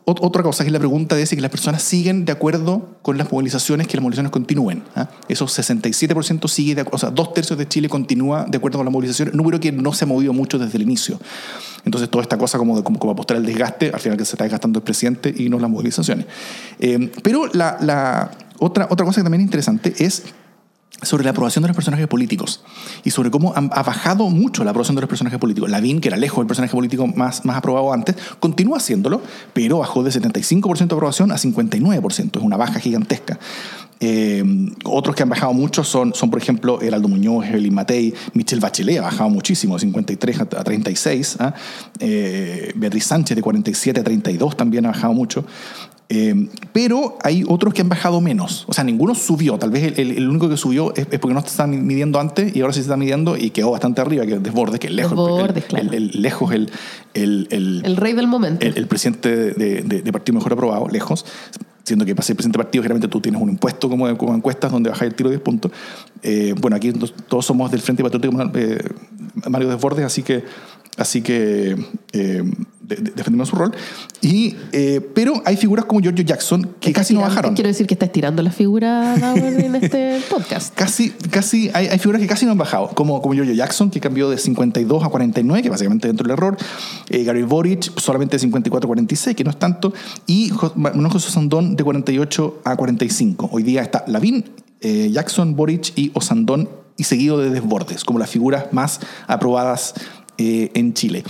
otra 0.09 0.41
cosa 0.41 0.63
es 0.63 0.71
la 0.71 0.79
pregunta 0.79 1.17
de 1.17 1.25
si 1.25 1.35
que 1.35 1.41
las 1.41 1.51
personas 1.51 1.83
siguen 1.83 2.23
de 2.23 2.31
acuerdo 2.31 2.97
con 3.01 3.17
las 3.17 3.29
movilizaciones, 3.29 3.87
que 3.87 3.97
las 3.97 4.01
movilizaciones 4.01 4.31
continúen. 4.31 4.81
¿eh? 4.95 5.03
Esos 5.27 5.57
67% 5.59 6.47
sigue, 6.47 6.75
de, 6.75 6.85
o 6.89 6.97
sea, 6.97 7.09
dos 7.09 7.33
tercios 7.33 7.59
de 7.59 7.67
Chile 7.67 7.89
continúa 7.89 8.45
de 8.47 8.57
acuerdo 8.57 8.77
con 8.77 8.85
las 8.85 8.91
movilizaciones, 8.93 9.33
número 9.33 9.59
que 9.59 9.73
no 9.73 9.91
se 9.91 10.05
ha 10.05 10.07
movido 10.07 10.31
mucho 10.31 10.57
desde 10.57 10.77
el 10.77 10.83
inicio. 10.83 11.19
Entonces, 11.83 12.09
toda 12.09 12.21
esta 12.21 12.37
cosa 12.37 12.57
como, 12.57 12.77
de, 12.77 12.83
como, 12.83 12.99
como 12.99 13.11
apostar 13.11 13.35
al 13.35 13.45
desgaste, 13.45 13.91
al 13.93 13.99
final 13.99 14.17
que 14.17 14.23
se 14.23 14.35
está 14.35 14.45
desgastando 14.45 14.79
el 14.79 14.83
presidente 14.83 15.33
y 15.35 15.49
no 15.49 15.59
las 15.59 15.69
movilizaciones. 15.69 16.25
Eh, 16.79 17.11
pero 17.21 17.47
la, 17.53 18.31
otra, 18.59 18.87
otra 18.89 19.05
cosa 19.05 19.19
que 19.19 19.23
también 19.23 19.41
es 19.41 19.45
interesante 19.45 19.93
es 19.99 20.23
sobre 21.01 21.23
la 21.23 21.31
aprobación 21.31 21.61
de 21.61 21.67
los 21.69 21.75
personajes 21.75 22.07
políticos 22.07 22.61
y 23.03 23.11
sobre 23.11 23.29
cómo 23.29 23.53
ha 23.55 23.83
bajado 23.83 24.29
mucho 24.29 24.63
la 24.63 24.71
aprobación 24.71 24.95
de 24.95 25.01
los 25.01 25.09
personajes 25.09 25.39
políticos. 25.39 25.69
Lavín, 25.69 26.01
que 26.01 26.07
era 26.07 26.17
lejos 26.17 26.41
el 26.41 26.47
personaje 26.47 26.73
político 26.73 27.07
más, 27.07 27.45
más 27.45 27.57
aprobado 27.57 27.93
antes, 27.93 28.15
continúa 28.39 28.77
haciéndolo, 28.77 29.21
pero 29.53 29.79
bajó 29.79 30.03
de 30.03 30.11
75% 30.11 30.87
de 30.87 30.95
aprobación 30.95 31.31
a 31.31 31.35
59%. 31.35 32.37
Es 32.37 32.43
una 32.43 32.57
baja 32.57 32.79
gigantesca. 32.79 33.39
Eh, 33.99 34.43
otros 34.83 35.15
que 35.15 35.23
han 35.23 35.29
bajado 35.29 35.53
mucho 35.53 35.83
son, 35.83 36.13
son, 36.13 36.29
por 36.29 36.39
ejemplo, 36.39 36.81
Heraldo 36.81 37.07
Muñoz, 37.07 37.45
Evelyn 37.45 37.73
Matei, 37.73 38.13
Michelle 38.33 38.61
Bachelet 38.61 38.99
ha 38.99 39.03
bajado 39.03 39.29
muchísimo, 39.29 39.75
de 39.75 39.81
53 39.81 40.41
a 40.41 40.45
36. 40.45 41.37
¿ah? 41.39 41.53
Eh, 41.99 42.73
Beatriz 42.75 43.05
Sánchez 43.05 43.35
de 43.35 43.41
47 43.41 43.99
a 43.99 44.03
32 44.03 44.55
también 44.55 44.85
ha 44.85 44.89
bajado 44.89 45.13
mucho. 45.13 45.45
Eh, 46.09 46.47
pero 46.71 47.17
hay 47.21 47.43
otros 47.47 47.73
que 47.73 47.81
han 47.81 47.89
bajado 47.89 48.21
menos. 48.21 48.65
O 48.67 48.73
sea, 48.73 48.83
ninguno 48.83 49.13
subió. 49.13 49.57
Tal 49.57 49.71
vez 49.71 49.97
el, 49.97 50.11
el 50.11 50.29
único 50.29 50.47
que 50.47 50.55
subió 50.55 50.93
es, 50.95 51.07
es, 51.11 51.19
porque 51.19 51.33
no 51.33 51.41
se 51.41 51.47
estaba 51.47 51.67
midiendo 51.67 52.19
antes 52.19 52.55
y 52.55 52.61
ahora 52.61 52.73
sí 52.73 52.79
se 52.79 52.83
está 52.83 52.97
midiendo 52.97 53.35
y 53.37 53.49
quedó 53.49 53.71
bastante 53.71 54.01
arriba, 54.01 54.25
que 54.25 54.35
es 54.35 54.43
Desbordes, 54.43 54.79
que 54.79 54.87
es 54.87 54.93
lejos. 54.93 55.11
Desbordes, 55.11 55.65
el, 55.65 55.69
claro. 55.69 55.89
lejos 55.91 56.51
el, 56.53 56.69
el, 57.13 57.97
rey 57.97 58.13
del 58.13 58.27
momento. 58.27 58.65
El, 58.65 58.87
presidente 58.87 59.35
de, 59.35 59.81
de, 59.83 60.01
de, 60.01 60.11
partido 60.11 60.35
mejor 60.35 60.53
aprobado, 60.53 60.87
lejos. 60.87 61.25
Siendo 61.83 62.03
que 62.03 62.15
para 62.15 62.25
ser 62.25 62.35
presidente 62.35 62.57
de 62.57 62.63
partido, 62.63 62.83
generalmente 62.83 63.07
tú 63.07 63.21
tienes 63.21 63.41
un 63.41 63.49
impuesto 63.49 63.89
como, 63.89 64.17
como 64.17 64.35
encuestas 64.35 64.71
donde 64.71 64.89
bajas 64.89 65.07
el 65.07 65.15
tiro 65.15 65.29
de 65.29 65.37
10 65.37 65.43
puntos. 65.43 65.71
Eh, 66.21 66.53
bueno, 66.59 66.75
aquí 66.75 66.91
todos 66.91 67.45
somos 67.45 67.71
del 67.71 67.81
Frente 67.81 68.03
Patriótico 68.03 68.51
eh, 68.55 68.77
Mario 69.49 69.69
Desbordes, 69.69 70.05
así 70.05 70.21
que 70.21 70.43
Así 70.97 71.21
que 71.21 71.77
eh, 72.13 72.43
de, 72.81 72.95
de, 72.95 73.11
defendimos 73.11 73.49
su 73.49 73.55
rol. 73.55 73.73
Y, 74.21 74.55
eh, 74.71 75.01
pero 75.13 75.41
hay 75.45 75.57
figuras 75.57 75.85
como 75.85 76.01
Giorgio 76.01 76.23
Jackson 76.23 76.75
que 76.79 76.91
casi 76.93 77.13
no 77.13 77.21
bajaron. 77.21 77.53
Quiero 77.53 77.67
decir 77.67 77.85
que 77.85 77.93
está 77.93 78.05
estirando 78.05 78.41
la 78.41 78.51
figura 78.51 79.15
en 79.35 79.75
este 79.75 80.21
podcast. 80.29 80.73
Casi, 80.73 81.11
casi 81.29 81.69
hay, 81.73 81.87
hay, 81.87 81.99
figuras 81.99 82.21
que 82.21 82.27
casi 82.27 82.45
no 82.45 82.53
han 82.53 82.57
bajado, 82.57 82.89
como, 82.89 83.21
como 83.21 83.35
Giorgio 83.35 83.53
Jackson, 83.53 83.89
que 83.91 83.99
cambió 83.99 84.29
de 84.29 84.37
52 84.37 85.03
a 85.03 85.09
49, 85.09 85.63
que 85.63 85.69
básicamente 85.69 86.07
dentro 86.07 86.23
del 86.23 86.33
error. 86.33 86.57
Eh, 87.09 87.23
Gary 87.23 87.43
Boric, 87.43 87.99
solamente 87.99 88.37
de 88.37 88.39
54 88.39 88.87
a 88.87 88.89
46, 88.89 89.35
que 89.35 89.43
no 89.43 89.51
es 89.51 89.59
tanto. 89.59 89.93
Y 90.25 90.51
Manuel 90.75 91.11
José 91.11 91.31
Sandón, 91.31 91.75
de 91.75 91.83
48 91.83 92.61
a 92.63 92.75
45. 92.75 93.49
Hoy 93.51 93.63
día 93.63 93.81
está 93.81 94.03
Lavín, 94.07 94.45
eh, 94.81 95.09
Jackson, 95.11 95.55
Boric 95.55 95.91
y 95.95 96.11
Osandón, 96.13 96.69
y 96.97 97.03
seguido 97.03 97.37
de 97.37 97.51
Desbordes, 97.51 98.03
como 98.03 98.17
las 98.17 98.29
figuras 98.29 98.73
más 98.73 98.99
aprobadas 99.27 99.93
eh, 100.37 100.71
en 100.73 100.93
Chile. 100.93 101.23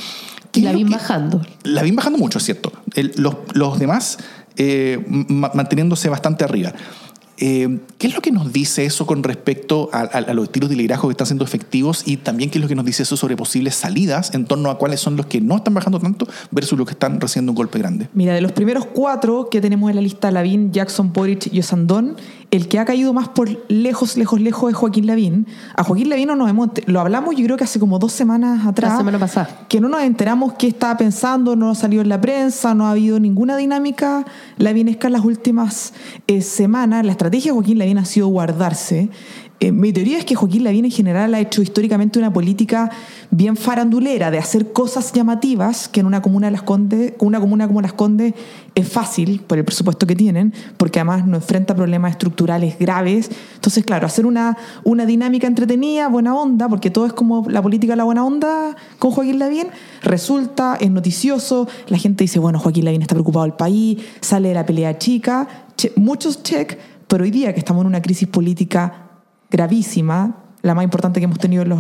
Y 0.54 0.62
la 0.62 0.72
vin 0.72 0.90
bajando. 0.90 1.46
La 1.64 1.84
vin 1.84 1.96
bajando 1.96 2.18
mucho, 2.18 2.40
es 2.40 2.44
cierto. 2.44 2.72
El, 2.96 3.14
los, 3.18 3.36
los, 3.54 3.78
demás 3.78 4.18
eh, 4.56 5.04
manteniéndose 5.08 6.10
bastante 6.10 6.44
arriba. 6.44 6.74
Eh, 7.40 7.80
¿Qué 8.00 8.08
es 8.08 8.16
lo 8.16 8.22
que 8.22 8.32
nos 8.32 8.52
dice 8.52 8.86
eso 8.86 9.06
con 9.06 9.22
respecto 9.22 9.92
a, 9.94 10.00
a, 10.00 10.04
a, 10.04 10.34
los 10.34 10.46
estilos 10.46 10.72
de 10.72 10.76
liderazgo 10.76 11.08
que 11.08 11.12
están 11.12 11.28
siendo 11.28 11.46
efectivos 11.46 12.02
y 12.08 12.18
también 12.18 12.50
qué 12.50 12.58
es 12.58 12.64
lo 12.64 12.68
que 12.68 12.74
nos 12.74 12.86
dice 12.86 13.04
eso 13.04 13.16
sobre 13.16 13.36
posibles 13.36 13.76
salidas 13.76 14.34
en 14.34 14.46
torno 14.46 14.72
a 14.72 14.80
cuáles 14.80 15.02
son 15.02 15.16
los 15.18 15.28
que 15.28 15.40
no 15.40 15.58
están 15.58 15.76
bajando 15.76 16.00
tanto 16.00 16.28
versus 16.50 16.80
los 16.80 16.88
que 16.88 16.94
están 16.94 17.22
recibiendo 17.22 17.52
un 17.52 17.56
golpe 17.56 17.78
grande? 17.78 18.10
Mira, 18.14 18.34
de 18.34 18.42
los 18.42 18.54
primeros 18.54 18.88
cuatro 18.88 19.50
que 19.52 19.62
tenemos 19.62 19.92
en 19.92 19.98
la 19.98 20.02
lista, 20.02 20.32
Lavín, 20.32 20.72
Jackson, 20.72 21.14
Boric 21.14 21.54
y 21.54 21.60
Osandón, 21.60 22.18
el 22.50 22.70
que 22.70 22.80
ha 22.80 22.86
caído 22.86 23.14
más 23.14 23.28
por 23.28 23.50
lejos, 23.68 24.16
lejos, 24.16 24.40
lejos 24.40 24.72
es 24.72 24.78
Joaquín 24.78 25.06
Lavín. 25.06 25.48
A 25.76 25.84
Joaquín 25.84 26.10
Lavín 26.10 26.28
no 26.28 26.36
nos 26.36 26.50
hemos, 26.50 26.70
lo 26.86 27.02
hablamos 27.02 27.36
yo 27.36 27.44
creo 27.44 27.58
que 27.58 27.66
hace 27.66 27.80
como 27.80 28.00
dos 28.00 28.14
semanas 28.14 28.66
atrás. 28.66 28.94
La 28.94 28.98
semana 29.00 29.20
pasada. 29.20 29.66
Que 29.68 29.82
no 29.82 29.90
nos 29.90 30.02
enteramos 30.02 30.54
qué 30.54 30.68
estaba 30.68 30.96
pensando, 30.96 31.56
no 31.58 31.76
salió 31.76 32.02
en 32.02 32.10
la 32.10 32.22
prensa, 32.22 32.74
no 32.74 32.88
ha 32.88 32.92
habido 32.92 33.20
ninguna 33.20 33.58
dinámica 33.58 34.26
lavinesca 34.58 35.08
en 35.08 35.14
las 35.14 35.26
últimas 35.26 35.94
eh, 36.28 36.42
semanas. 36.42 37.06
La 37.06 37.12
estrategia 37.12 37.52
de 37.52 37.56
Joaquín 37.56 37.80
Lavín 37.80 37.98
ha 37.98 38.06
sido 38.06 38.28
guardarse. 38.28 39.10
Eh, 39.60 39.72
mi 39.72 39.92
teoría 39.92 40.20
es 40.20 40.26
que 40.26 40.36
Joaquín 40.36 40.64
Lavín 40.64 40.86
en 40.86 40.92
general 40.92 41.34
ha 41.34 41.40
hecho 41.40 41.64
históricamente 41.64 42.20
una 42.20 42.32
política 42.32 42.92
bien 43.32 43.58
farandulera 43.58 44.30
de 44.30 44.38
hacer 44.38 44.72
cosas 44.72 45.12
llamativas 45.14 45.90
que 45.90 46.00
en 46.00 46.06
una 46.06 46.22
comuna 46.22 46.46
de 46.46 46.52
las 46.52 46.64
una 47.20 47.40
comuna 47.40 47.68
como 47.68 47.82
Las 47.82 47.94
Condes 47.94 48.36
es 48.76 48.88
fácil 48.88 49.42
por 49.42 49.58
el 49.58 49.66
presupuesto 49.66 50.06
que 50.06 50.16
tienen, 50.16 50.54
porque 50.78 51.00
además 51.00 51.26
no 51.26 51.38
enfrenta 51.38 51.76
problemas 51.76 52.12
estructurales 52.12 52.78
graves. 52.78 53.32
Entonces, 53.56 53.84
claro, 53.84 54.06
hacer 54.06 54.28
una, 54.28 54.56
una 54.84 55.08
dinámica 55.08 55.48
entretenida, 55.48 56.08
buena 56.08 56.36
onda, 56.36 56.70
porque 56.70 56.92
todo 56.92 57.08
es 57.08 57.14
como 57.14 57.50
la 57.50 57.64
política 57.64 57.94
de 57.94 57.98
la 57.98 58.04
buena 58.04 58.24
onda 58.24 58.76
con 59.00 59.10
Joaquín 59.10 59.40
Lavín, 59.40 59.68
resulta, 60.04 60.78
es 60.80 60.92
noticioso, 60.92 61.68
la 61.88 61.98
gente 61.98 62.26
dice, 62.26 62.38
bueno, 62.38 62.60
Joaquín 62.60 62.86
Lavín 62.86 63.02
está 63.02 63.16
preocupado 63.16 63.46
del 63.46 63.56
país, 63.56 63.98
sale 64.22 64.50
de 64.50 64.54
la 64.54 64.68
pelea 64.68 65.00
chica, 65.00 65.48
muchos 65.96 66.44
check, 66.44 66.78
pero 67.08 67.24
hoy 67.24 67.32
día 67.32 67.54
que 67.54 67.60
estamos 67.60 67.82
en 67.82 67.88
una 67.88 68.04
crisis 68.04 68.28
política 68.28 69.07
gravísima, 69.50 70.36
la 70.62 70.76
más 70.76 70.84
importante 70.84 71.20
que 71.20 71.26
hemos 71.26 71.40
tenido 71.40 71.64
en 71.64 71.70
los, 71.70 71.80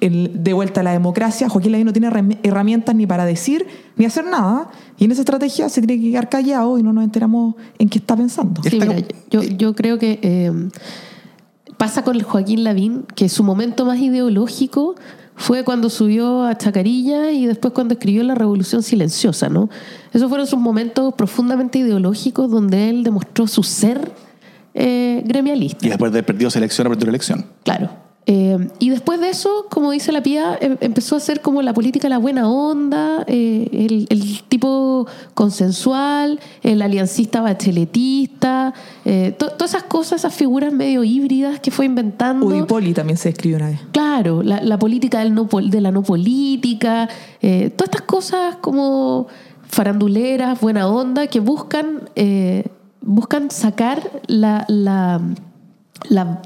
el, 0.00 0.42
de 0.42 0.52
vuelta 0.52 0.80
a 0.80 0.84
la 0.84 0.92
democracia. 0.92 1.48
Joaquín 1.48 1.72
Lavín 1.72 1.86
no 1.86 1.92
tiene 1.92 2.38
herramientas 2.42 2.94
ni 2.94 3.06
para 3.06 3.24
decir 3.24 3.66
ni 3.96 4.04
hacer 4.04 4.24
nada. 4.24 4.70
Y 4.98 5.04
en 5.04 5.12
esa 5.12 5.22
estrategia 5.22 5.68
se 5.68 5.80
tiene 5.82 6.02
que 6.02 6.10
quedar 6.10 6.28
callado 6.28 6.78
y 6.78 6.82
no 6.82 6.92
nos 6.92 7.04
enteramos 7.04 7.54
en 7.78 7.88
qué 7.88 7.98
está 7.98 8.16
pensando. 8.16 8.62
Sí, 8.62 8.78
mira, 8.80 8.96
yo, 9.30 9.42
yo, 9.42 9.74
creo 9.74 9.98
que 9.98 10.18
eh, 10.22 10.52
pasa 11.76 12.02
con 12.02 12.16
el 12.16 12.22
Joaquín 12.22 12.64
Lavín 12.64 13.04
que 13.14 13.28
su 13.28 13.44
momento 13.44 13.84
más 13.84 13.98
ideológico 13.98 14.94
fue 15.36 15.64
cuando 15.64 15.90
subió 15.90 16.44
a 16.44 16.56
Chacarilla 16.56 17.32
y 17.32 17.46
después 17.46 17.74
cuando 17.74 17.94
escribió 17.94 18.22
La 18.22 18.34
Revolución 18.34 18.82
Silenciosa, 18.82 19.48
¿no? 19.48 19.68
Esos 20.12 20.28
fueron 20.28 20.46
sus 20.46 20.60
momentos 20.60 21.14
profundamente 21.14 21.80
ideológicos 21.80 22.50
donde 22.50 22.88
él 22.88 23.02
demostró 23.02 23.46
su 23.48 23.62
ser 23.62 24.12
eh, 24.74 25.22
gremialista. 25.24 25.86
Y 25.86 25.88
después 25.88 26.12
de 26.12 26.22
perdido 26.22 26.50
elección, 26.54 26.86
ha 26.86 26.90
perdido 26.90 27.08
elección. 27.08 27.46
Claro. 27.62 28.04
Eh, 28.26 28.68
y 28.78 28.88
después 28.88 29.20
de 29.20 29.28
eso, 29.28 29.66
como 29.68 29.90
dice 29.90 30.10
la 30.10 30.22
Pía, 30.22 30.56
em, 30.58 30.78
empezó 30.80 31.16
a 31.16 31.20
ser 31.20 31.42
como 31.42 31.60
la 31.60 31.74
política 31.74 32.08
la 32.08 32.16
buena 32.16 32.48
onda, 32.48 33.22
eh, 33.26 33.68
el, 33.70 34.06
el, 34.08 34.42
tipo 34.44 35.06
consensual, 35.34 36.40
el 36.62 36.80
aliancista 36.80 37.42
bacheletista, 37.42 38.72
eh, 39.04 39.34
to, 39.38 39.50
todas 39.50 39.74
esas 39.74 39.82
cosas, 39.82 40.22
esas 40.22 40.34
figuras 40.34 40.72
medio 40.72 41.04
híbridas 41.04 41.60
que 41.60 41.70
fue 41.70 41.84
inventando. 41.84 42.46
Udipoli 42.46 42.94
también 42.94 43.18
se 43.18 43.28
escribió 43.28 43.58
una 43.58 43.68
vez. 43.68 43.80
Claro, 43.92 44.42
la, 44.42 44.62
la 44.62 44.78
política 44.78 45.18
del 45.18 45.34
no, 45.34 45.46
de 45.62 45.80
la 45.82 45.90
no 45.90 46.02
política, 46.02 47.10
eh, 47.42 47.70
todas 47.76 47.90
estas 47.90 48.06
cosas 48.06 48.56
como 48.56 49.26
faranduleras, 49.68 50.58
buena 50.60 50.88
onda, 50.88 51.26
que 51.26 51.40
buscan, 51.40 52.08
buscan 53.04 53.50
sacar 53.50 54.10
la, 54.26 54.64
la, 54.68 55.20
la 56.08 56.42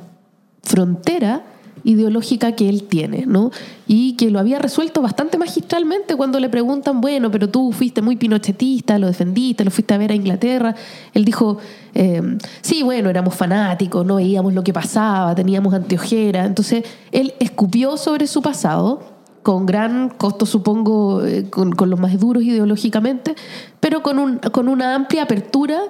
frontera 0.62 1.42
ideológica 1.84 2.52
que 2.52 2.68
él 2.68 2.84
tiene, 2.84 3.24
¿no? 3.26 3.50
Y 3.86 4.14
que 4.16 4.30
lo 4.30 4.38
había 4.38 4.58
resuelto 4.58 5.00
bastante 5.00 5.38
magistralmente 5.38 6.16
cuando 6.16 6.40
le 6.40 6.48
preguntan, 6.48 7.00
bueno, 7.00 7.30
pero 7.30 7.48
tú 7.48 7.72
fuiste 7.72 8.02
muy 8.02 8.16
pinochetista, 8.16 8.98
lo 8.98 9.06
defendiste, 9.06 9.64
lo 9.64 9.70
fuiste 9.70 9.94
a 9.94 9.98
ver 9.98 10.12
a 10.12 10.14
Inglaterra. 10.14 10.74
Él 11.14 11.24
dijo, 11.24 11.58
eh, 11.94 12.38
sí, 12.60 12.82
bueno, 12.82 13.08
éramos 13.08 13.34
fanáticos, 13.34 14.04
no 14.04 14.16
veíamos 14.16 14.52
lo 14.52 14.62
que 14.62 14.72
pasaba, 14.72 15.34
teníamos 15.34 15.72
anteojera. 15.72 16.44
Entonces, 16.44 16.84
él 17.12 17.34
escupió 17.40 17.96
sobre 17.96 18.26
su 18.26 18.42
pasado, 18.42 19.16
con 19.42 19.64
gran 19.64 20.10
costo, 20.10 20.44
supongo, 20.44 21.24
eh, 21.24 21.48
con, 21.48 21.72
con, 21.72 21.88
los 21.88 21.98
más 21.98 22.18
duros 22.18 22.42
ideológicamente, 22.42 23.34
pero 23.80 24.02
con, 24.02 24.18
un, 24.18 24.38
con 24.38 24.68
una 24.68 24.94
amplia 24.94 25.22
apertura 25.22 25.80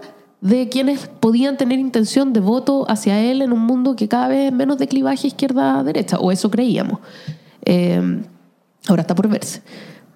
de 0.41 0.69
quienes 0.69 1.09
podían 1.09 1.57
tener 1.57 1.79
intención 1.79 2.33
de 2.33 2.41
voto 2.41 2.87
hacia 2.89 3.21
él 3.21 3.43
en 3.43 3.53
un 3.53 3.61
mundo 3.61 3.97
que 3.97 4.09
cada 4.09 4.29
vez 4.29 4.53
menos 4.53 4.79
de 4.79 4.87
clivaje 4.87 5.27
izquierda-derecha, 5.29 6.19
o 6.19 6.31
eso 6.31 6.51
creíamos. 6.51 7.01
Eh, 7.65 8.23
ahora 8.89 9.03
está 9.03 9.15
por 9.15 9.29
verse. 9.29 9.63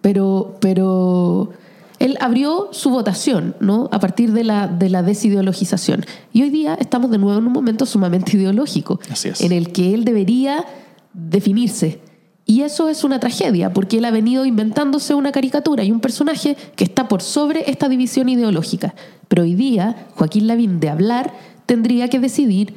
Pero, 0.01 0.57
pero 0.61 1.53
él 1.99 2.19
abrió 2.21 2.69
su 2.73 2.91
votación 2.91 3.55
¿no? 3.61 3.89
a 3.93 4.01
partir 4.01 4.33
de 4.33 4.45
la, 4.45 4.67
de 4.67 4.91
la 4.91 5.03
desideologización. 5.03 6.05
Y 6.33 6.43
hoy 6.43 6.51
día 6.51 6.75
estamos 6.75 7.11
de 7.11 7.19
nuevo 7.19 7.39
en 7.39 7.47
un 7.47 7.53
momento 7.53 7.87
sumamente 7.87 8.37
ideológico, 8.37 9.01
en 9.41 9.53
el 9.53 9.73
que 9.73 9.95
él 9.95 10.05
debería 10.05 10.65
definirse. 11.13 12.01
Y 12.45 12.63
eso 12.63 12.89
es 12.89 13.05
una 13.05 13.21
tragedia, 13.21 13.73
porque 13.73 13.99
él 13.99 14.05
ha 14.05 14.11
venido 14.11 14.45
inventándose 14.45 15.15
una 15.15 15.33
caricatura 15.33 15.85
y 15.85 15.93
un 15.93 16.01
personaje 16.01 16.57
que 16.77 16.85
está 16.85 17.09
por 17.09 17.23
sobre 17.23 17.71
esta 17.71 17.89
división 17.89 18.29
ideológica. 18.29 18.95
Pero 19.29 19.45
hoy 19.45 19.55
día, 19.55 20.09
Joaquín 20.17 20.47
Lavín, 20.49 20.81
de 20.81 20.91
hablar, 20.91 21.33
tendría 21.67 22.09
que 22.09 22.19
decidir 22.19 22.75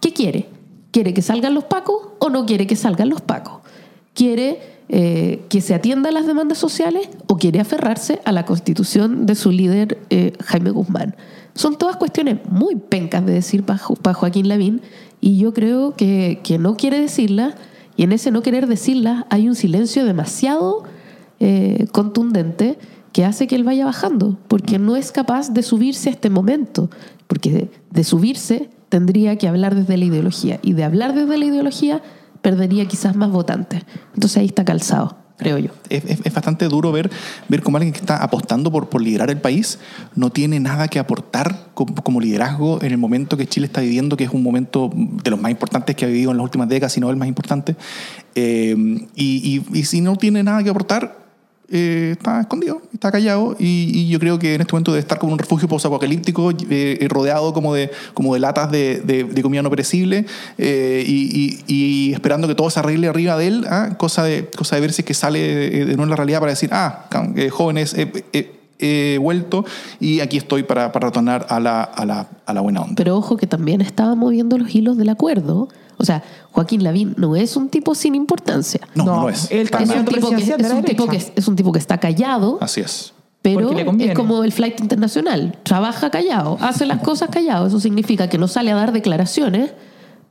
qué 0.00 0.12
quiere. 0.12 0.48
¿Quiere 0.90 1.12
que 1.12 1.22
salgan 1.22 1.54
los 1.54 1.64
pacos 1.64 1.96
o 2.18 2.30
no 2.30 2.46
quiere 2.46 2.66
que 2.66 2.76
salgan 2.76 3.08
los 3.08 3.20
pacos? 3.20 3.60
¿Quiere 4.14 4.60
eh, 4.88 5.44
que 5.48 5.60
se 5.60 5.74
atienda 5.74 6.08
a 6.08 6.12
las 6.12 6.26
demandas 6.26 6.58
sociales 6.58 7.08
o 7.26 7.36
quiere 7.36 7.60
aferrarse 7.60 8.20
a 8.24 8.32
la 8.32 8.46
constitución 8.46 9.26
de 9.26 9.34
su 9.34 9.50
líder 9.50 9.98
eh, 10.10 10.32
Jaime 10.44 10.70
Guzmán? 10.70 11.14
Son 11.54 11.76
todas 11.76 11.96
cuestiones 11.96 12.38
muy 12.48 12.76
pencas 12.76 13.26
de 13.26 13.32
decir 13.32 13.64
para 13.64 13.80
pa 14.00 14.14
Joaquín 14.14 14.48
Lavín 14.48 14.80
y 15.20 15.38
yo 15.38 15.52
creo 15.52 15.94
que, 15.94 16.40
que 16.42 16.58
no 16.58 16.76
quiere 16.76 17.00
decirlas 17.00 17.54
y 17.98 18.04
en 18.04 18.12
ese 18.12 18.30
no 18.30 18.42
querer 18.42 18.68
decirlas 18.68 19.24
hay 19.28 19.48
un 19.48 19.56
silencio 19.56 20.04
demasiado 20.04 20.84
eh, 21.40 21.88
contundente 21.90 22.78
que 23.12 23.24
hace 23.24 23.48
que 23.48 23.56
él 23.56 23.64
vaya 23.64 23.84
bajando, 23.84 24.38
porque 24.46 24.78
no 24.78 24.94
es 24.94 25.10
capaz 25.10 25.50
de 25.50 25.64
subirse 25.64 26.08
a 26.08 26.12
este 26.12 26.30
momento, 26.30 26.90
porque 27.26 27.50
de, 27.50 27.70
de, 27.90 28.04
subirse 28.04 28.70
tendría 28.88 29.36
que 29.36 29.48
hablar 29.48 29.74
desde 29.74 29.96
la 29.96 30.04
ideología, 30.04 30.60
y 30.62 30.74
de 30.74 30.84
hablar 30.84 31.12
desde 31.12 31.38
la 31.38 31.44
ideología 31.44 32.00
perdería 32.40 32.86
quizás 32.86 33.16
más 33.16 33.32
votantes. 33.32 33.82
Entonces 34.14 34.36
ahí 34.36 34.46
está 34.46 34.64
calzado. 34.64 35.16
Creo 35.38 35.56
yo. 35.58 35.70
Es, 35.88 36.04
es- 36.04 36.20
es 36.24 36.34
bastante 36.34 36.66
duro 36.66 36.92
ver, 36.92 37.10
ver 37.48 37.62
cómo 37.62 37.78
alguien 37.78 37.92
que 37.94 38.00
está 38.00 38.16
apostando 38.22 38.70
por, 38.70 38.88
por 38.90 39.00
liderar 39.00 39.30
el 39.30 39.40
país 39.40 39.78
no 40.14 40.28
tiene 40.30 40.60
nada 40.60 40.88
que 40.88 40.98
aportar 40.98 41.68
como, 41.74 41.94
como 41.94 42.20
liderazgo 42.20 42.82
en 42.82 42.92
el 42.92 42.98
momento 42.98 43.36
que 43.38 43.46
Chile 43.46 43.66
está 43.66 43.80
viviendo, 43.80 44.16
que 44.16 44.24
es 44.24 44.30
un 44.30 44.42
momento 44.42 44.90
de 44.94 45.30
los 45.30 45.40
más 45.40 45.50
importantes 45.50 45.96
que 45.96 46.04
ha 46.04 46.08
vivido 46.08 46.30
en 46.32 46.36
las 46.36 46.44
últimas 46.44 46.68
décadas, 46.68 46.92
si 46.92 47.00
no 47.00 47.08
el 47.08 47.16
más 47.16 47.28
importante. 47.28 47.76
Eh, 48.34 48.76
y, 49.14 49.62
y- 49.72 49.78
y 49.78 49.84
si 49.84 50.00
no 50.00 50.16
tiene 50.16 50.42
nada 50.42 50.62
que 50.62 50.70
aportar, 50.70 51.27
eh, 51.70 52.10
está 52.18 52.40
escondido, 52.40 52.80
está 52.94 53.12
callado 53.12 53.54
y, 53.58 53.90
y 53.94 54.08
yo 54.08 54.18
creo 54.18 54.38
que 54.38 54.54
en 54.54 54.60
este 54.62 54.72
momento 54.72 54.92
debe 54.92 55.00
estar 55.00 55.18
como 55.18 55.32
un 55.32 55.38
refugio 55.38 55.68
posapocalíptico, 55.68 56.50
eh, 56.50 56.56
eh, 56.70 57.06
rodeado 57.08 57.52
como 57.52 57.74
de, 57.74 57.90
como 58.14 58.32
de 58.34 58.40
latas 58.40 58.70
de, 58.70 59.00
de- 59.00 59.24
de 59.24 59.42
comida 59.42 59.62
no 59.62 59.70
perecible 59.70 60.24
eh, 60.56 61.04
y, 61.06 61.60
y- 61.68 61.74
y 62.08 62.12
esperando 62.14 62.48
que 62.48 62.54
todo 62.54 62.70
se 62.70 62.80
arregle 62.80 63.08
arriba 63.08 63.36
de 63.36 63.46
él, 63.48 63.66
¿ah? 63.68 63.96
cosa, 63.98 64.24
de, 64.24 64.48
cosa 64.56 64.76
de 64.76 64.80
ver 64.82 64.92
si 64.92 65.02
es 65.02 65.06
que 65.06 65.14
sale 65.14 65.38
de, 65.40 65.70
de 65.70 65.84
nuevo 65.86 66.04
en 66.04 66.10
la 66.10 66.16
realidad 66.16 66.40
para 66.40 66.52
decir, 66.52 66.70
ah, 66.72 67.06
eh, 67.36 67.50
jóvenes, 67.50 67.94
eh, 67.94 68.10
eh, 68.32 68.54
he 68.80 69.18
vuelto 69.18 69.64
y 69.98 70.20
aquí 70.20 70.36
estoy 70.36 70.62
para, 70.62 70.92
para 70.92 71.08
retornar 71.08 71.46
a 71.48 71.58
la, 71.60 71.82
a, 71.82 72.06
la, 72.06 72.28
a 72.46 72.54
la 72.54 72.60
buena 72.60 72.80
onda. 72.80 72.94
Pero 72.96 73.16
ojo 73.16 73.36
que 73.36 73.46
también 73.48 73.80
estaba 73.80 74.14
moviendo 74.14 74.56
los 74.56 74.72
hilos 74.74 74.96
del 74.96 75.08
acuerdo. 75.08 75.68
O 75.98 76.04
sea, 76.04 76.22
Joaquín 76.52 76.82
Lavín 76.84 77.14
no 77.16 77.36
es 77.36 77.56
un 77.56 77.68
tipo 77.68 77.94
sin 77.94 78.14
importancia. 78.14 78.80
no, 78.94 79.04
no, 79.04 79.28
es. 79.28 79.50
él 79.50 79.68
Es 79.72 79.90
un, 79.90 80.04
tipo 80.04 80.30
que, 80.30 80.36
es, 80.36 80.72
un 80.72 80.82
tipo 80.84 81.06
que, 81.08 81.32
es 81.36 81.48
un 81.48 81.56
tipo 81.56 81.72
que 81.72 81.78
está 81.78 81.98
callado, 81.98 82.58
Así 82.60 82.80
es. 82.80 83.12
pero 83.42 83.70
es 83.98 84.14
como 84.14 84.44
el 84.44 84.52
flight 84.52 84.80
internacional. 84.80 85.58
Trabaja 85.64 86.10
callado, 86.10 86.56
hace 86.60 86.86
las 86.86 87.00
cosas 87.02 87.28
callado. 87.30 87.66
Eso 87.66 87.80
significa 87.80 88.28
que 88.28 88.38
no 88.38 88.46
sale 88.48 88.70
a 88.70 88.76
dar 88.76 88.92
declaraciones, 88.92 89.72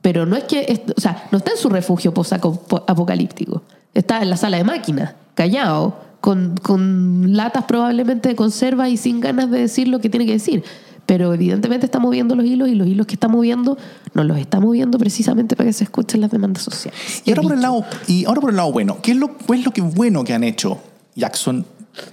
pero 0.00 0.26
no 0.26 0.36
es 0.36 0.44
que, 0.44 0.60
es- 0.68 0.80
o 0.96 1.00
sea, 1.00 1.28
no 1.30 1.38
está 1.38 1.50
en 1.52 1.58
su 1.58 1.68
refugio 1.68 2.12
post-apocalíptico. 2.14 3.62
Está 3.94 4.22
en 4.22 4.30
la 4.30 4.36
sala 4.36 4.56
de 4.58 4.64
máquinas, 4.64 5.14
callado, 5.34 5.96
con, 6.20 6.56
con 6.62 7.36
latas 7.36 7.64
probablemente 7.64 8.28
de 8.28 8.36
conserva 8.36 8.88
y 8.88 8.96
sin 8.96 9.20
ganas 9.20 9.50
de 9.50 9.60
decir 9.60 9.88
lo 9.88 10.00
que 10.00 10.08
tiene 10.08 10.26
que 10.26 10.32
decir. 10.32 10.64
Pero 11.08 11.32
evidentemente 11.32 11.86
está 11.86 11.98
moviendo 11.98 12.36
los 12.36 12.44
hilos 12.44 12.68
y 12.68 12.74
los 12.74 12.86
hilos 12.86 13.06
que 13.06 13.14
está 13.14 13.28
moviendo 13.28 13.78
no 14.12 14.24
los 14.24 14.36
está 14.36 14.60
moviendo 14.60 14.98
precisamente 14.98 15.56
para 15.56 15.68
que 15.68 15.72
se 15.72 15.84
escuchen 15.84 16.20
las 16.20 16.30
demandas 16.30 16.62
sociales. 16.62 17.22
Y 17.24 17.30
ahora, 17.30 17.40
por 17.40 17.52
el 17.54 17.62
lado, 17.62 17.84
y 18.06 18.26
ahora 18.26 18.42
por 18.42 18.50
el 18.50 18.56
lado 18.56 18.70
bueno, 18.72 18.98
¿qué 19.00 19.12
es 19.12 19.16
lo, 19.16 19.34
qué 19.38 19.54
es 19.54 19.64
lo 19.64 19.70
que 19.70 19.80
bueno 19.80 20.22
que 20.22 20.34
han 20.34 20.44
hecho 20.44 20.78
Jackson, 21.14 21.64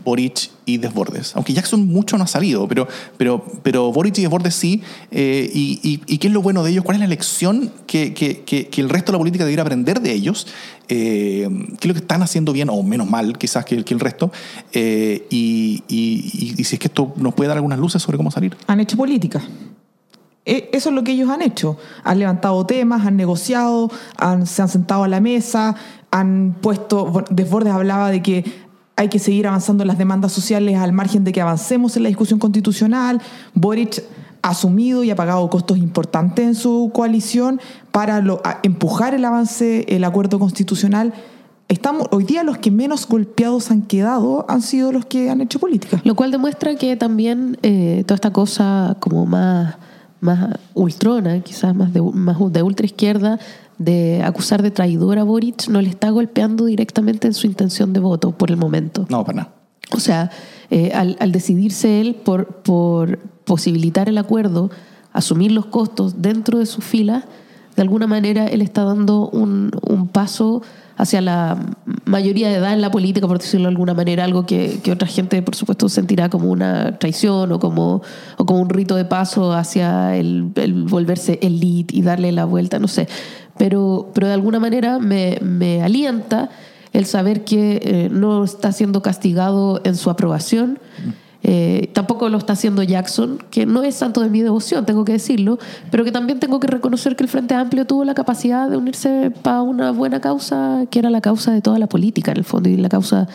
Boric 0.03 0.49
y 0.65 0.77
Desbordes? 0.77 1.36
Aunque 1.36 1.53
Jackson 1.53 1.88
mucho 1.88 2.17
no 2.17 2.23
ha 2.23 2.27
salido, 2.27 2.67
pero, 2.67 2.88
pero, 3.17 3.43
pero 3.63 3.91
Boric 3.91 4.17
y 4.17 4.21
Desbordes 4.21 4.55
sí. 4.55 4.81
eh, 5.11 5.49
y, 5.53 6.01
y- 6.05 6.17
qué 6.17 6.27
es 6.27 6.33
lo 6.33 6.41
bueno 6.41 6.63
de 6.63 6.71
ellos? 6.71 6.83
¿Cuál 6.83 6.95
es 6.95 7.01
la 7.01 7.07
lección 7.07 7.71
que, 7.88 8.13
que- 8.13 8.43
que- 8.43 8.69
el 8.81 8.89
resto 8.89 9.11
de 9.11 9.17
la 9.17 9.19
política 9.19 9.43
debiera 9.45 9.63
aprender 9.63 10.01
de 10.01 10.11
ellos? 10.13 10.47
Eh, 10.88 11.47
¿Qué 11.79 11.79
es 11.81 11.86
lo 11.88 11.93
que 11.93 11.99
están 12.01 12.21
haciendo 12.21 12.53
bien 12.53 12.69
o 12.69 12.81
menos 12.83 13.09
mal 13.09 13.38
quizás 13.38 13.65
que, 13.65 13.75
el 13.75 13.99
resto? 13.99 14.31
Eh, 14.73 15.25
y, 15.29 15.83
y- 15.88 16.63
si 16.63 16.75
es 16.75 16.79
que 16.79 16.88
esto 16.88 17.13
nos 17.17 17.33
puede 17.33 17.47
dar 17.47 17.57
algunas 17.57 17.79
luces 17.79 18.01
sobre 18.01 18.17
cómo 18.17 18.31
salir. 18.31 18.55
Han 18.67 18.79
hecho 18.79 18.97
política. 18.97 19.41
E- 20.45 20.69
Eso 20.73 20.89
es 20.89 20.95
lo 20.95 21.03
que 21.03 21.11
ellos 21.13 21.29
han 21.29 21.41
hecho. 21.41 21.77
Han 22.03 22.19
levantado 22.19 22.65
temas, 22.65 23.05
han 23.05 23.17
negociado, 23.17 23.89
se 24.45 24.61
han 24.61 24.69
sentado 24.69 25.03
a 25.03 25.07
la 25.07 25.19
mesa, 25.19 25.75
han 26.11 26.55
puesto. 26.61 27.23
Desbordes 27.31 27.73
hablaba 27.73 28.11
de 28.11 28.21
que 28.21 28.45
hay 28.95 29.09
que 29.09 29.19
seguir 29.19 29.47
avanzando 29.47 29.83
en 29.83 29.87
las 29.89 29.97
demandas 29.97 30.31
sociales 30.31 30.77
al 30.77 30.93
margen 30.93 31.23
de 31.23 31.31
que 31.31 31.41
avancemos 31.41 31.97
en 31.97 32.03
la 32.03 32.09
discusión 32.09 32.39
constitucional. 32.39 33.21
Boric 33.53 34.03
ha 34.41 34.49
asumido 34.49 35.03
y 35.03 35.09
ha 35.11 35.15
pagado 35.15 35.49
costos 35.49 35.77
importantes 35.77 36.45
en 36.45 36.55
su 36.55 36.91
coalición 36.93 37.59
para 37.91 38.21
lo- 38.21 38.41
empujar 38.63 39.13
el 39.13 39.25
avance, 39.25 39.85
el 39.93 40.03
acuerdo 40.03 40.39
constitucional. 40.39 41.13
Estamos, 41.67 42.07
hoy 42.11 42.25
día 42.25 42.43
los 42.43 42.59
que 42.59 42.69
menos 42.69 43.07
golpeados 43.07 43.71
han 43.71 43.81
quedado 43.81 44.45
han 44.47 44.61
sido 44.61 44.91
los 44.91 45.05
que 45.07 45.29
han 45.31 45.41
hecho 45.41 45.59
política. 45.59 45.99
Lo 46.03 46.15
cual 46.15 46.29
demuestra 46.31 46.75
que 46.75 46.95
también 46.95 47.57
eh, 47.63 48.03
toda 48.05 48.15
esta 48.15 48.31
cosa 48.31 48.97
como 48.99 49.25
más, 49.25 49.75
más 50.21 50.59
ultrona, 50.75 51.39
quizás 51.41 51.75
más 51.75 51.91
de, 51.91 52.01
más 52.01 52.37
de 52.53 52.61
ultra 52.61 52.85
izquierda, 52.85 53.39
de 53.78 54.21
acusar 54.23 54.61
de 54.61 54.71
traidor 54.71 55.19
a 55.19 55.23
Boric, 55.23 55.67
no 55.67 55.82
le 55.82 55.89
está 55.89 56.09
golpeando 56.09 56.65
directamente 56.65 57.28
en 57.28 57.34
su 57.34 57.47
intención 57.47 57.93
de 57.93 57.99
voto 57.99 58.32
por 58.32 58.49
el 58.49 58.57
momento. 58.57 59.05
No, 59.09 59.23
para 59.23 59.38
nada. 59.38 59.53
O 59.91 59.99
sea, 59.99 60.32
eh, 60.69 60.91
al, 60.93 61.17
al 61.19 61.32
decidirse 61.32 62.01
él 62.01 62.15
por, 62.15 62.47
por 62.63 63.19
posibilitar 63.45 64.09
el 64.09 64.17
acuerdo, 64.17 64.71
asumir 65.13 65.51
los 65.51 65.67
costos 65.67 66.21
dentro 66.21 66.59
de 66.59 66.65
sus 66.65 66.84
filas, 66.84 67.23
de 67.76 67.82
alguna 67.82 68.07
manera 68.07 68.47
él 68.47 68.61
está 68.61 68.84
dando 68.84 69.30
un, 69.30 69.71
un 69.88 70.07
paso 70.07 70.61
hacia 70.97 71.19
la 71.19 71.57
mayoría 72.05 72.47
de 72.47 72.55
edad 72.55 72.73
en 72.73 72.80
la 72.80 72.89
política, 72.89 73.28
por 73.28 73.39
decirlo 73.39 73.65
de 73.65 73.71
alguna 73.71 73.93
manera, 73.93 74.23
algo 74.23 74.45
que, 74.45 74.80
que 74.82 74.93
otra 74.93 75.07
gente, 75.07 75.41
por 75.41 75.55
supuesto, 75.55 75.89
sentirá 75.89 76.30
como 76.30 76.49
una 76.49 76.97
traición 76.99 77.51
o 77.51 77.59
como, 77.59 78.01
o 78.38 78.45
como 78.45 78.61
un 78.61 78.69
rito 78.69 78.95
de 78.95 79.03
paso 79.03 79.51
hacia 79.51 80.15
el, 80.15 80.51
el 80.55 80.84
volverse 80.84 81.38
elite 81.41 81.95
y 81.95 82.01
darle 82.01 82.32
la 82.32 82.45
vuelta, 82.45 82.80
no 82.80 82.88
sé. 82.88 83.09
Pero, 83.58 84.12
pero 84.14 84.28
de 84.28 84.34
alguna 84.34 84.60
manera 84.60 84.99
me, 84.99 85.38
me 85.41 85.82
alienta 85.82 86.49
el 86.95 87.06
saber 87.06 87.43
que 87.43 87.82
eh, 87.84 88.10
no 88.12 88.43
está 88.43 88.72
siendo 88.72 89.01
castigado 89.01 89.82
en 89.84 89.95
su 89.95 90.10
aprobación. 90.10 90.80
Eh, 91.47 91.91
tampoco 91.93 92.28
lo 92.30 92.39
está 92.39 92.53
haciendo 92.53 92.82
Jackson, 92.82 93.38
que 93.51 93.68
no 93.68 93.84
es 93.84 93.95
santo 93.95 94.22
de 94.22 94.30
mi 94.32 94.41
devoción, 94.41 94.84
tengo 94.86 95.06
que 95.06 95.12
decirlo, 95.12 95.60
pero 95.91 96.03
que 96.03 96.12
también 96.12 96.39
tengo 96.39 96.60
que 96.60 96.66
reconocer 96.66 97.16
que 97.16 97.24
el 97.24 97.30
Frente 97.30 97.53
Amplio 97.53 97.86
tuvo 97.86 98.03
la 98.03 98.16
capacidad 98.16 98.68
de 98.68 98.78
unirse 98.78 99.32
para 99.43 99.62
una 99.62 99.91
buena 99.91 100.20
causa, 100.22 100.86
que 100.89 100.97
era 100.97 101.12
la 101.12 101.22
causa 101.22 101.51
de 101.51 101.62
toda 101.62 101.78
la 101.78 101.86
política, 101.86 102.32
en 102.32 102.38
el 102.38 102.45
fondo, 102.45 102.68
y 102.68 102.78
la 102.78 102.89
causa 102.89 103.28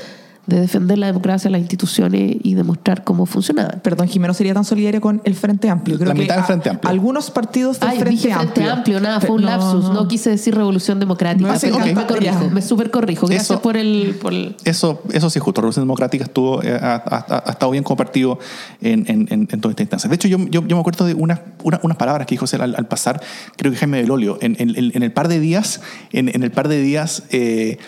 de 0.47 0.59
defender 0.61 0.99
la 0.99 1.07
democracia, 1.07 1.49
las 1.51 1.61
instituciones 1.61 2.36
y 2.43 2.55
demostrar 2.55 3.05
cómo 3.05 3.24
funcionaban. 3.26 3.80
Perdón, 3.84 4.09
Jimeno 4.09 4.34
sería 4.34 4.53
tan 4.53 4.64
solidario 4.64 5.01
con 5.01 5.20
el 5.24 5.34
Frente 5.36 5.68
Amplio. 5.70 5.97
Creo 5.97 6.09
La 6.09 6.14
que 6.14 6.22
mitad 6.22 6.34
del 6.34 6.43
a- 6.43 6.47
Frente 6.47 6.70
Amplio. 6.70 6.91
Algunos 6.91 7.30
partidos 7.30 7.78
del 7.78 7.88
Ay, 7.91 7.99
Frente, 8.01 8.11
dije 8.26 8.34
Frente 8.34 8.64
Amplio, 8.68 9.01
nada, 9.01 9.20
fue 9.20 9.30
un 9.36 9.43
No, 9.43 9.49
lapsus. 9.49 9.84
No, 9.84 9.93
no. 9.95 10.09
quise 10.09 10.30
decir 10.30 10.55
Revolución 10.55 10.99
Democrática. 10.99 11.49
No, 11.53 11.59
sí, 11.59 11.68
pero 11.70 11.76
ok. 11.76 11.84
Me 11.95 12.07
corrijo, 12.07 12.51
me 12.51 12.62
super 12.62 12.91
corrijo. 12.91 13.26
Gracias 13.28 13.51
Eso- 13.51 13.62
por 13.62 13.76
el, 13.76 14.16
por 14.20 14.32
el- 14.32 14.57
Eso, 14.64 15.03
eso 15.12 15.30
sí 15.30 15.38
es 15.38 15.43
justo. 15.45 15.61
Revolución 15.61 15.84
Democrática 15.84 16.24
estuvo, 16.24 16.62
eh, 16.64 16.72
ha, 16.80 16.95
ha- 16.97 17.43
ha 17.47 17.51
estado 17.53 17.70
bien 17.70 17.84
compartido 17.84 18.38
en, 18.80 19.05
en, 19.09 19.28
en, 19.30 19.49
en 19.53 19.61
toda 19.61 19.70
esta 19.72 19.82
instancia. 19.82 20.09
De 20.09 20.16
hecho, 20.16 20.26
yo, 20.26 20.38
yo, 20.51 20.66
yo 20.66 20.74
me 20.76 20.80
acuerdo 20.80 21.05
de 21.07 21.14
unas, 21.14 21.41
una- 21.62 21.78
unas 21.84 21.97
palabras 21.97 22.26
que 22.26 22.34
dijo 22.34 22.43
José 22.43 22.57
al, 22.57 22.74
al 22.76 22.86
pasar, 22.88 23.20
creo 23.57 23.70
que 23.70 23.78
Jaime 23.78 23.99
del 23.99 24.11
Olio, 24.11 24.38
en, 24.41 24.57
en- 24.59 24.70
en- 24.76 24.91
en 24.95 25.03
el 25.03 25.12
par 25.12 25.28
de 25.28 25.38
días, 25.38 25.80
en, 26.12 26.28
en 26.34 26.43
el 26.43 26.51
par 26.51 26.66
de 26.68 26.80
días 26.80 27.22
eh, 27.30 27.78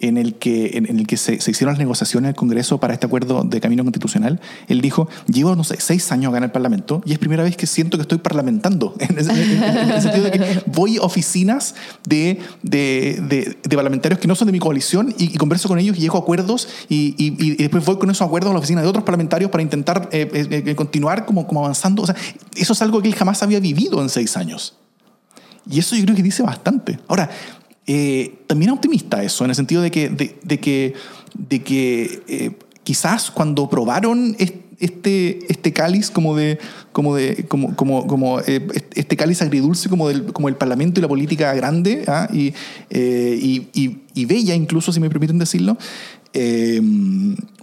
en 0.00 0.16
el 0.16 0.34
que, 0.34 0.76
en, 0.78 0.86
en 0.88 0.98
el 0.98 1.06
que 1.06 1.16
se, 1.16 1.40
se 1.40 1.50
hicieron 1.50 1.72
las 1.72 1.78
negociaciones 1.78 2.26
en 2.28 2.30
el 2.30 2.34
Congreso 2.36 2.78
para 2.78 2.94
este 2.94 3.06
acuerdo 3.06 3.42
de 3.44 3.60
camino 3.60 3.82
constitucional, 3.84 4.40
él 4.68 4.80
dijo, 4.80 5.08
llevo, 5.26 5.56
no 5.56 5.64
sé, 5.64 5.76
seis 5.80 6.10
años 6.12 6.28
acá 6.30 6.38
en 6.38 6.44
el 6.44 6.50
Parlamento 6.52 7.02
y 7.04 7.12
es 7.12 7.18
primera 7.18 7.42
vez 7.42 7.56
que 7.56 7.66
siento 7.66 7.96
que 7.98 8.02
estoy 8.02 8.18
parlamentando. 8.18 8.94
En, 9.00 9.18
en- 9.18 9.30
en 9.30 9.90
el 9.90 10.02
sentido 10.02 10.24
de 10.24 10.30
que 10.30 10.62
voy 10.66 10.98
a 10.98 11.02
oficinas 11.02 11.74
de, 12.06 12.38
de, 12.62 13.20
de- 13.28 13.58
de 13.62 13.76
parlamentarios 13.76 14.20
que 14.20 14.28
no 14.28 14.34
son 14.34 14.46
de 14.46 14.52
mi 14.52 14.58
coalición 14.58 15.14
y, 15.18 15.24
y 15.34 15.36
converso 15.36 15.68
con 15.68 15.78
ellos 15.78 15.96
y 15.96 16.00
llego 16.00 16.16
a 16.16 16.20
acuerdos 16.20 16.68
y, 16.88 17.14
y- 17.18 17.34
y 17.42 17.56
después 17.56 17.84
voy 17.84 17.98
con 17.98 18.10
esos 18.10 18.26
acuerdos 18.26 18.50
a 18.50 18.52
la 18.52 18.58
oficina 18.60 18.82
de 18.82 18.86
otros 18.88 19.04
parlamentarios 19.04 19.50
para 19.50 19.62
intentar 19.62 20.08
eh, 20.12 20.28
eh, 20.32 20.62
eh, 20.66 20.74
continuar 20.74 21.26
como, 21.26 21.46
como 21.46 21.60
avanzando. 21.60 22.02
O 22.02 22.06
sea, 22.06 22.14
eso 22.56 22.72
es 22.72 22.82
algo 22.82 23.02
que 23.02 23.08
él 23.08 23.14
jamás 23.14 23.42
había 23.42 23.60
vivido 23.60 24.00
en 24.02 24.08
seis 24.08 24.36
años. 24.36 24.74
Y 25.70 25.78
eso 25.80 25.94
yo 25.96 26.04
creo 26.04 26.16
que 26.16 26.22
dice 26.22 26.42
bastante. 26.42 26.98
Ahora, 27.08 27.28
eh, 27.88 28.34
también 28.46 28.70
optimista 28.70 29.22
eso, 29.24 29.42
en 29.44 29.50
el 29.50 29.56
sentido 29.56 29.82
de 29.82 29.90
que, 29.90 30.08
de, 30.10 30.36
de 30.44 30.60
que, 30.60 30.94
de 31.36 31.62
que 31.64 32.22
eh, 32.28 32.52
quizás 32.84 33.30
cuando 33.32 33.68
probaron 33.68 34.36
es- 34.38 34.52
este, 34.80 35.40
este 35.52 35.72
cáliz 35.72 36.08
como 36.08 36.36
de, 36.36 36.60
como 36.92 37.16
de, 37.16 37.46
como, 37.48 37.74
como, 37.74 38.06
como 38.06 38.38
eh, 38.38 38.64
este 38.94 39.16
cáliz 39.16 39.42
agridulce 39.42 39.88
como 39.88 40.06
del, 40.06 40.26
como 40.32 40.48
el 40.48 40.54
parlamento 40.54 41.00
y 41.00 41.02
la 41.02 41.08
política 41.08 41.52
grande 41.54 42.04
¿ah? 42.06 42.28
y, 42.32 42.54
eh, 42.90 43.36
y, 43.42 43.66
y- 43.74 44.02
y 44.14 44.24
bella 44.26 44.54
incluso, 44.54 44.92
si 44.92 45.00
me 45.00 45.10
permiten 45.10 45.36
decirlo, 45.40 45.76
eh, 46.32 46.80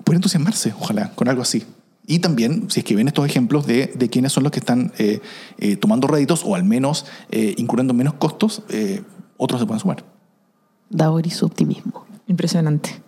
pueden 0.03 0.17
entusiasmarse, 0.17 0.73
ojalá, 0.77 1.11
con 1.15 1.29
algo 1.29 1.41
así. 1.41 1.63
Y 2.05 2.19
también, 2.19 2.65
si 2.69 2.81
es 2.81 2.83
que 2.83 2.95
ven 2.95 3.07
estos 3.07 3.25
ejemplos 3.25 3.65
de, 3.65 3.87
de 3.95 4.09
quiénes 4.09 4.33
son 4.33 4.43
los 4.43 4.51
que 4.51 4.59
están 4.59 4.91
eh, 4.97 5.21
eh, 5.57 5.77
tomando 5.77 6.07
réditos 6.07 6.41
o 6.43 6.53
al 6.55 6.63
menos 6.65 7.05
eh, 7.31 7.55
incurriendo 7.57 7.93
en 7.93 7.97
menos 7.97 8.15
costos, 8.15 8.61
eh, 8.69 9.01
otros 9.37 9.61
se 9.61 9.65
pueden 9.67 9.79
sumar. 9.79 10.03
Da 10.89 11.09
Boris 11.09 11.35
su 11.37 11.45
optimismo. 11.45 12.05
Impresionante. 12.27 13.01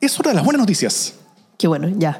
Es 0.00 0.18
hora 0.18 0.30
de 0.30 0.34
las 0.36 0.44
buenas 0.44 0.60
noticias. 0.60 1.14
Que 1.58 1.68
bueno, 1.68 1.88
ya. 1.96 2.18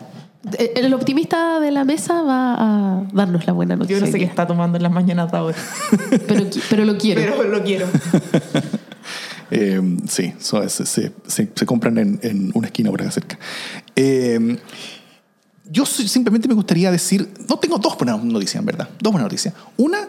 Eh, 0.58 0.74
El 0.76 0.94
optimista 0.94 1.58
de 1.58 1.70
la 1.72 1.84
mesa 1.84 2.22
va 2.22 2.54
a 2.54 3.02
darnos 3.12 3.46
la 3.46 3.52
buena 3.52 3.74
noticia. 3.76 3.98
Yo 3.98 4.06
no 4.06 4.10
sé 4.10 4.18
qué 4.18 4.24
está 4.24 4.46
tomando 4.46 4.76
en 4.76 4.82
las 4.84 4.92
mañanas 4.92 5.32
ahora. 5.34 5.56
Pero 6.70 6.84
lo 6.84 6.96
quiero. 6.96 7.20
Pero 7.20 7.48
lo 7.48 7.62
quiero. 7.62 7.86
Eh, 9.54 9.82
sí, 10.08 10.32
se, 10.38 11.66
compran 11.66 11.98
en, 11.98 12.50
una 12.54 12.68
esquina 12.68 12.90
por 12.90 13.02
acá 13.02 13.10
cerca. 13.10 13.38
Eh, 13.94 14.56
yo 15.70 15.84
si- 15.84 16.08
simplemente 16.08 16.48
me 16.48 16.54
gustaría 16.54 16.90
decir, 16.90 17.28
no 17.48 17.58
tengo 17.58 17.76
dos 17.76 17.96
buenas 17.98 18.24
noticias, 18.24 18.60
verdad, 18.64 18.88
dos 19.00 19.12
buenas 19.12 19.26
noticias. 19.26 19.52
Una, 19.76 20.08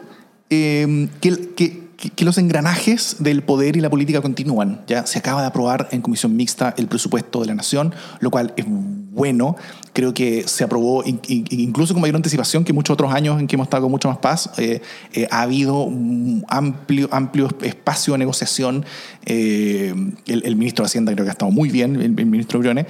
que, 1.19 1.49
que- 1.55 1.82
que- 2.11 2.25
los 2.25 2.37
engranajes 2.37 3.17
del 3.19 3.43
poder 3.43 3.75
y 3.75 3.81
la 3.81 3.89
política 3.89 4.21
continúan. 4.21 4.81
Ya 4.87 5.05
se 5.05 5.19
acaba 5.19 5.41
de 5.41 5.47
aprobar 5.47 5.87
en 5.91 6.01
comisión 6.01 6.35
mixta 6.35 6.73
el 6.77 6.87
presupuesto 6.87 7.41
de 7.41 7.47
la 7.47 7.55
nación, 7.55 7.93
lo 8.19 8.31
cual 8.31 8.53
es 8.57 8.65
bueno. 8.67 9.55
Creo 9.93 10.13
que 10.13 10.47
se 10.47 10.63
aprobó 10.63 11.03
in- 11.05 11.19
in- 11.27 11.45
incluso 11.51 11.93
con 11.93 12.01
mayor 12.01 12.15
anticipación 12.15 12.63
que 12.63 12.73
muchos 12.73 12.93
otros 12.95 13.13
años 13.13 13.39
en 13.39 13.47
que 13.47 13.55
hemos 13.55 13.65
estado 13.67 13.83
con 13.83 13.91
mucho 13.91 14.07
más 14.09 14.17
paz. 14.17 14.49
Eh, 14.57 14.81
eh, 15.13 15.27
ha 15.29 15.41
habido 15.43 15.83
un 15.83 16.43
amplio, 16.47 17.09
amplio 17.11 17.47
espacio 17.61 18.13
de 18.13 18.19
negociación. 18.19 18.85
Eh, 19.25 19.93
el, 20.25 20.43
el 20.45 20.55
ministro 20.55 20.83
de 20.83 20.87
Hacienda 20.87 21.11
creo 21.13 21.25
que 21.25 21.29
ha 21.29 21.33
estado 21.33 21.51
muy 21.51 21.69
bien, 21.69 21.95
el, 21.95 22.01
el 22.19 22.25
ministro 22.25 22.59
Briones. 22.59 22.87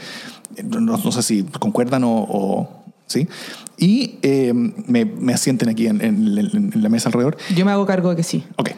No, 0.64 0.80
no 0.80 1.11
sé 1.11 1.22
si 1.24 1.43
concuerdan 1.43 2.03
o... 2.03 2.11
o- 2.30 2.84
¿sí? 3.07 3.28
Y 3.78 4.16
eh, 4.22 4.53
me, 4.53 5.03
me 5.05 5.34
asienten 5.34 5.68
aquí 5.70 5.88
en, 5.88 5.99
en- 6.01 6.38
en- 6.38 6.72
en 6.74 6.84
la 6.84 6.89
mesa 6.89 7.09
alrededor. 7.09 7.38
Yo 7.55 7.66
me 7.66 7.72
hago 7.72 7.86
cargo 7.86 8.11
de 8.11 8.16
que 8.16 8.24
sí. 8.24 8.43
Ok. 8.55 8.70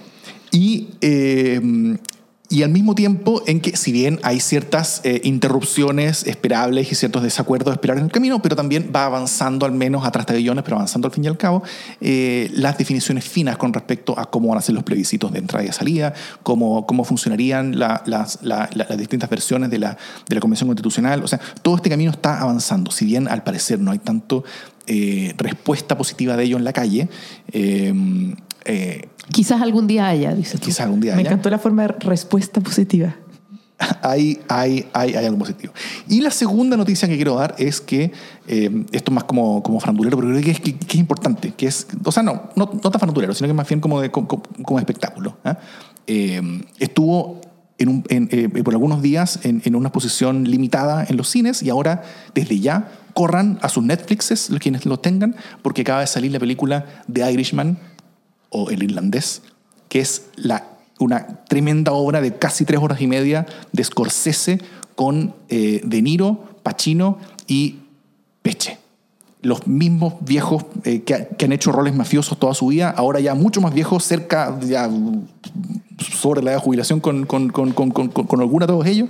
Y, 0.56 0.88
eh, 1.02 1.60
y 2.48 2.62
al 2.62 2.70
mismo 2.70 2.94
tiempo 2.94 3.42
en 3.48 3.60
que, 3.60 3.76
si 3.76 3.92
bien 3.92 4.20
hay 4.22 4.40
ciertas 4.40 5.02
eh, 5.04 5.20
interrupciones 5.24 6.26
esperables 6.28 6.92
y 6.92 6.96
ciertos 6.96 7.24
desacuerdos 7.24 7.74
esperables 7.74 8.02
en 8.04 8.06
el 8.06 8.12
camino, 8.12 8.40
pero 8.42 8.56
también 8.56 8.92
va 8.96 9.06
avanzando 9.08 9.66
al 9.66 9.72
menos 9.72 10.06
a 10.06 10.12
trastabillones, 10.12 10.64
pero 10.64 10.76
avanzando 10.78 11.08
al 11.08 11.12
fin 11.14 11.24
y 11.26 11.28
al 11.28 11.38
cabo, 11.38 11.64
eh, 12.02 12.50
las 12.54 12.78
definiciones 12.78 13.26
finas 13.26 13.58
con 13.58 13.74
respecto 13.74 14.18
a 14.18 14.30
cómo 14.30 14.50
van 14.50 14.60
a 14.60 14.62
ser 14.62 14.76
los 14.76 14.84
plebiscitos 14.84 15.34
de 15.34 15.40
entrada 15.40 15.64
y 15.64 15.68
de 15.68 15.74
salida, 15.74 16.14
cómo, 16.44 16.86
cómo 16.86 17.04
funcionarían 17.04 17.80
la- 17.80 18.04
las, 18.06 18.40
la- 18.44 18.70
la- 18.76 18.86
las 18.88 18.98
distintas 19.00 19.30
versiones 19.30 19.72
de 19.72 19.80
la, 19.80 19.98
de 20.30 20.36
la 20.36 20.40
Convención 20.40 20.70
Constitucional. 20.70 21.24
O 21.24 21.28
sea, 21.28 21.40
todo 21.64 21.76
este 21.78 21.90
camino 21.90 22.12
está 22.12 22.40
avanzando. 22.40 22.92
Si 22.92 23.06
bien 23.06 23.28
al 23.28 23.44
parecer 23.44 23.80
no 23.80 23.90
hay 23.92 24.00
tanto 24.00 24.44
eh, 24.88 25.34
respuesta 25.38 25.98
positiva 25.98 26.38
de 26.38 26.44
ello 26.44 26.58
en 26.58 26.64
la 26.64 26.74
calle, 26.74 27.10
eh, 27.52 27.92
Quizás 29.32 29.62
algún 29.62 29.88
día 29.88 30.08
haya, 30.08 30.34
dices 30.34 30.60
tú. 30.60 30.68
quizá 30.68 30.84
algún 30.84 31.00
día 31.02 31.14
Me 31.16 31.22
haya. 31.22 31.30
encantó 31.30 31.50
la 31.50 31.60
forma 31.60 31.84
de 31.84 31.88
respuesta 32.00 32.62
positiva. 32.62 33.16
hay, 34.02 34.40
hay, 34.48 34.88
hay, 34.94 35.16
hay 35.16 35.26
algo 35.26 35.40
positivo. 35.40 35.74
Y 36.08 36.22
la 36.22 36.32
segunda 36.32 36.78
noticia 36.78 37.08
que 37.08 37.16
quiero 37.16 37.36
dar 37.36 37.56
es 37.58 37.82
que, 37.82 38.12
eh, 38.48 38.86
esto 38.92 39.12
es 39.12 39.16
más 39.16 39.24
como, 39.26 39.62
como 39.64 39.80
farandulero, 39.80 40.16
pero 40.18 40.30
creo 40.30 40.42
que 40.42 40.52
es, 40.52 40.60
que, 40.62 40.76
que 40.78 40.94
es 40.94 41.00
importante, 41.00 41.54
que 41.58 41.68
es, 41.68 41.88
o 42.04 42.12
sea, 42.12 42.24
no, 42.24 42.44
no, 42.56 42.70
no 42.72 42.92
tan 42.92 43.00
farandulero, 43.00 43.34
sino 43.34 43.48
que 43.48 43.54
más 43.54 43.68
bien 43.68 43.82
como, 43.82 44.00
de, 44.00 44.12
como, 44.12 44.28
como 44.28 44.80
espectáculo. 44.80 45.38
¿ah? 45.44 45.58
Eh, 46.08 46.42
estuvo 46.80 47.42
en 47.78 47.90
un- 47.90 48.04
en, 48.08 48.30
eh, 48.32 48.48
por 48.64 48.74
algunos 48.74 49.02
días 49.02 49.40
en, 49.44 49.62
en 49.66 49.76
una 49.76 49.92
posición 49.92 50.46
limitada 50.50 51.04
en 51.10 51.18
los 51.18 51.28
cines 51.30 51.62
y 51.62 51.70
ahora, 51.70 52.04
desde 52.34 52.60
ya, 52.62 52.90
corran 53.14 53.60
a 53.62 53.68
sus 53.70 53.84
Netflixes, 53.84 54.50
los 54.50 54.60
quienes 54.60 54.86
lo 54.86 55.00
tengan, 55.00 55.36
porque 55.62 55.82
acaba 55.82 56.00
de 56.02 56.08
salir 56.08 56.32
la 56.32 56.40
película 56.40 56.86
The 57.12 57.30
Irishman, 57.34 57.78
o 58.56 58.70
El 58.70 58.84
Irlandés, 58.84 59.42
que 59.90 60.00
es 60.00 60.28
la, 60.38 60.64
una 60.98 61.28
tremenda 61.50 61.92
obra 61.92 62.22
de 62.22 62.38
casi 62.38 62.64
tres 62.64 62.80
horas 62.80 63.02
y 63.02 63.08
media 63.08 63.46
de 63.74 63.84
Scorsese 63.84 64.62
con 64.96 65.36
eh, 65.50 65.82
De 65.84 66.02
Niro, 66.02 66.56
Pacino 66.64 67.18
y 67.48 67.80
Peche. 68.42 68.80
Los 69.42 69.68
mismos 69.68 70.14
viejos 70.22 70.66
eh, 70.86 71.02
que, 71.02 71.28
que 71.38 71.46
han 71.46 71.52
hecho 71.52 71.74
roles 71.74 71.94
mafiosos 71.94 72.40
toda 72.40 72.54
su 72.54 72.68
vida, 72.68 72.90
ahora 72.92 73.20
ya 73.20 73.36
mucho 73.36 73.60
más 73.60 73.74
viejos, 73.74 74.06
cerca, 74.06 74.58
ya 74.62 74.90
sobre 76.00 76.42
la 76.42 76.52
edad 76.52 76.60
de 76.60 76.64
jubilación 76.64 77.02
con, 77.02 77.26
con, 77.26 77.50
con, 77.50 77.74
con 77.92 78.40
alguna 78.40 78.66
de 78.66 78.72
todos 78.72 78.88
ellos, 78.88 79.10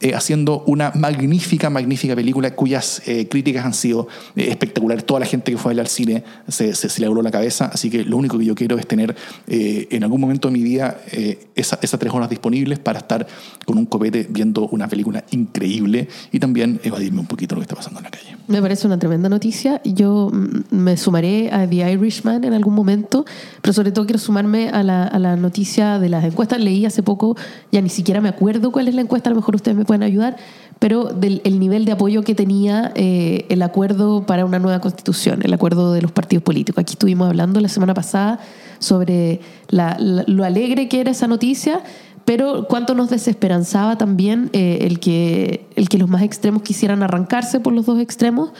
eh, 0.00 0.14
haciendo 0.14 0.62
una 0.66 0.92
magnífica, 0.94 1.70
magnífica 1.70 2.14
película 2.16 2.54
cuyas 2.54 3.02
eh, 3.06 3.28
críticas 3.28 3.64
han 3.64 3.74
sido 3.74 4.08
eh, 4.36 4.46
espectaculares. 4.50 5.04
Toda 5.04 5.20
la 5.20 5.26
gente 5.26 5.52
que 5.52 5.58
fue 5.58 5.72
a 5.72 5.74
ver 5.74 5.80
al 5.80 5.86
cine 5.88 6.24
se, 6.48 6.74
se, 6.74 6.88
se 6.88 7.00
le 7.00 7.08
voló 7.08 7.22
la 7.22 7.30
cabeza, 7.30 7.70
así 7.72 7.90
que 7.90 8.04
lo 8.04 8.16
único 8.16 8.38
que 8.38 8.44
yo 8.44 8.54
quiero 8.54 8.78
es 8.78 8.86
tener 8.86 9.14
eh, 9.46 9.88
en 9.90 10.02
algún 10.04 10.20
momento 10.20 10.48
de 10.48 10.52
mi 10.54 10.62
vida 10.62 11.00
eh, 11.12 11.46
esa- 11.54 11.78
esas 11.82 11.98
tres 12.00 12.12
horas 12.12 12.28
disponibles 12.30 12.78
para 12.78 12.98
estar 12.98 13.26
con 13.66 13.78
un 13.78 13.86
copete 13.86 14.26
viendo 14.30 14.68
una 14.68 14.88
película 14.88 15.24
increíble 15.30 16.08
y 16.32 16.38
también 16.38 16.80
evadirme 16.82 17.20
un 17.20 17.26
poquito 17.26 17.54
lo 17.54 17.60
que 17.60 17.64
está 17.64 17.76
pasando 17.76 18.00
en 18.00 18.04
la 18.04 18.10
calle. 18.10 18.36
Me 18.48 18.60
parece 18.60 18.86
una 18.86 18.98
tremenda 18.98 19.28
noticia. 19.28 19.80
Yo 19.84 20.30
mm, 20.32 20.74
me 20.74 20.96
sumaré 20.96 21.50
a 21.52 21.68
The 21.68 21.92
Irishman 21.92 22.42
en 22.44 22.52
algún 22.54 22.74
momento, 22.74 23.24
pero 23.62 23.72
sobre 23.72 23.92
todo 23.92 24.06
quiero 24.06 24.18
sumarme 24.18 24.70
a 24.70 24.82
la, 24.82 25.04
a 25.04 25.18
la 25.18 25.36
noticia 25.36 25.98
de 25.98 26.08
las 26.08 26.24
encuestas. 26.24 26.58
Leí 26.60 26.84
hace 26.86 27.02
poco, 27.02 27.36
ya 27.70 27.80
ni 27.80 27.88
siquiera 27.88 28.20
me 28.20 28.28
acuerdo 28.28 28.72
cuál 28.72 28.88
es 28.88 28.94
la 28.94 29.02
encuesta, 29.02 29.28
a 29.28 29.32
lo 29.32 29.36
mejor 29.36 29.54
ustedes 29.56 29.76
me 29.76 29.84
pueden 29.90 30.04
ayudar, 30.04 30.36
pero 30.78 31.06
del 31.06 31.40
el 31.42 31.58
nivel 31.58 31.84
de 31.84 31.90
apoyo 31.92 32.22
que 32.22 32.36
tenía 32.36 32.92
eh, 32.94 33.44
el 33.48 33.60
acuerdo 33.62 34.24
para 34.24 34.44
una 34.44 34.60
nueva 34.60 34.78
constitución, 34.80 35.40
el 35.42 35.52
acuerdo 35.52 35.92
de 35.92 36.00
los 36.00 36.12
partidos 36.12 36.44
políticos. 36.44 36.80
Aquí 36.80 36.92
estuvimos 36.94 37.28
hablando 37.28 37.58
la 37.60 37.68
semana 37.68 37.92
pasada 37.92 38.38
sobre 38.78 39.40
la- 39.68 39.96
la- 39.98 40.22
lo 40.28 40.44
alegre 40.44 40.88
que 40.88 41.00
era 41.00 41.10
esa 41.10 41.26
noticia, 41.26 41.80
pero 42.24 42.66
cuánto 42.68 42.94
nos 42.94 43.10
desesperanzaba 43.10 43.98
también 43.98 44.48
eh, 44.52 44.78
el, 44.82 45.00
que, 45.00 45.66
el 45.74 45.88
que 45.88 45.98
los 45.98 46.08
más 46.08 46.22
extremos 46.22 46.62
quisieran 46.62 47.02
arrancarse 47.02 47.58
por 47.58 47.72
los 47.72 47.84
dos 47.86 47.98
extremos. 47.98 48.50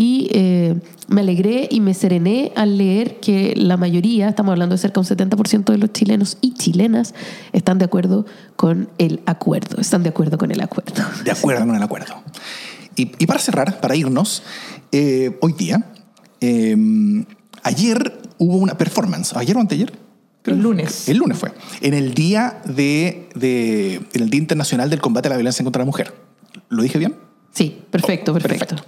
Y 0.00 0.28
eh, 0.30 0.76
me 1.08 1.22
alegré 1.22 1.66
y 1.68 1.80
me 1.80 1.92
serené 1.92 2.52
al 2.54 2.78
leer 2.78 3.18
que 3.18 3.54
la 3.56 3.76
mayoría, 3.76 4.28
estamos 4.28 4.52
hablando 4.52 4.76
de 4.76 4.78
cerca 4.78 5.00
de 5.00 5.12
un 5.12 5.30
70% 5.30 5.64
de 5.72 5.76
los 5.78 5.92
chilenos 5.92 6.38
y 6.40 6.54
chilenas, 6.54 7.14
están 7.52 7.78
de 7.78 7.86
acuerdo 7.86 8.24
con 8.54 8.88
el 8.98 9.20
acuerdo, 9.26 9.80
están 9.80 10.04
de 10.04 10.10
acuerdo 10.10 10.38
con 10.38 10.52
el 10.52 10.60
acuerdo. 10.60 10.92
De 11.24 11.32
acuerdo 11.32 11.66
con 11.66 11.74
el 11.74 11.82
acuerdo. 11.82 12.14
Y, 12.94 13.10
y 13.18 13.26
para 13.26 13.40
cerrar, 13.40 13.80
para 13.80 13.96
irnos, 13.96 14.44
eh, 14.92 15.36
hoy 15.40 15.52
día, 15.54 15.84
eh, 16.40 16.76
ayer 17.64 18.20
hubo 18.38 18.56
una 18.58 18.78
performance, 18.78 19.34
ayer 19.36 19.56
o 19.56 19.60
anteayer. 19.60 19.92
El 20.44 20.60
lunes. 20.62 21.08
El 21.08 21.16
lunes 21.18 21.36
fue. 21.38 21.50
En 21.80 21.92
el 21.94 22.14
día 22.14 22.62
de, 22.64 23.28
de- 23.34 23.96
en 24.12 24.22
el 24.22 24.30
Día 24.30 24.38
Internacional 24.40 24.90
del 24.90 25.00
Combate 25.00 25.26
a 25.26 25.30
la 25.30 25.36
Violencia 25.36 25.64
contra 25.64 25.80
la 25.80 25.86
Mujer. 25.86 26.14
¿Lo 26.68 26.82
dije 26.84 26.98
bien? 26.98 27.16
Sí, 27.52 27.76
perfecto, 27.90 28.32
perfecto. 28.32 28.66
Perfecto. 28.76 28.84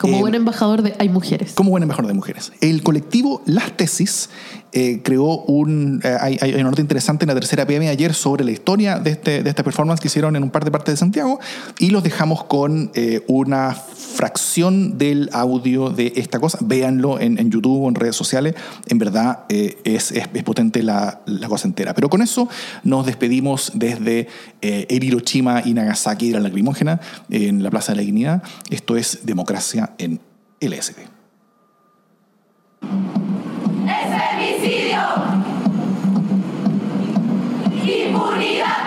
Como 0.00 0.16
Eh, 0.16 0.20
buen 0.20 0.34
embajador 0.34 0.82
de 0.82 0.94
Hay 0.98 1.08
Mujeres. 1.08 1.52
Como 1.52 1.70
buen 1.70 1.82
embajador 1.84 2.08
de 2.08 2.14
mujeres. 2.14 2.52
El 2.60 2.82
colectivo 2.82 3.42
Las 3.46 3.76
Tesis 3.76 4.30
eh, 4.72 5.00
creó 5.04 5.24
un. 5.44 6.00
eh, 6.04 6.16
hay, 6.20 6.36
hay 6.40 6.54
una 6.54 6.64
nota 6.64 6.80
interesante 6.80 7.24
en 7.24 7.28
la 7.28 7.34
tercera 7.34 7.64
PM 7.66 7.88
ayer 7.88 8.12
sobre 8.14 8.44
la 8.44 8.50
historia 8.50 8.98
de, 8.98 9.10
este, 9.10 9.42
de 9.42 9.50
esta 9.50 9.62
performance 9.62 10.00
que 10.00 10.08
hicieron 10.08 10.34
en 10.36 10.42
un 10.42 10.50
par 10.50 10.64
de 10.64 10.70
partes 10.70 10.94
de 10.94 10.96
Santiago 10.98 11.38
y 11.78 11.90
los 11.90 12.02
dejamos 12.02 12.44
con 12.44 12.90
una 13.28 13.72
fracción 13.74 14.98
del 14.98 15.30
audio 15.32 15.90
de 15.90 16.12
esta 16.16 16.40
cosa. 16.40 16.58
Véanlo 16.60 17.20
en, 17.20 17.38
en 17.38 17.50
YouTube 17.50 17.84
o 17.84 17.88
en 17.88 17.94
redes 17.94 18.16
sociales. 18.16 18.54
En 18.88 18.98
verdad 18.98 19.40
es, 19.48 19.76
es- 19.84 20.12
es 20.12 20.42
potente 20.42 20.82
la, 20.82 21.20
la 21.26 21.48
cosa 21.48 21.68
entera. 21.68 21.94
Pero 21.94 22.08
con 22.10 22.20
eso 22.22 22.48
nos 22.82 23.06
despedimos 23.06 23.72
desde 23.74 24.26
Hiroshima 24.60 25.62
y 25.64 25.74
Nagasaki 25.74 26.28
de 26.28 26.34
la 26.34 26.40
lacrimógena 26.40 27.00
en 27.30 27.62
la 27.62 27.70
Plaza 27.70 27.92
de 27.92 27.97
la 27.98 28.04
Dignidad. 28.04 28.42
Esto 28.70 28.96
es 28.96 29.26
Democracia 29.26 29.94
en 29.98 30.20
LSD. 30.60 30.98
¡Es 33.86 34.08
femicidio! 34.14 35.00
¡Impunidad 37.84 38.77